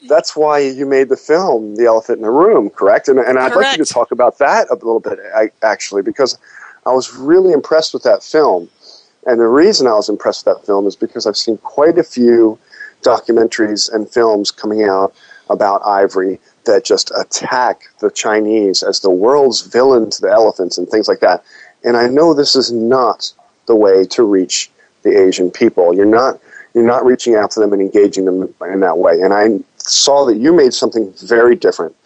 That's 0.09 0.35
why 0.35 0.59
you 0.59 0.87
made 0.87 1.09
the 1.09 1.17
film, 1.17 1.77
The 1.77 1.85
Elephant 1.85 2.19
in 2.19 2.23
the 2.23 2.31
Room, 2.31 2.69
correct? 2.69 3.07
And, 3.07 3.21
and 3.21 3.39
I'd 3.39 3.55
like 3.55 3.79
you 3.79 3.85
to 3.85 3.93
talk 3.93 4.11
about 4.11 4.39
that 4.39 4.69
a 4.71 4.75
little 4.75 4.99
bit, 4.99 5.21
actually, 5.63 6.03
because 6.03 6.37
I 6.85 6.91
was 6.91 7.15
really 7.15 7.53
impressed 7.53 7.95
with 7.95 8.03
that 8.03 8.25
film. 8.25 8.69
And 9.27 9.39
the 9.39 9.47
reason 9.47 9.87
I 9.87 9.93
was 9.93 10.09
impressed 10.09 10.47
with 10.47 10.57
that 10.57 10.67
film 10.67 10.89
is 10.89 10.97
because 10.97 11.27
I've 11.27 11.37
seen 11.37 11.59
quite 11.59 11.97
a 11.97 12.03
few 12.03 12.59
documentaries 13.03 13.93
and 13.93 14.09
films 14.09 14.51
coming 14.51 14.85
out 14.85 15.15
about 15.49 15.83
ivory 15.85 16.39
that 16.65 16.85
just 16.85 17.11
attack 17.17 17.83
the 18.01 18.11
Chinese 18.11 18.83
as 18.83 19.01
the 19.01 19.11
world's 19.11 19.63
villain 19.63 20.11
to 20.11 20.21
the 20.21 20.31
elephants 20.31 20.79
and 20.79 20.89
things 20.89 21.09
like 21.09 21.21
that. 21.21 21.45
And 21.85 21.97
I 21.97 22.07
know 22.07 22.35
this 22.35 22.55
is 22.55 22.71
not 22.71 23.33
the 23.67 23.75
way 23.75 24.05
to 24.05 24.23
reach 24.23 24.71
the 25.03 25.17
Asian 25.17 25.51
people. 25.51 25.95
You're 25.95 26.05
not 26.07 26.41
you're 26.75 26.87
not 26.87 27.05
reaching 27.05 27.35
out 27.35 27.51
to 27.53 27.61
them 27.61 27.73
and 27.73 27.83
engaging 27.83 28.27
them 28.27 28.55
in 28.63 28.81
that 28.81 28.99
way. 28.99 29.21
And 29.21 29.35
I 29.35 29.59
saw 29.79 30.25
that 30.27 30.37
you 30.37 30.53
made 30.53 30.73
something 30.73 31.13
very 31.15 31.57
different. 31.57 31.97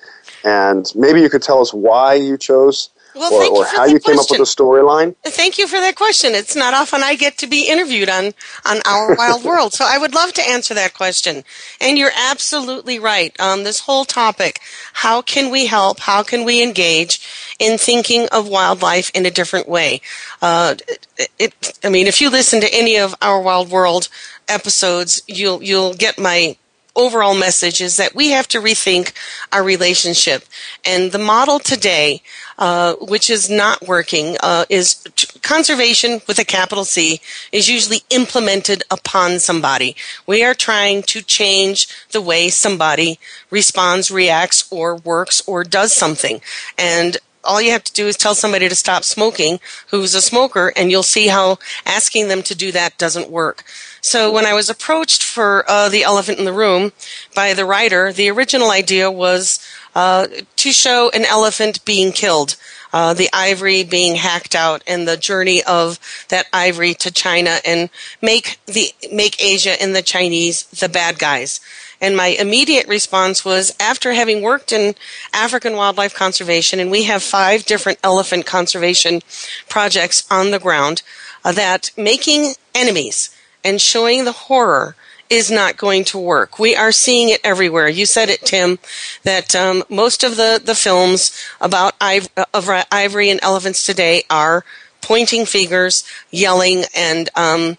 And 0.42 0.90
maybe 0.94 1.20
you 1.20 1.28
could 1.28 1.42
tell 1.42 1.60
us 1.60 1.74
why 1.74 2.14
you 2.14 2.38
chose 2.38 2.88
well, 3.14 3.32
or, 3.32 3.62
or 3.62 3.64
how 3.64 3.84
you 3.84 4.00
question. 4.00 4.12
came 4.12 4.18
up 4.18 4.30
with 4.30 4.38
the 4.38 4.44
storyline? 4.44 5.14
Thank 5.24 5.58
you 5.58 5.66
for 5.66 5.78
that 5.80 5.96
question. 5.96 6.34
It's 6.34 6.56
not 6.56 6.74
often 6.74 7.02
I 7.02 7.14
get 7.14 7.38
to 7.38 7.46
be 7.46 7.68
interviewed 7.68 8.08
on, 8.08 8.32
on 8.64 8.78
Our 8.86 9.14
Wild 9.14 9.44
World, 9.44 9.72
so 9.72 9.84
I 9.88 9.98
would 9.98 10.14
love 10.14 10.32
to 10.34 10.42
answer 10.42 10.74
that 10.74 10.94
question. 10.94 11.44
And 11.80 11.96
you're 11.96 12.10
absolutely 12.16 12.98
right. 12.98 13.38
Um, 13.40 13.64
this 13.64 13.80
whole 13.80 14.04
topic, 14.04 14.60
how 14.94 15.22
can 15.22 15.50
we 15.50 15.66
help? 15.66 16.00
How 16.00 16.22
can 16.22 16.44
we 16.44 16.62
engage 16.62 17.20
in 17.58 17.78
thinking 17.78 18.28
of 18.32 18.48
wildlife 18.48 19.10
in 19.14 19.26
a 19.26 19.30
different 19.30 19.68
way? 19.68 20.00
Uh, 20.42 20.74
it, 21.16 21.30
it, 21.38 21.78
I 21.84 21.88
mean, 21.88 22.06
if 22.06 22.20
you 22.20 22.30
listen 22.30 22.60
to 22.60 22.74
any 22.74 22.96
of 22.96 23.14
Our 23.22 23.40
Wild 23.40 23.70
World 23.70 24.08
episodes, 24.48 25.22
you'll 25.26 25.62
you'll 25.62 25.94
get 25.94 26.18
my 26.18 26.56
overall 26.96 27.34
message 27.34 27.80
is 27.80 27.96
that 27.96 28.14
we 28.14 28.30
have 28.30 28.48
to 28.48 28.60
rethink 28.60 29.12
our 29.52 29.62
relationship. 29.62 30.44
And 30.84 31.12
the 31.12 31.18
model 31.18 31.58
today, 31.58 32.22
uh, 32.58 32.94
which 33.00 33.30
is 33.30 33.50
not 33.50 33.86
working, 33.86 34.36
uh, 34.42 34.64
is 34.68 34.94
t- 35.16 35.38
conservation 35.40 36.20
with 36.26 36.38
a 36.38 36.44
capital 36.44 36.84
C 36.84 37.20
is 37.52 37.68
usually 37.68 38.02
implemented 38.10 38.82
upon 38.90 39.38
somebody. 39.40 39.96
We 40.26 40.44
are 40.44 40.54
trying 40.54 41.02
to 41.04 41.22
change 41.22 41.88
the 42.12 42.20
way 42.20 42.48
somebody 42.48 43.18
responds, 43.50 44.10
reacts, 44.10 44.66
or 44.70 44.96
works, 44.96 45.42
or 45.46 45.64
does 45.64 45.92
something. 45.92 46.40
And 46.78 47.18
all 47.44 47.60
you 47.60 47.70
have 47.72 47.84
to 47.84 47.92
do 47.92 48.06
is 48.06 48.16
tell 48.16 48.34
somebody 48.34 48.68
to 48.68 48.74
stop 48.74 49.04
smoking 49.04 49.60
who's 49.88 50.14
a 50.14 50.22
smoker, 50.22 50.72
and 50.76 50.90
you'll 50.90 51.02
see 51.02 51.28
how 51.28 51.58
asking 51.84 52.28
them 52.28 52.42
to 52.42 52.54
do 52.54 52.72
that 52.72 52.96
doesn't 52.98 53.30
work. 53.30 53.64
So 54.04 54.30
when 54.30 54.44
I 54.44 54.52
was 54.52 54.68
approached 54.68 55.22
for 55.24 55.64
uh, 55.66 55.88
The 55.88 56.02
Elephant 56.02 56.38
in 56.38 56.44
the 56.44 56.52
Room 56.52 56.92
by 57.34 57.54
the 57.54 57.64
writer, 57.64 58.12
the 58.12 58.28
original 58.28 58.70
idea 58.70 59.10
was 59.10 59.66
uh, 59.94 60.26
to 60.56 60.72
show 60.72 61.10
an 61.14 61.24
elephant 61.24 61.82
being 61.86 62.12
killed. 62.12 62.56
Uh, 62.92 63.14
the 63.14 63.30
ivory 63.32 63.82
being 63.82 64.16
hacked 64.16 64.54
out 64.54 64.82
and 64.86 65.08
the 65.08 65.16
journey 65.16 65.62
of 65.64 65.98
that 66.28 66.46
ivory 66.52 66.92
to 66.92 67.10
China 67.10 67.60
and 67.64 67.88
make 68.20 68.60
the 68.66 68.92
make 69.10 69.42
Asia 69.42 69.80
and 69.82 69.96
the 69.96 70.02
Chinese 70.02 70.64
the 70.64 70.88
bad 70.88 71.18
guys. 71.18 71.58
And 71.98 72.14
my 72.14 72.26
immediate 72.26 72.86
response 72.86 73.42
was 73.42 73.74
after 73.80 74.12
having 74.12 74.42
worked 74.42 74.70
in 74.70 74.96
African 75.32 75.76
wildlife 75.76 76.14
conservation, 76.14 76.78
and 76.78 76.90
we 76.90 77.04
have 77.04 77.22
five 77.22 77.64
different 77.64 78.00
elephant 78.04 78.44
conservation 78.44 79.22
projects 79.70 80.30
on 80.30 80.50
the 80.50 80.60
ground, 80.60 81.00
uh, 81.42 81.52
that 81.52 81.90
making 81.96 82.54
enemies 82.74 83.33
and 83.64 83.80
showing 83.80 84.24
the 84.24 84.32
horror 84.32 84.94
is 85.30 85.50
not 85.50 85.76
going 85.76 86.04
to 86.04 86.18
work. 86.18 86.58
We 86.58 86.76
are 86.76 86.92
seeing 86.92 87.30
it 87.30 87.40
everywhere. 87.42 87.88
You 87.88 88.06
said 88.06 88.28
it, 88.28 88.42
Tim, 88.42 88.78
that 89.22 89.54
um, 89.56 89.82
most 89.88 90.22
of 90.22 90.36
the, 90.36 90.60
the 90.62 90.74
films 90.74 91.36
about 91.60 91.94
iv- 92.02 92.28
of 92.52 92.70
ivory 92.92 93.30
and 93.30 93.40
elephants 93.42 93.84
today 93.84 94.24
are 94.28 94.64
pointing 95.00 95.46
fingers, 95.46 96.04
yelling, 96.30 96.84
and 96.94 97.30
um, 97.34 97.78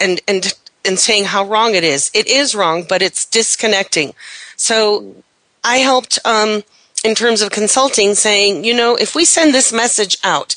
and 0.00 0.20
and 0.26 0.54
and 0.84 0.98
saying 0.98 1.24
how 1.26 1.44
wrong 1.44 1.74
it 1.74 1.84
is. 1.84 2.10
It 2.14 2.26
is 2.26 2.54
wrong, 2.54 2.84
but 2.88 3.02
it's 3.02 3.24
disconnecting. 3.24 4.14
So 4.56 5.14
I 5.62 5.78
helped 5.78 6.18
um, 6.24 6.62
in 7.04 7.14
terms 7.14 7.42
of 7.42 7.50
consulting, 7.50 8.14
saying, 8.14 8.64
you 8.64 8.74
know, 8.74 8.96
if 8.96 9.14
we 9.14 9.24
send 9.24 9.54
this 9.54 9.72
message 9.72 10.16
out, 10.24 10.56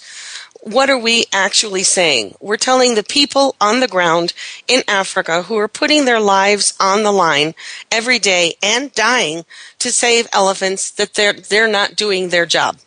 what 0.72 0.89
are 0.89 0.97
we 0.97 1.26
actually 1.32 1.84
saying? 1.84 2.36
We're 2.41 2.57
telling 2.57 2.95
the 2.95 3.03
people 3.03 3.55
on 3.61 3.80
the 3.80 3.88
ground 3.88 4.34
in 4.68 4.84
Africa 4.88 5.43
who 5.43 5.57
are 5.57 5.68
putting 5.68 6.05
their 6.05 6.20
lives 6.20 6.74
on 6.80 7.03
the 7.03 7.11
line 7.11 7.55
every 7.91 8.20
day 8.20 8.55
and 8.61 8.91
dying 8.93 9.45
to 9.80 9.91
save 9.91 10.28
elephants 10.34 10.91
that 10.91 11.13
they're, 11.13 11.34
they're 11.34 11.68
not 11.68 11.95
doing 11.95 12.30
their 12.30 12.45
job. 12.45 12.78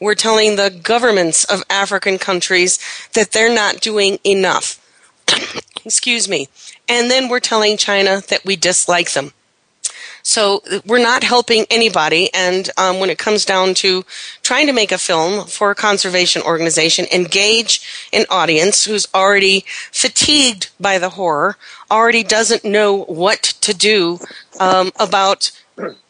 We're 0.00 0.14
telling 0.14 0.56
the 0.56 0.70
governments 0.70 1.44
of 1.44 1.64
African 1.68 2.18
countries 2.18 2.78
that 3.14 3.32
they're 3.32 3.54
not 3.54 3.80
doing 3.80 4.18
enough. 4.24 4.80
Excuse 5.84 6.28
me. 6.28 6.48
And 6.88 7.10
then 7.10 7.28
we're 7.28 7.40
telling 7.40 7.76
China 7.76 8.22
that 8.28 8.44
we 8.44 8.54
dislike 8.54 9.12
them. 9.12 9.32
So 10.28 10.62
we're 10.84 10.98
not 10.98 11.24
helping 11.24 11.64
anybody. 11.70 12.28
And 12.34 12.68
um, 12.76 13.00
when 13.00 13.08
it 13.08 13.16
comes 13.16 13.46
down 13.46 13.72
to 13.76 14.04
trying 14.42 14.66
to 14.66 14.74
make 14.74 14.92
a 14.92 14.98
film 14.98 15.46
for 15.46 15.70
a 15.70 15.74
conservation 15.74 16.42
organization, 16.42 17.06
engage 17.10 17.80
an 18.12 18.26
audience 18.28 18.84
who's 18.84 19.08
already 19.14 19.64
fatigued 19.90 20.68
by 20.78 20.98
the 20.98 21.08
horror, 21.08 21.56
already 21.90 22.22
doesn't 22.22 22.62
know 22.62 23.04
what 23.04 23.42
to 23.62 23.72
do 23.72 24.18
um, 24.60 24.92
about 25.00 25.50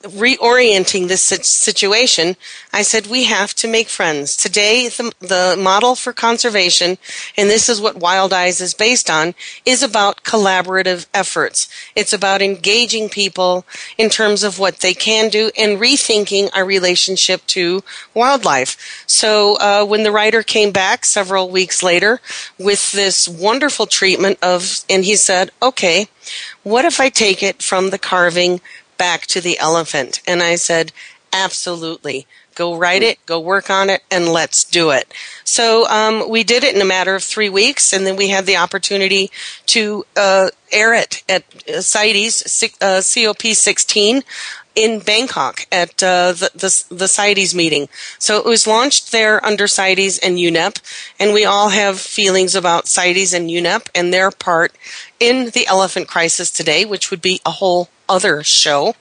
reorienting 0.02 1.08
this 1.08 1.22
situation, 1.22 2.36
I 2.72 2.82
said 2.82 3.06
we 3.06 3.24
have 3.24 3.54
to 3.56 3.68
make 3.68 3.88
friends. 3.88 4.36
Today, 4.36 4.88
the, 4.88 5.12
the 5.20 5.56
model 5.58 5.94
for 5.94 6.12
conservation, 6.12 6.98
and 7.36 7.50
this 7.50 7.68
is 7.68 7.80
what 7.80 7.96
Wild 7.96 8.32
Eyes 8.32 8.60
is 8.60 8.74
based 8.74 9.10
on, 9.10 9.34
is 9.64 9.82
about 9.82 10.24
collaborative 10.24 11.06
efforts. 11.12 11.68
It's 11.94 12.12
about 12.12 12.42
engaging 12.42 13.08
people 13.08 13.66
in 13.96 14.08
terms 14.08 14.42
of 14.42 14.58
what 14.58 14.80
they 14.80 14.94
can 14.94 15.28
do 15.28 15.50
and 15.58 15.78
rethinking 15.78 16.50
our 16.54 16.64
relationship 16.64 17.44
to 17.48 17.82
wildlife. 18.14 19.04
So 19.06 19.56
uh, 19.56 19.84
when 19.84 20.02
the 20.02 20.12
writer 20.12 20.42
came 20.42 20.72
back 20.72 21.04
several 21.04 21.50
weeks 21.50 21.82
later 21.82 22.20
with 22.58 22.92
this 22.92 23.28
wonderful 23.28 23.86
treatment 23.86 24.38
of, 24.42 24.84
and 24.88 25.04
he 25.04 25.16
said, 25.16 25.50
okay, 25.60 26.06
what 26.62 26.84
if 26.84 27.00
I 27.00 27.08
take 27.08 27.42
it 27.42 27.62
from 27.62 27.90
the 27.90 27.98
carving 27.98 28.60
back 28.98 29.22
to 29.28 29.40
the 29.40 29.58
elephant? 29.58 30.20
And 30.26 30.42
I 30.42 30.56
said, 30.56 30.92
absolutely. 31.32 32.26
Go 32.54 32.76
write 32.76 33.04
it, 33.04 33.24
go 33.24 33.38
work 33.38 33.70
on 33.70 33.88
it, 33.88 34.02
and 34.10 34.28
let's 34.28 34.64
do 34.64 34.90
it. 34.90 35.14
So 35.44 35.86
um, 35.88 36.28
we 36.28 36.42
did 36.42 36.64
it 36.64 36.74
in 36.74 36.82
a 36.82 36.84
matter 36.84 37.14
of 37.14 37.22
three 37.22 37.48
weeks, 37.48 37.92
and 37.92 38.04
then 38.04 38.16
we 38.16 38.30
had 38.30 38.46
the 38.46 38.56
opportunity 38.56 39.30
to 39.66 40.04
uh, 40.16 40.48
air 40.72 40.92
it 40.92 41.22
at 41.28 41.44
uh, 41.68 41.80
CITES 41.80 42.64
uh, 42.82 43.00
COP 43.00 43.42
16 43.42 44.24
in 44.74 45.00
Bangkok 45.00 45.66
at 45.70 46.02
uh, 46.02 46.32
the, 46.32 46.50
the, 46.54 46.94
the 46.94 47.08
CITES 47.08 47.54
meeting. 47.54 47.88
So 48.18 48.38
it 48.38 48.44
was 48.44 48.66
launched 48.66 49.12
there 49.12 49.44
under 49.44 49.66
CITES 49.66 50.18
and 50.18 50.36
UNEP, 50.36 50.80
and 51.18 51.32
we 51.32 51.44
all 51.44 51.70
have 51.70 52.00
feelings 52.00 52.54
about 52.54 52.86
CITES 52.86 53.34
and 53.34 53.50
UNEP 53.50 53.88
and 53.94 54.12
their 54.12 54.30
part 54.30 54.72
in 55.20 55.50
the 55.50 55.66
elephant 55.66 56.08
crisis 56.08 56.50
today, 56.50 56.84
which 56.84 57.10
would 57.10 57.22
be 57.22 57.40
a 57.44 57.50
whole 57.50 57.88
other 58.08 58.42
show. 58.42 58.94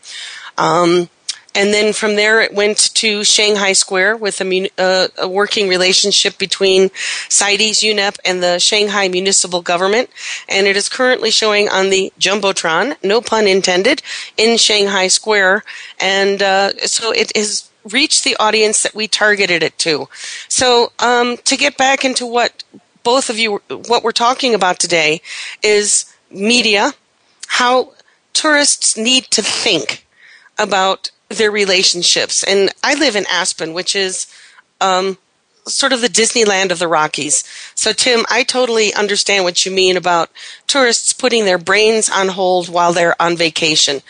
Um, 0.57 1.09
and 1.57 1.73
then 1.73 1.91
from 1.91 2.15
there, 2.15 2.39
it 2.39 2.53
went 2.53 2.93
to 2.95 3.23
Shanghai 3.23 3.73
Square 3.73 4.17
with 4.17 4.39
a, 4.41 4.69
uh, 4.77 5.07
a 5.17 5.27
working 5.27 5.67
relationship 5.67 6.37
between 6.37 6.91
CITES, 7.29 7.81
UNEP, 7.81 8.17
and 8.23 8.43
the 8.43 8.59
Shanghai 8.59 9.07
municipal 9.07 9.63
government. 9.63 10.11
And 10.47 10.67
it 10.67 10.77
is 10.77 10.87
currently 10.87 11.31
showing 11.31 11.67
on 11.67 11.89
the 11.89 12.13
Jumbotron, 12.19 13.03
no 13.03 13.21
pun 13.21 13.47
intended, 13.47 14.03
in 14.37 14.57
Shanghai 14.57 15.07
Square. 15.07 15.63
And 15.99 16.43
uh, 16.43 16.73
so 16.85 17.11
it 17.11 17.35
has 17.35 17.71
reached 17.83 18.23
the 18.23 18.35
audience 18.37 18.83
that 18.83 18.93
we 18.93 19.07
targeted 19.07 19.63
it 19.63 19.79
to. 19.79 20.09
So 20.47 20.91
um, 20.99 21.37
to 21.37 21.57
get 21.57 21.75
back 21.75 22.05
into 22.05 22.27
what 22.27 22.63
both 23.07 23.29
of 23.29 23.39
you, 23.39 23.61
what 23.87 24.03
we're 24.03 24.11
talking 24.11 24.53
about 24.53 24.79
today 24.79 25.21
is 25.63 26.13
media, 26.29 26.91
how 27.47 27.93
tourists 28.33 28.97
need 28.97 29.23
to 29.31 29.41
think 29.41 30.05
about 30.59 31.09
their 31.29 31.49
relationships. 31.49 32.43
And 32.43 32.69
I 32.83 32.95
live 32.95 33.15
in 33.15 33.25
Aspen, 33.31 33.71
which 33.71 33.95
is 33.95 34.27
um, 34.81 35.17
sort 35.67 35.93
of 35.93 36.01
the 36.01 36.07
Disneyland 36.07 36.71
of 36.71 36.79
the 36.79 36.87
Rockies. 36.87 37.43
So, 37.75 37.93
Tim, 37.93 38.25
I 38.29 38.43
totally 38.43 38.93
understand 38.93 39.43
what 39.43 39.65
you 39.65 39.71
mean 39.71 39.97
about 39.97 40.29
tourists 40.67 41.13
putting 41.13 41.45
their 41.45 41.57
brains 41.57 42.09
on 42.09 42.29
hold 42.29 42.69
while 42.69 42.93
they're 42.93 43.19
on 43.21 43.37
vacation. 43.37 44.01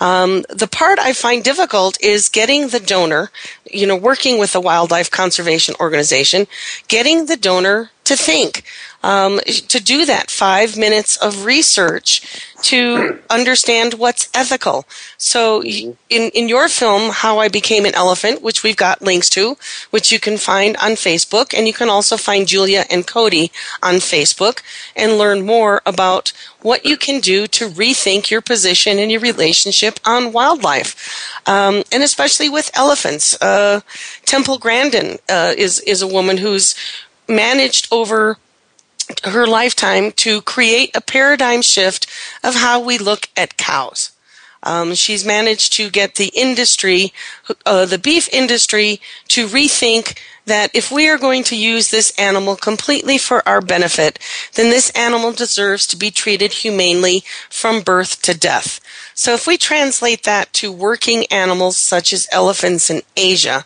Um, 0.00 0.44
the 0.48 0.68
part 0.68 0.98
I 0.98 1.12
find 1.12 1.42
difficult 1.42 2.00
is 2.00 2.28
getting 2.28 2.68
the 2.68 2.80
donor, 2.80 3.30
you 3.70 3.86
know, 3.86 3.96
working 3.96 4.38
with 4.38 4.54
a 4.54 4.60
wildlife 4.60 5.10
conservation 5.10 5.74
organization, 5.80 6.46
getting 6.88 7.26
the 7.26 7.36
donor 7.36 7.90
to 8.04 8.16
think 8.16 8.64
um, 9.04 9.38
to 9.46 9.80
do 9.84 10.06
that 10.06 10.30
five 10.30 10.78
minutes 10.78 11.16
of 11.18 11.44
research 11.44 12.42
to 12.62 13.18
understand 13.28 13.94
what's 13.94 14.30
ethical. 14.32 14.86
So, 15.18 15.62
in, 15.62 15.96
in 16.08 16.48
your 16.48 16.70
film, 16.70 17.10
How 17.12 17.38
I 17.38 17.48
Became 17.48 17.84
an 17.84 17.94
Elephant, 17.94 18.40
which 18.40 18.62
we've 18.62 18.78
got 18.78 19.02
links 19.02 19.28
to, 19.30 19.58
which 19.90 20.10
you 20.10 20.18
can 20.18 20.38
find 20.38 20.74
on 20.78 20.92
Facebook, 20.92 21.52
and 21.52 21.66
you 21.66 21.74
can 21.74 21.90
also 21.90 22.16
find 22.16 22.48
Julia 22.48 22.86
and 22.90 23.06
Cody 23.06 23.52
on 23.82 23.96
Facebook 23.96 24.62
and 24.96 25.18
learn 25.18 25.44
more 25.44 25.82
about 25.84 26.32
what 26.62 26.86
you 26.86 26.96
can 26.96 27.20
do 27.20 27.46
to 27.48 27.68
rethink 27.68 28.30
your 28.30 28.40
position 28.40 28.98
and 28.98 29.12
your 29.12 29.20
relationship 29.20 30.00
on 30.06 30.32
wildlife, 30.32 31.38
um, 31.46 31.82
and 31.92 32.02
especially 32.02 32.48
with 32.48 32.70
elephants. 32.72 33.36
Uh, 33.42 33.82
Temple 34.24 34.56
Grandin 34.56 35.18
uh, 35.28 35.52
is 35.58 35.80
is 35.80 36.00
a 36.00 36.08
woman 36.08 36.38
who's 36.38 36.74
managed 37.28 37.88
over 37.92 38.38
her 39.24 39.46
lifetime 39.46 40.12
to 40.12 40.40
create 40.42 40.94
a 40.94 41.00
paradigm 41.00 41.62
shift 41.62 42.06
of 42.42 42.54
how 42.56 42.80
we 42.80 42.98
look 42.98 43.28
at 43.36 43.56
cows. 43.56 44.10
Um, 44.62 44.94
she's 44.94 45.24
managed 45.24 45.74
to 45.74 45.90
get 45.90 46.14
the 46.14 46.30
industry, 46.34 47.12
uh, 47.66 47.84
the 47.84 47.98
beef 47.98 48.28
industry, 48.32 49.00
to 49.28 49.46
rethink 49.46 50.16
that 50.46 50.70
if 50.74 50.90
we 50.90 51.08
are 51.08 51.18
going 51.18 51.42
to 51.44 51.56
use 51.56 51.90
this 51.90 52.12
animal 52.18 52.56
completely 52.56 53.18
for 53.18 53.46
our 53.48 53.60
benefit, 53.60 54.18
then 54.54 54.70
this 54.70 54.90
animal 54.90 55.32
deserves 55.32 55.86
to 55.86 55.96
be 55.96 56.10
treated 56.10 56.52
humanely 56.52 57.22
from 57.48 57.80
birth 57.80 58.20
to 58.22 58.36
death. 58.36 58.80
So 59.14 59.32
if 59.32 59.46
we 59.46 59.56
translate 59.56 60.24
that 60.24 60.52
to 60.54 60.72
working 60.72 61.24
animals 61.26 61.76
such 61.76 62.12
as 62.12 62.28
elephants 62.32 62.90
in 62.90 63.02
Asia, 63.16 63.64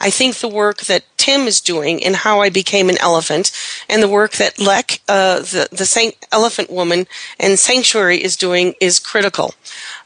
I 0.00 0.10
think 0.10 0.36
the 0.36 0.48
work 0.48 0.82
that 0.82 1.04
Tim 1.16 1.46
is 1.46 1.60
doing 1.60 2.00
in 2.00 2.14
How 2.14 2.40
I 2.40 2.48
Became 2.48 2.88
an 2.88 3.00
Elephant 3.00 3.50
and 3.88 4.02
the 4.02 4.08
work 4.08 4.32
that 4.32 4.58
Lek, 4.58 5.00
uh, 5.08 5.40
the, 5.40 5.68
the 5.70 5.86
Saint 5.86 6.16
Elephant 6.32 6.70
Woman 6.70 7.06
and 7.38 7.58
Sanctuary 7.58 8.22
is 8.22 8.36
doing 8.36 8.74
is 8.80 8.98
critical. 8.98 9.54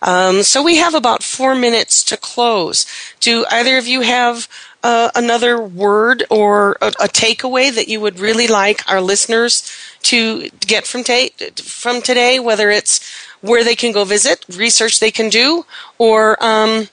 Um, 0.03 0.43
so 0.43 0.63
we 0.63 0.77
have 0.77 0.95
about 0.95 1.23
four 1.23 1.55
minutes 1.55 2.03
to 2.05 2.17
close. 2.17 2.87
Do 3.21 3.45
either 3.51 3.79
of 3.79 3.87
you 3.87 4.01
have 4.01 4.49
uh, 4.85 5.11
another 5.15 5.61
word 5.61 6.25
or 6.29 6.77
a, 6.83 6.89
a, 6.89 7.09
takeaway 7.09 7.75
that 7.75 7.89
you 7.89 7.99
would 8.03 8.21
really 8.21 8.47
like 8.47 8.87
our 8.87 9.01
listeners 9.01 9.75
to 10.03 10.51
get 10.61 10.87
from, 10.87 11.03
ta- 11.03 11.31
from 11.57 12.03
today, 12.03 12.39
whether 12.39 12.69
it's 12.71 13.01
where 13.41 13.65
they 13.65 13.75
can 13.75 13.93
go 13.93 14.05
visit, 14.05 14.45
research 14.55 15.01
they 15.01 15.11
can 15.11 15.31
do, 15.31 15.65
or 15.97 16.33
um, 16.45 16.89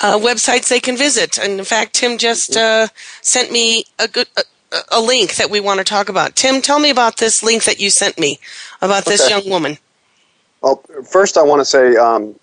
uh, 0.00 0.18
websites 0.18 0.68
they 0.68 0.80
can 0.80 0.96
visit. 0.96 1.38
And 1.38 1.60
in 1.60 1.64
fact, 1.64 1.94
Tim 1.94 2.18
just 2.18 2.56
uh, 2.56 2.88
sent 3.20 3.52
me 3.52 3.84
a 4.00 4.08
good 4.08 4.26
a, 4.36 4.42
a, 4.90 5.00
link 5.00 5.36
that 5.36 5.50
we 5.50 5.60
want 5.60 5.78
to 5.78 5.84
talk 5.84 6.08
about. 6.08 6.34
Tim, 6.34 6.60
tell 6.60 6.80
me 6.80 6.90
about 6.90 7.18
this 7.18 7.44
link 7.44 7.62
that 7.62 7.78
you 7.78 7.90
sent 7.90 8.18
me 8.18 8.40
about 8.80 9.04
this 9.04 9.24
okay. 9.24 9.38
young 9.38 9.48
woman. 9.48 9.78
Well, 10.62 10.82
first 11.08 11.36
I 11.36 11.42
want 11.42 11.60
to 11.60 11.64
say 11.64 11.94
um, 11.94 12.34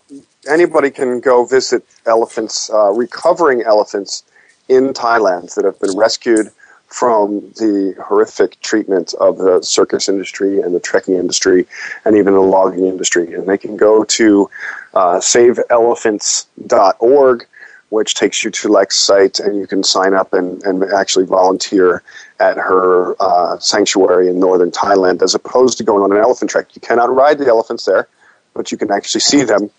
anybody 0.47 0.91
can 0.91 1.19
go 1.19 1.43
visit 1.43 1.85
elephants, 2.05 2.69
uh, 2.69 2.91
recovering 2.91 3.63
elephants 3.63 4.23
in 4.70 4.93
Thailand 4.93 5.55
that 5.55 5.65
have 5.65 5.80
been 5.80 5.97
rescued 5.97 6.51
from 6.89 7.39
the 7.57 7.95
horrific 8.03 8.59
treatment 8.61 9.13
of 9.20 9.38
the 9.38 9.61
circus 9.61 10.09
industry 10.09 10.59
and 10.59 10.74
the 10.74 10.80
trekking 10.80 11.13
industry 11.15 11.67
and 12.03 12.15
even 12.15 12.34
the 12.34 12.39
logging 12.39 12.86
industry. 12.86 13.32
And 13.34 13.47
they 13.47 13.59
can 13.59 13.78
go 13.78 14.03
to 14.03 14.49
uh, 14.95 15.20
saveelephants.org, 15.20 17.45
which 17.89 18.15
takes 18.15 18.43
you 18.43 18.49
to 18.51 18.70
Lek's 18.70 18.95
site, 18.95 19.39
and 19.39 19.55
you 19.57 19.67
can 19.67 19.84
sign 19.84 20.15
up 20.15 20.34
and, 20.34 20.63
and 20.63 20.84
actually 20.91 21.26
volunteer 21.26 22.01
at 22.39 22.57
her 22.57 23.15
uh, 23.22 23.59
sanctuary 23.59 24.30
in 24.30 24.39
northern 24.39 24.72
Thailand, 24.72 25.22
as 25.22 25.36
opposed 25.36 25.78
to 25.78 25.84
going 25.84 26.01
on 26.03 26.11
an 26.11 26.17
elephant 26.24 26.49
trek. 26.49 26.76
You 26.76 26.82
cannot 26.82 27.13
ride 27.13 27.38
the 27.38 27.45
elephants 27.47 27.86
there, 27.86 28.07
but 28.55 28.72
you 28.72 28.80
can 28.80 28.89
actually 28.91 29.22
see 29.22 29.43
them 29.43 29.70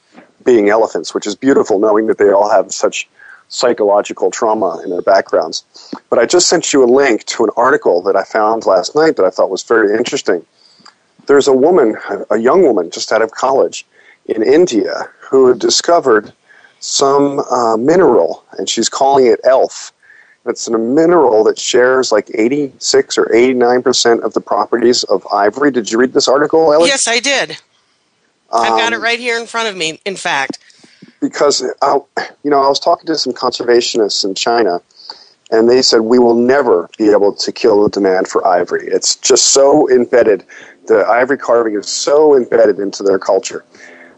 being 0.45 0.69
elephants, 0.69 1.13
which 1.13 1.27
is 1.27 1.35
beautiful 1.35 1.81
knowing 1.81 2.07
that 2.07 2.19
they 2.19 2.31
all 2.31 2.51
have 2.51 2.73
such 2.73 3.09
psychological 3.51 4.31
trauma 4.31 4.81
in 4.83 4.91
their 4.91 5.03
backgrounds. 5.03 5.65
But 6.09 6.19
I 6.19 6.25
just 6.25 6.49
sent 6.49 6.73
you 6.73 6.83
a 6.83 6.87
link 6.87 7.25
to 7.27 7.45
an 7.45 7.51
article 7.57 8.01
that 8.03 8.17
I 8.17 8.25
found 8.25 8.65
last 8.65 8.95
night 8.95 9.17
that 9.17 9.27
I 9.27 9.31
thought 9.31 9.51
was 9.51 9.63
very 9.63 9.97
interesting. 9.97 10.47
There's 11.27 11.49
a 11.49 11.53
woman, 11.53 11.97
a 12.31 12.39
young 12.39 12.63
woman 12.63 12.91
just 12.91 13.13
out 13.13 13.23
of 13.23 13.33
college 13.33 13.85
in 14.27 14.43
India, 14.43 15.09
who 15.19 15.55
discovered 15.55 16.33
some 16.79 17.41
uh, 17.41 17.77
mineral, 17.77 18.45
and 18.57 18.69
she's 18.69 18.89
calling 18.89 19.27
it 19.27 19.41
ELF. 19.45 19.93
It's 20.47 20.67
a 20.69 20.79
mineral 20.79 21.45
that 21.45 21.59
shares 21.59 22.11
like 22.11 22.31
86 22.33 23.19
or 23.19 23.27
89% 23.27 24.23
of 24.23 24.33
the 24.33 24.41
properties 24.41 25.03
of 25.05 25.27
ivory. 25.33 25.71
Did 25.71 25.91
you 25.91 25.99
read 25.99 26.15
this 26.15 26.29
article, 26.29 26.73
Ellie? 26.73 26.89
Yes, 26.89 27.07
I 27.07 27.21
did. 27.21 27.51
Um, 28.51 28.63
I've 28.63 28.69
got 28.69 28.93
it 28.93 28.97
um, 28.97 29.03
right 29.03 29.19
here 29.19 29.39
in 29.39 29.47
front 29.47 29.69
of 29.69 29.77
me, 29.77 30.01
in 30.07 30.17
fact 30.17 30.59
because 31.21 31.63
I, 31.83 31.99
you 32.43 32.51
know 32.51 32.63
I 32.63 32.69
was 32.69 32.81
talking 32.81 33.07
to 33.07 33.17
some 33.17 33.33
conservationists 33.33 34.25
in 34.25 34.35
China, 34.35 34.81
and 35.51 35.69
they 35.69 35.83
said 35.83 36.01
we 36.01 36.19
will 36.19 36.35
never 36.35 36.89
be 36.99 37.11
able 37.11 37.35
to 37.35 37.53
kill 37.53 37.83
the 37.83 37.91
demand 37.91 38.29
for 38.29 38.47
ivory. 38.47 38.87
It's 38.87 39.17
just 39.17 39.51
so 39.51 39.89
embedded. 39.91 40.45
The 40.87 41.07
ivory 41.07 41.39
carving 41.39 41.75
is 41.75 41.89
so 41.89 42.37
embedded 42.37 42.79
into 42.79 43.03
their 43.03 43.19
culture. 43.19 43.65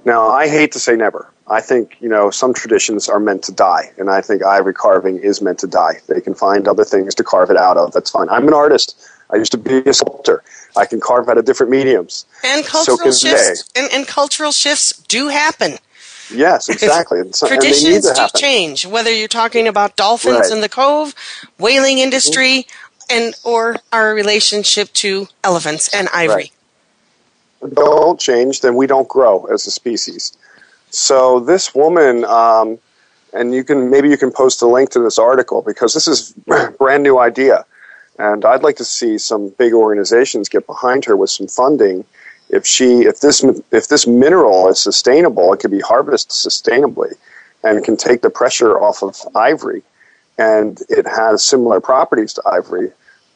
Now 0.05 0.29
I 0.29 0.49
hate 0.49 0.73
to 0.73 0.79
say 0.79 0.97
never. 0.97 1.29
I 1.49 1.61
think 1.61 1.97
you 2.01 2.09
know 2.09 2.31
some 2.31 2.55
traditions 2.55 3.09
are 3.09 3.21
meant 3.21 3.43
to 3.45 3.53
die, 3.53 3.93
and 3.99 4.09
I 4.09 4.21
think 4.21 4.45
ivory 4.45 4.75
carving 4.75 5.19
is 5.19 5.43
meant 5.43 5.59
to 5.61 5.67
die. 5.67 6.01
They 6.09 6.21
can 6.21 6.35
find 6.35 6.67
other 6.69 6.85
things 6.85 7.15
to 7.17 7.25
carve 7.25 7.51
it 7.51 7.57
out 7.57 7.77
of. 7.77 7.93
That's 7.93 8.11
fine. 8.11 8.29
I'm 8.29 8.49
an 8.49 8.55
artist. 8.55 8.97
I 9.31 9.37
used 9.37 9.53
to 9.53 9.59
be 9.59 9.79
a 9.79 9.95
sculptor. 9.95 10.43
I 10.77 10.85
can 10.85 11.01
carve 11.01 11.29
out 11.29 11.39
of 11.39 11.47
different 11.47 11.73
mediums. 11.73 12.27
And 12.45 12.65
cultural 12.65 13.13
so 13.13 13.29
shifts 13.29 13.71
and, 13.75 13.91
and 13.93 14.07
cultural 14.07 14.53
shifts 14.53 14.93
do 15.09 15.29
happen. 15.29 15.79
Yes, 16.35 16.69
exactly. 16.69 17.23
Traditions 17.33 18.11
do 18.11 18.27
change, 18.37 18.87
whether 18.87 19.13
you're 19.13 19.29
talking 19.29 19.69
about 19.69 19.97
dolphins 19.97 20.37
right. 20.37 20.53
in 20.53 20.61
the 20.61 20.69
cove, 20.69 21.15
whaling 21.59 21.99
industry, 21.99 22.67
and 23.11 23.35
or 23.45 23.77
our 23.93 24.15
relationship 24.15 24.93
to 24.95 25.29
elephants 25.45 25.93
and 25.95 26.09
ivory. 26.15 26.53
Right. 27.61 27.75
Don't 27.75 28.19
change, 28.19 28.61
then 28.61 28.75
we 28.75 28.87
don't 28.87 29.09
grow 29.09 29.45
as 29.45 29.67
a 29.67 29.71
species. 29.71 30.37
So 30.91 31.41
this 31.41 31.75
woman, 31.75 32.25
um, 32.25 32.79
and 33.33 33.55
you 33.55 33.65
can 33.65 33.91
maybe 33.91 34.09
you 34.11 34.17
can 34.17 34.33
post 34.33 34.61
a 34.63 34.67
link 34.67 34.91
to 34.91 35.01
this 35.01 35.19
article 35.19 35.63
because 35.63 35.95
this 35.95 36.09
is 36.09 36.35
a 36.51 36.71
brand 36.79 37.03
new 37.03 37.19
idea, 37.19 37.65
and 38.19 38.45
I'd 38.45 38.63
like 38.63 38.77
to 38.77 38.85
see 38.85 39.17
some 39.19 39.51
big 39.51 39.73
organizations 39.73 40.49
get 40.49 40.67
behind 40.67 41.05
her 41.05 41.17
with 41.17 41.31
some 41.31 41.47
funding 41.47 42.05
if 42.53 42.67
she 42.67 43.01
if 43.01 43.21
this 43.21 43.43
if 43.73 43.89
this 43.89 44.07
mineral 44.07 44.69
is 44.69 44.79
sustainable, 44.79 45.53
it 45.53 45.61
can 45.61 45.71
be 45.71 45.81
harvested 45.81 46.31
sustainably 46.31 47.15
and 47.65 47.83
can 47.85 47.97
take 47.97 48.23
the 48.23 48.31
pressure 48.31 48.79
off 48.79 49.03
of 49.03 49.17
ivory. 49.35 49.83
And 50.39 50.81
it 50.89 51.07
has 51.07 51.45
similar 51.45 51.81
properties 51.81 52.33
to 52.35 52.43
ivory, 52.47 52.93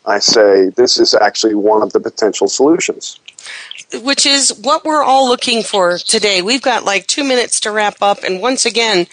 I 0.06 0.18
say 0.18 0.70
this 0.70 0.98
is 0.98 1.14
actually 1.14 1.54
one 1.54 1.82
of 1.82 1.92
the 1.92 2.00
potential 2.00 2.48
solutions 2.48 3.18
which 3.95 4.26
is 4.26 4.51
what 4.62 4.84
we're 4.84 5.03
all 5.03 5.28
looking 5.28 5.62
for 5.62 5.99
today. 5.99 6.43
We've 6.43 6.62
got 6.62 6.84
like 6.84 7.07
two 7.07 7.24
minutes 7.24 7.61
to 7.61 7.70
wrap 7.70 8.03
up, 8.03 8.24
and 8.24 8.41
once 8.41 8.66
again, 8.66 9.07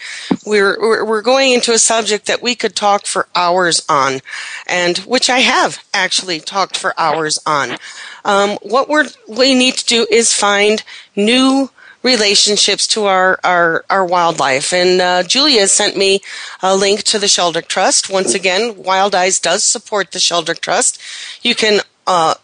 we're 0.44 1.04
we're 1.04 1.22
going 1.22 1.52
into 1.52 1.72
a 1.72 1.78
subject 1.78 2.26
that 2.26 2.42
we 2.42 2.54
could 2.54 2.74
talk 2.74 3.06
for 3.06 3.28
hours 3.34 3.84
on, 3.88 4.20
and 4.66 4.98
which 4.98 5.30
I 5.30 5.40
have 5.40 5.84
actually 5.92 6.40
talked 6.40 6.76
for 6.76 6.98
hours 6.98 7.38
on. 7.46 7.78
Um, 8.24 8.58
what 8.62 8.88
we're 8.88 9.06
we 9.28 9.54
need 9.54 9.74
to 9.74 9.86
do 9.86 10.06
is 10.10 10.32
find 10.32 10.82
new 11.14 11.70
relationships 12.04 12.86
to 12.86 13.06
our, 13.06 13.40
our, 13.42 13.84
our 13.88 14.04
wildlife. 14.04 14.72
And 14.72 15.00
uh, 15.00 15.22
Julia 15.22 15.66
sent 15.66 15.96
me 15.96 16.20
a 16.62 16.76
link 16.76 17.02
to 17.04 17.18
the 17.18 17.26
Sheldrick 17.26 17.66
Trust. 17.66 18.10
Once 18.10 18.34
again, 18.34 18.76
Wild 18.76 19.14
Eyes 19.14 19.40
does 19.40 19.64
support 19.64 20.12
the 20.12 20.18
Sheldrick 20.18 20.60
Trust. 20.60 21.00
You 21.42 21.54
can 21.54 21.80
uh, 22.06 22.34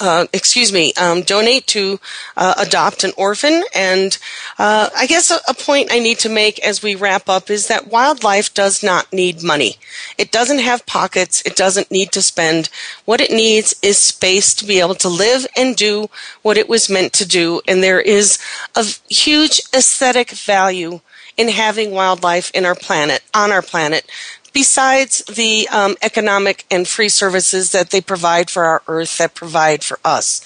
uh, 0.00 0.26
excuse 0.32 0.72
me, 0.72 0.92
um, 0.94 1.22
donate 1.22 1.66
to 1.66 2.00
uh, 2.36 2.54
adopt 2.58 3.04
an 3.04 3.12
orphan. 3.16 3.62
And 3.74 4.16
uh, 4.58 4.88
I 4.96 5.06
guess 5.06 5.30
a, 5.30 5.38
a, 5.48 5.54
point 5.54 5.88
I 5.90 5.98
need 5.98 6.18
to 6.20 6.28
make 6.28 6.58
as 6.60 6.82
we 6.82 6.94
wrap 6.94 7.28
up 7.28 7.50
is 7.50 7.68
that 7.68 7.88
wildlife 7.88 8.54
does 8.54 8.82
not 8.82 9.12
need 9.12 9.42
money. 9.42 9.76
It 10.16 10.32
doesn't 10.32 10.60
have 10.60 10.86
pockets. 10.86 11.42
It 11.44 11.56
doesn't 11.56 11.90
need 11.90 12.12
to 12.12 12.22
spend. 12.22 12.70
What 13.04 13.20
it 13.20 13.30
needs 13.30 13.74
is 13.82 13.98
space 13.98 14.54
to 14.54 14.64
be 14.64 14.80
able 14.80 14.94
to 14.96 15.08
live 15.08 15.46
and 15.56 15.76
do 15.76 16.08
what 16.42 16.56
it 16.56 16.68
was 16.68 16.88
meant 16.88 17.12
to 17.14 17.26
do. 17.26 17.60
And 17.68 17.82
there 17.82 18.00
is 18.00 18.38
a 18.74 18.84
huge 19.08 19.60
aesthetic 19.74 20.30
value 20.30 21.00
in 21.36 21.48
having 21.48 21.90
wildlife 21.90 22.50
in 22.52 22.64
our 22.64 22.74
planet, 22.74 23.22
on 23.34 23.52
our 23.52 23.62
planet, 23.62 24.10
besides 24.56 25.18
the 25.24 25.68
um, 25.68 25.94
economic 26.00 26.64
and 26.70 26.88
free 26.88 27.10
services 27.10 27.72
that 27.72 27.90
they 27.90 28.00
provide 28.00 28.48
for 28.48 28.64
our 28.64 28.82
earth 28.88 29.18
that 29.18 29.34
provide 29.34 29.84
for 29.84 29.98
us. 30.02 30.40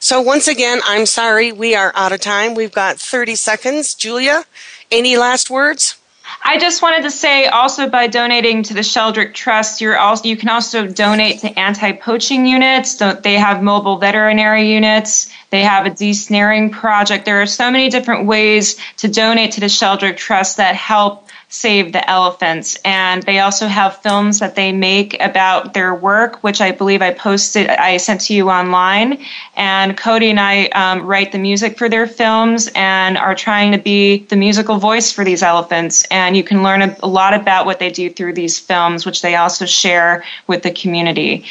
So 0.00 0.22
once 0.22 0.48
again, 0.48 0.80
I'm 0.86 1.04
sorry 1.04 1.52
we 1.52 1.74
are 1.74 1.92
out 1.94 2.10
of 2.10 2.22
time. 2.22 2.54
We've 2.54 2.72
got 2.72 2.96
30 2.96 3.34
seconds. 3.34 3.92
Julia, 3.92 4.44
any 4.90 5.18
last 5.18 5.50
words? 5.50 5.98
I 6.42 6.58
just 6.58 6.80
wanted 6.80 7.02
to 7.02 7.10
say 7.10 7.48
also 7.48 7.86
by 7.90 8.06
donating 8.06 8.62
to 8.62 8.72
the 8.72 8.80
Sheldrick 8.80 9.34
Trust, 9.34 9.82
you're 9.82 9.98
also 9.98 10.26
you 10.26 10.38
can 10.38 10.48
also 10.48 10.86
donate 10.86 11.40
to 11.40 11.58
anti-poaching 11.58 12.46
units. 12.46 12.94
They 12.94 13.34
have 13.34 13.62
mobile 13.62 13.98
veterinary 13.98 14.72
units. 14.72 15.30
They 15.50 15.64
have 15.64 15.84
a 15.84 15.90
desnaring 15.90 16.70
project. 16.70 17.26
There 17.26 17.42
are 17.42 17.46
so 17.46 17.70
many 17.70 17.90
different 17.90 18.26
ways 18.26 18.76
to 18.98 19.08
donate 19.08 19.52
to 19.52 19.60
the 19.60 19.66
Sheldrick 19.66 20.16
Trust 20.16 20.56
that 20.56 20.74
help 20.76 21.26
save 21.50 21.92
the 21.92 22.08
elephants. 22.08 22.78
And 22.84 23.24
they 23.24 23.40
also 23.40 23.66
have 23.66 24.00
films 24.02 24.38
that 24.38 24.54
they 24.54 24.70
make 24.70 25.20
about 25.20 25.74
their 25.74 25.92
work, 25.92 26.42
which 26.44 26.60
I 26.60 26.70
believe 26.70 27.02
I 27.02 27.12
posted, 27.12 27.68
I 27.68 27.96
sent 27.96 28.22
to 28.22 28.34
you 28.34 28.48
online. 28.48 29.22
And 29.56 29.96
Cody 29.96 30.30
and 30.30 30.38
I 30.38 30.66
um, 30.68 31.04
write 31.04 31.32
the 31.32 31.38
music 31.38 31.76
for 31.76 31.88
their 31.88 32.06
films 32.06 32.70
and 32.76 33.18
are 33.18 33.34
trying 33.34 33.72
to 33.72 33.78
be 33.78 34.18
the 34.18 34.36
musical 34.36 34.78
voice 34.78 35.10
for 35.10 35.24
these 35.24 35.42
elephants. 35.42 36.04
And 36.04 36.36
you 36.36 36.44
can 36.44 36.62
learn 36.62 36.82
a, 36.82 36.96
a 37.02 37.08
lot 37.08 37.34
about 37.34 37.66
what 37.66 37.80
they 37.80 37.90
do 37.90 38.10
through 38.10 38.34
these 38.34 38.60
films, 38.60 39.04
which 39.04 39.20
they 39.20 39.34
also 39.34 39.66
share 39.66 40.24
with 40.46 40.62
the 40.62 40.70
community. 40.70 41.44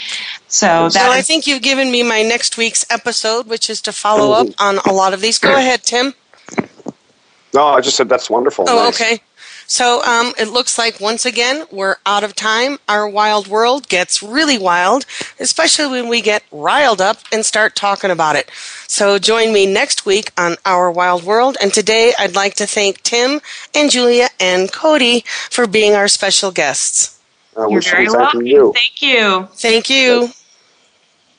So, 0.48 0.88
so 0.88 1.12
I 1.12 1.22
think 1.22 1.46
you've 1.46 1.62
given 1.62 1.92
me 1.92 2.04
my 2.04 2.24
next 2.24 2.58
week's 2.58 2.86
episode, 2.90 3.48
which 3.48 3.70
is 3.70 3.82
to 3.82 3.92
follow 3.92 4.32
up 4.32 4.48
on 4.60 4.78
a 4.86 4.94
lot 4.94 5.14
of 5.14 5.20
these. 5.20 5.38
Go 5.38 5.56
ahead, 5.56 5.84
Tim. 5.84 6.14
No, 7.54 7.68
I 7.68 7.82
just 7.82 7.98
said 7.98 8.08
that's 8.08 8.30
wonderful. 8.30 8.66
Oh, 8.68 8.76
nice. 8.76 9.02
okay. 9.02 9.22
So 9.70 10.04
um, 10.04 10.34
it 10.40 10.48
looks 10.48 10.80
like 10.80 11.00
once 11.00 11.28
again 11.28 11.66
we're 11.72 11.98
out 12.04 12.24
of 12.24 12.34
time. 12.34 12.80
Our 12.90 13.08
wild 13.08 13.48
world 13.48 13.88
gets 13.88 14.24
really 14.24 14.58
wild, 14.58 15.06
especially 15.40 15.88
when 15.88 16.10
we 16.10 16.22
get 16.22 16.44
riled 16.52 17.00
up 17.00 17.20
and 17.32 17.46
start 17.46 17.76
talking 17.76 18.10
about 18.10 18.36
it. 18.36 18.50
So 18.88 19.20
join 19.20 19.54
me 19.54 19.72
next 19.72 20.08
week 20.08 20.32
on 20.36 20.56
Our 20.66 20.90
Wild 20.90 21.24
World. 21.24 21.56
And 21.62 21.72
today 21.72 22.14
I'd 22.18 22.36
like 22.36 22.56
to 22.56 22.66
thank 22.66 23.04
Tim 23.04 23.42
and 23.76 23.92
Julia 23.92 24.30
and 24.40 24.74
Cody 24.74 25.24
for 25.52 25.68
being 25.68 25.94
our 25.94 26.08
special 26.08 26.52
guests. 26.52 27.20
You're 27.56 27.82
very 27.82 28.10
welcome. 28.10 28.48
You. 28.48 28.74
Thank 28.74 29.02
you. 29.04 29.48
Thank 29.54 29.90
you. 29.92 30.30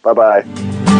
Bye 0.04 0.12
bye. 0.14 0.99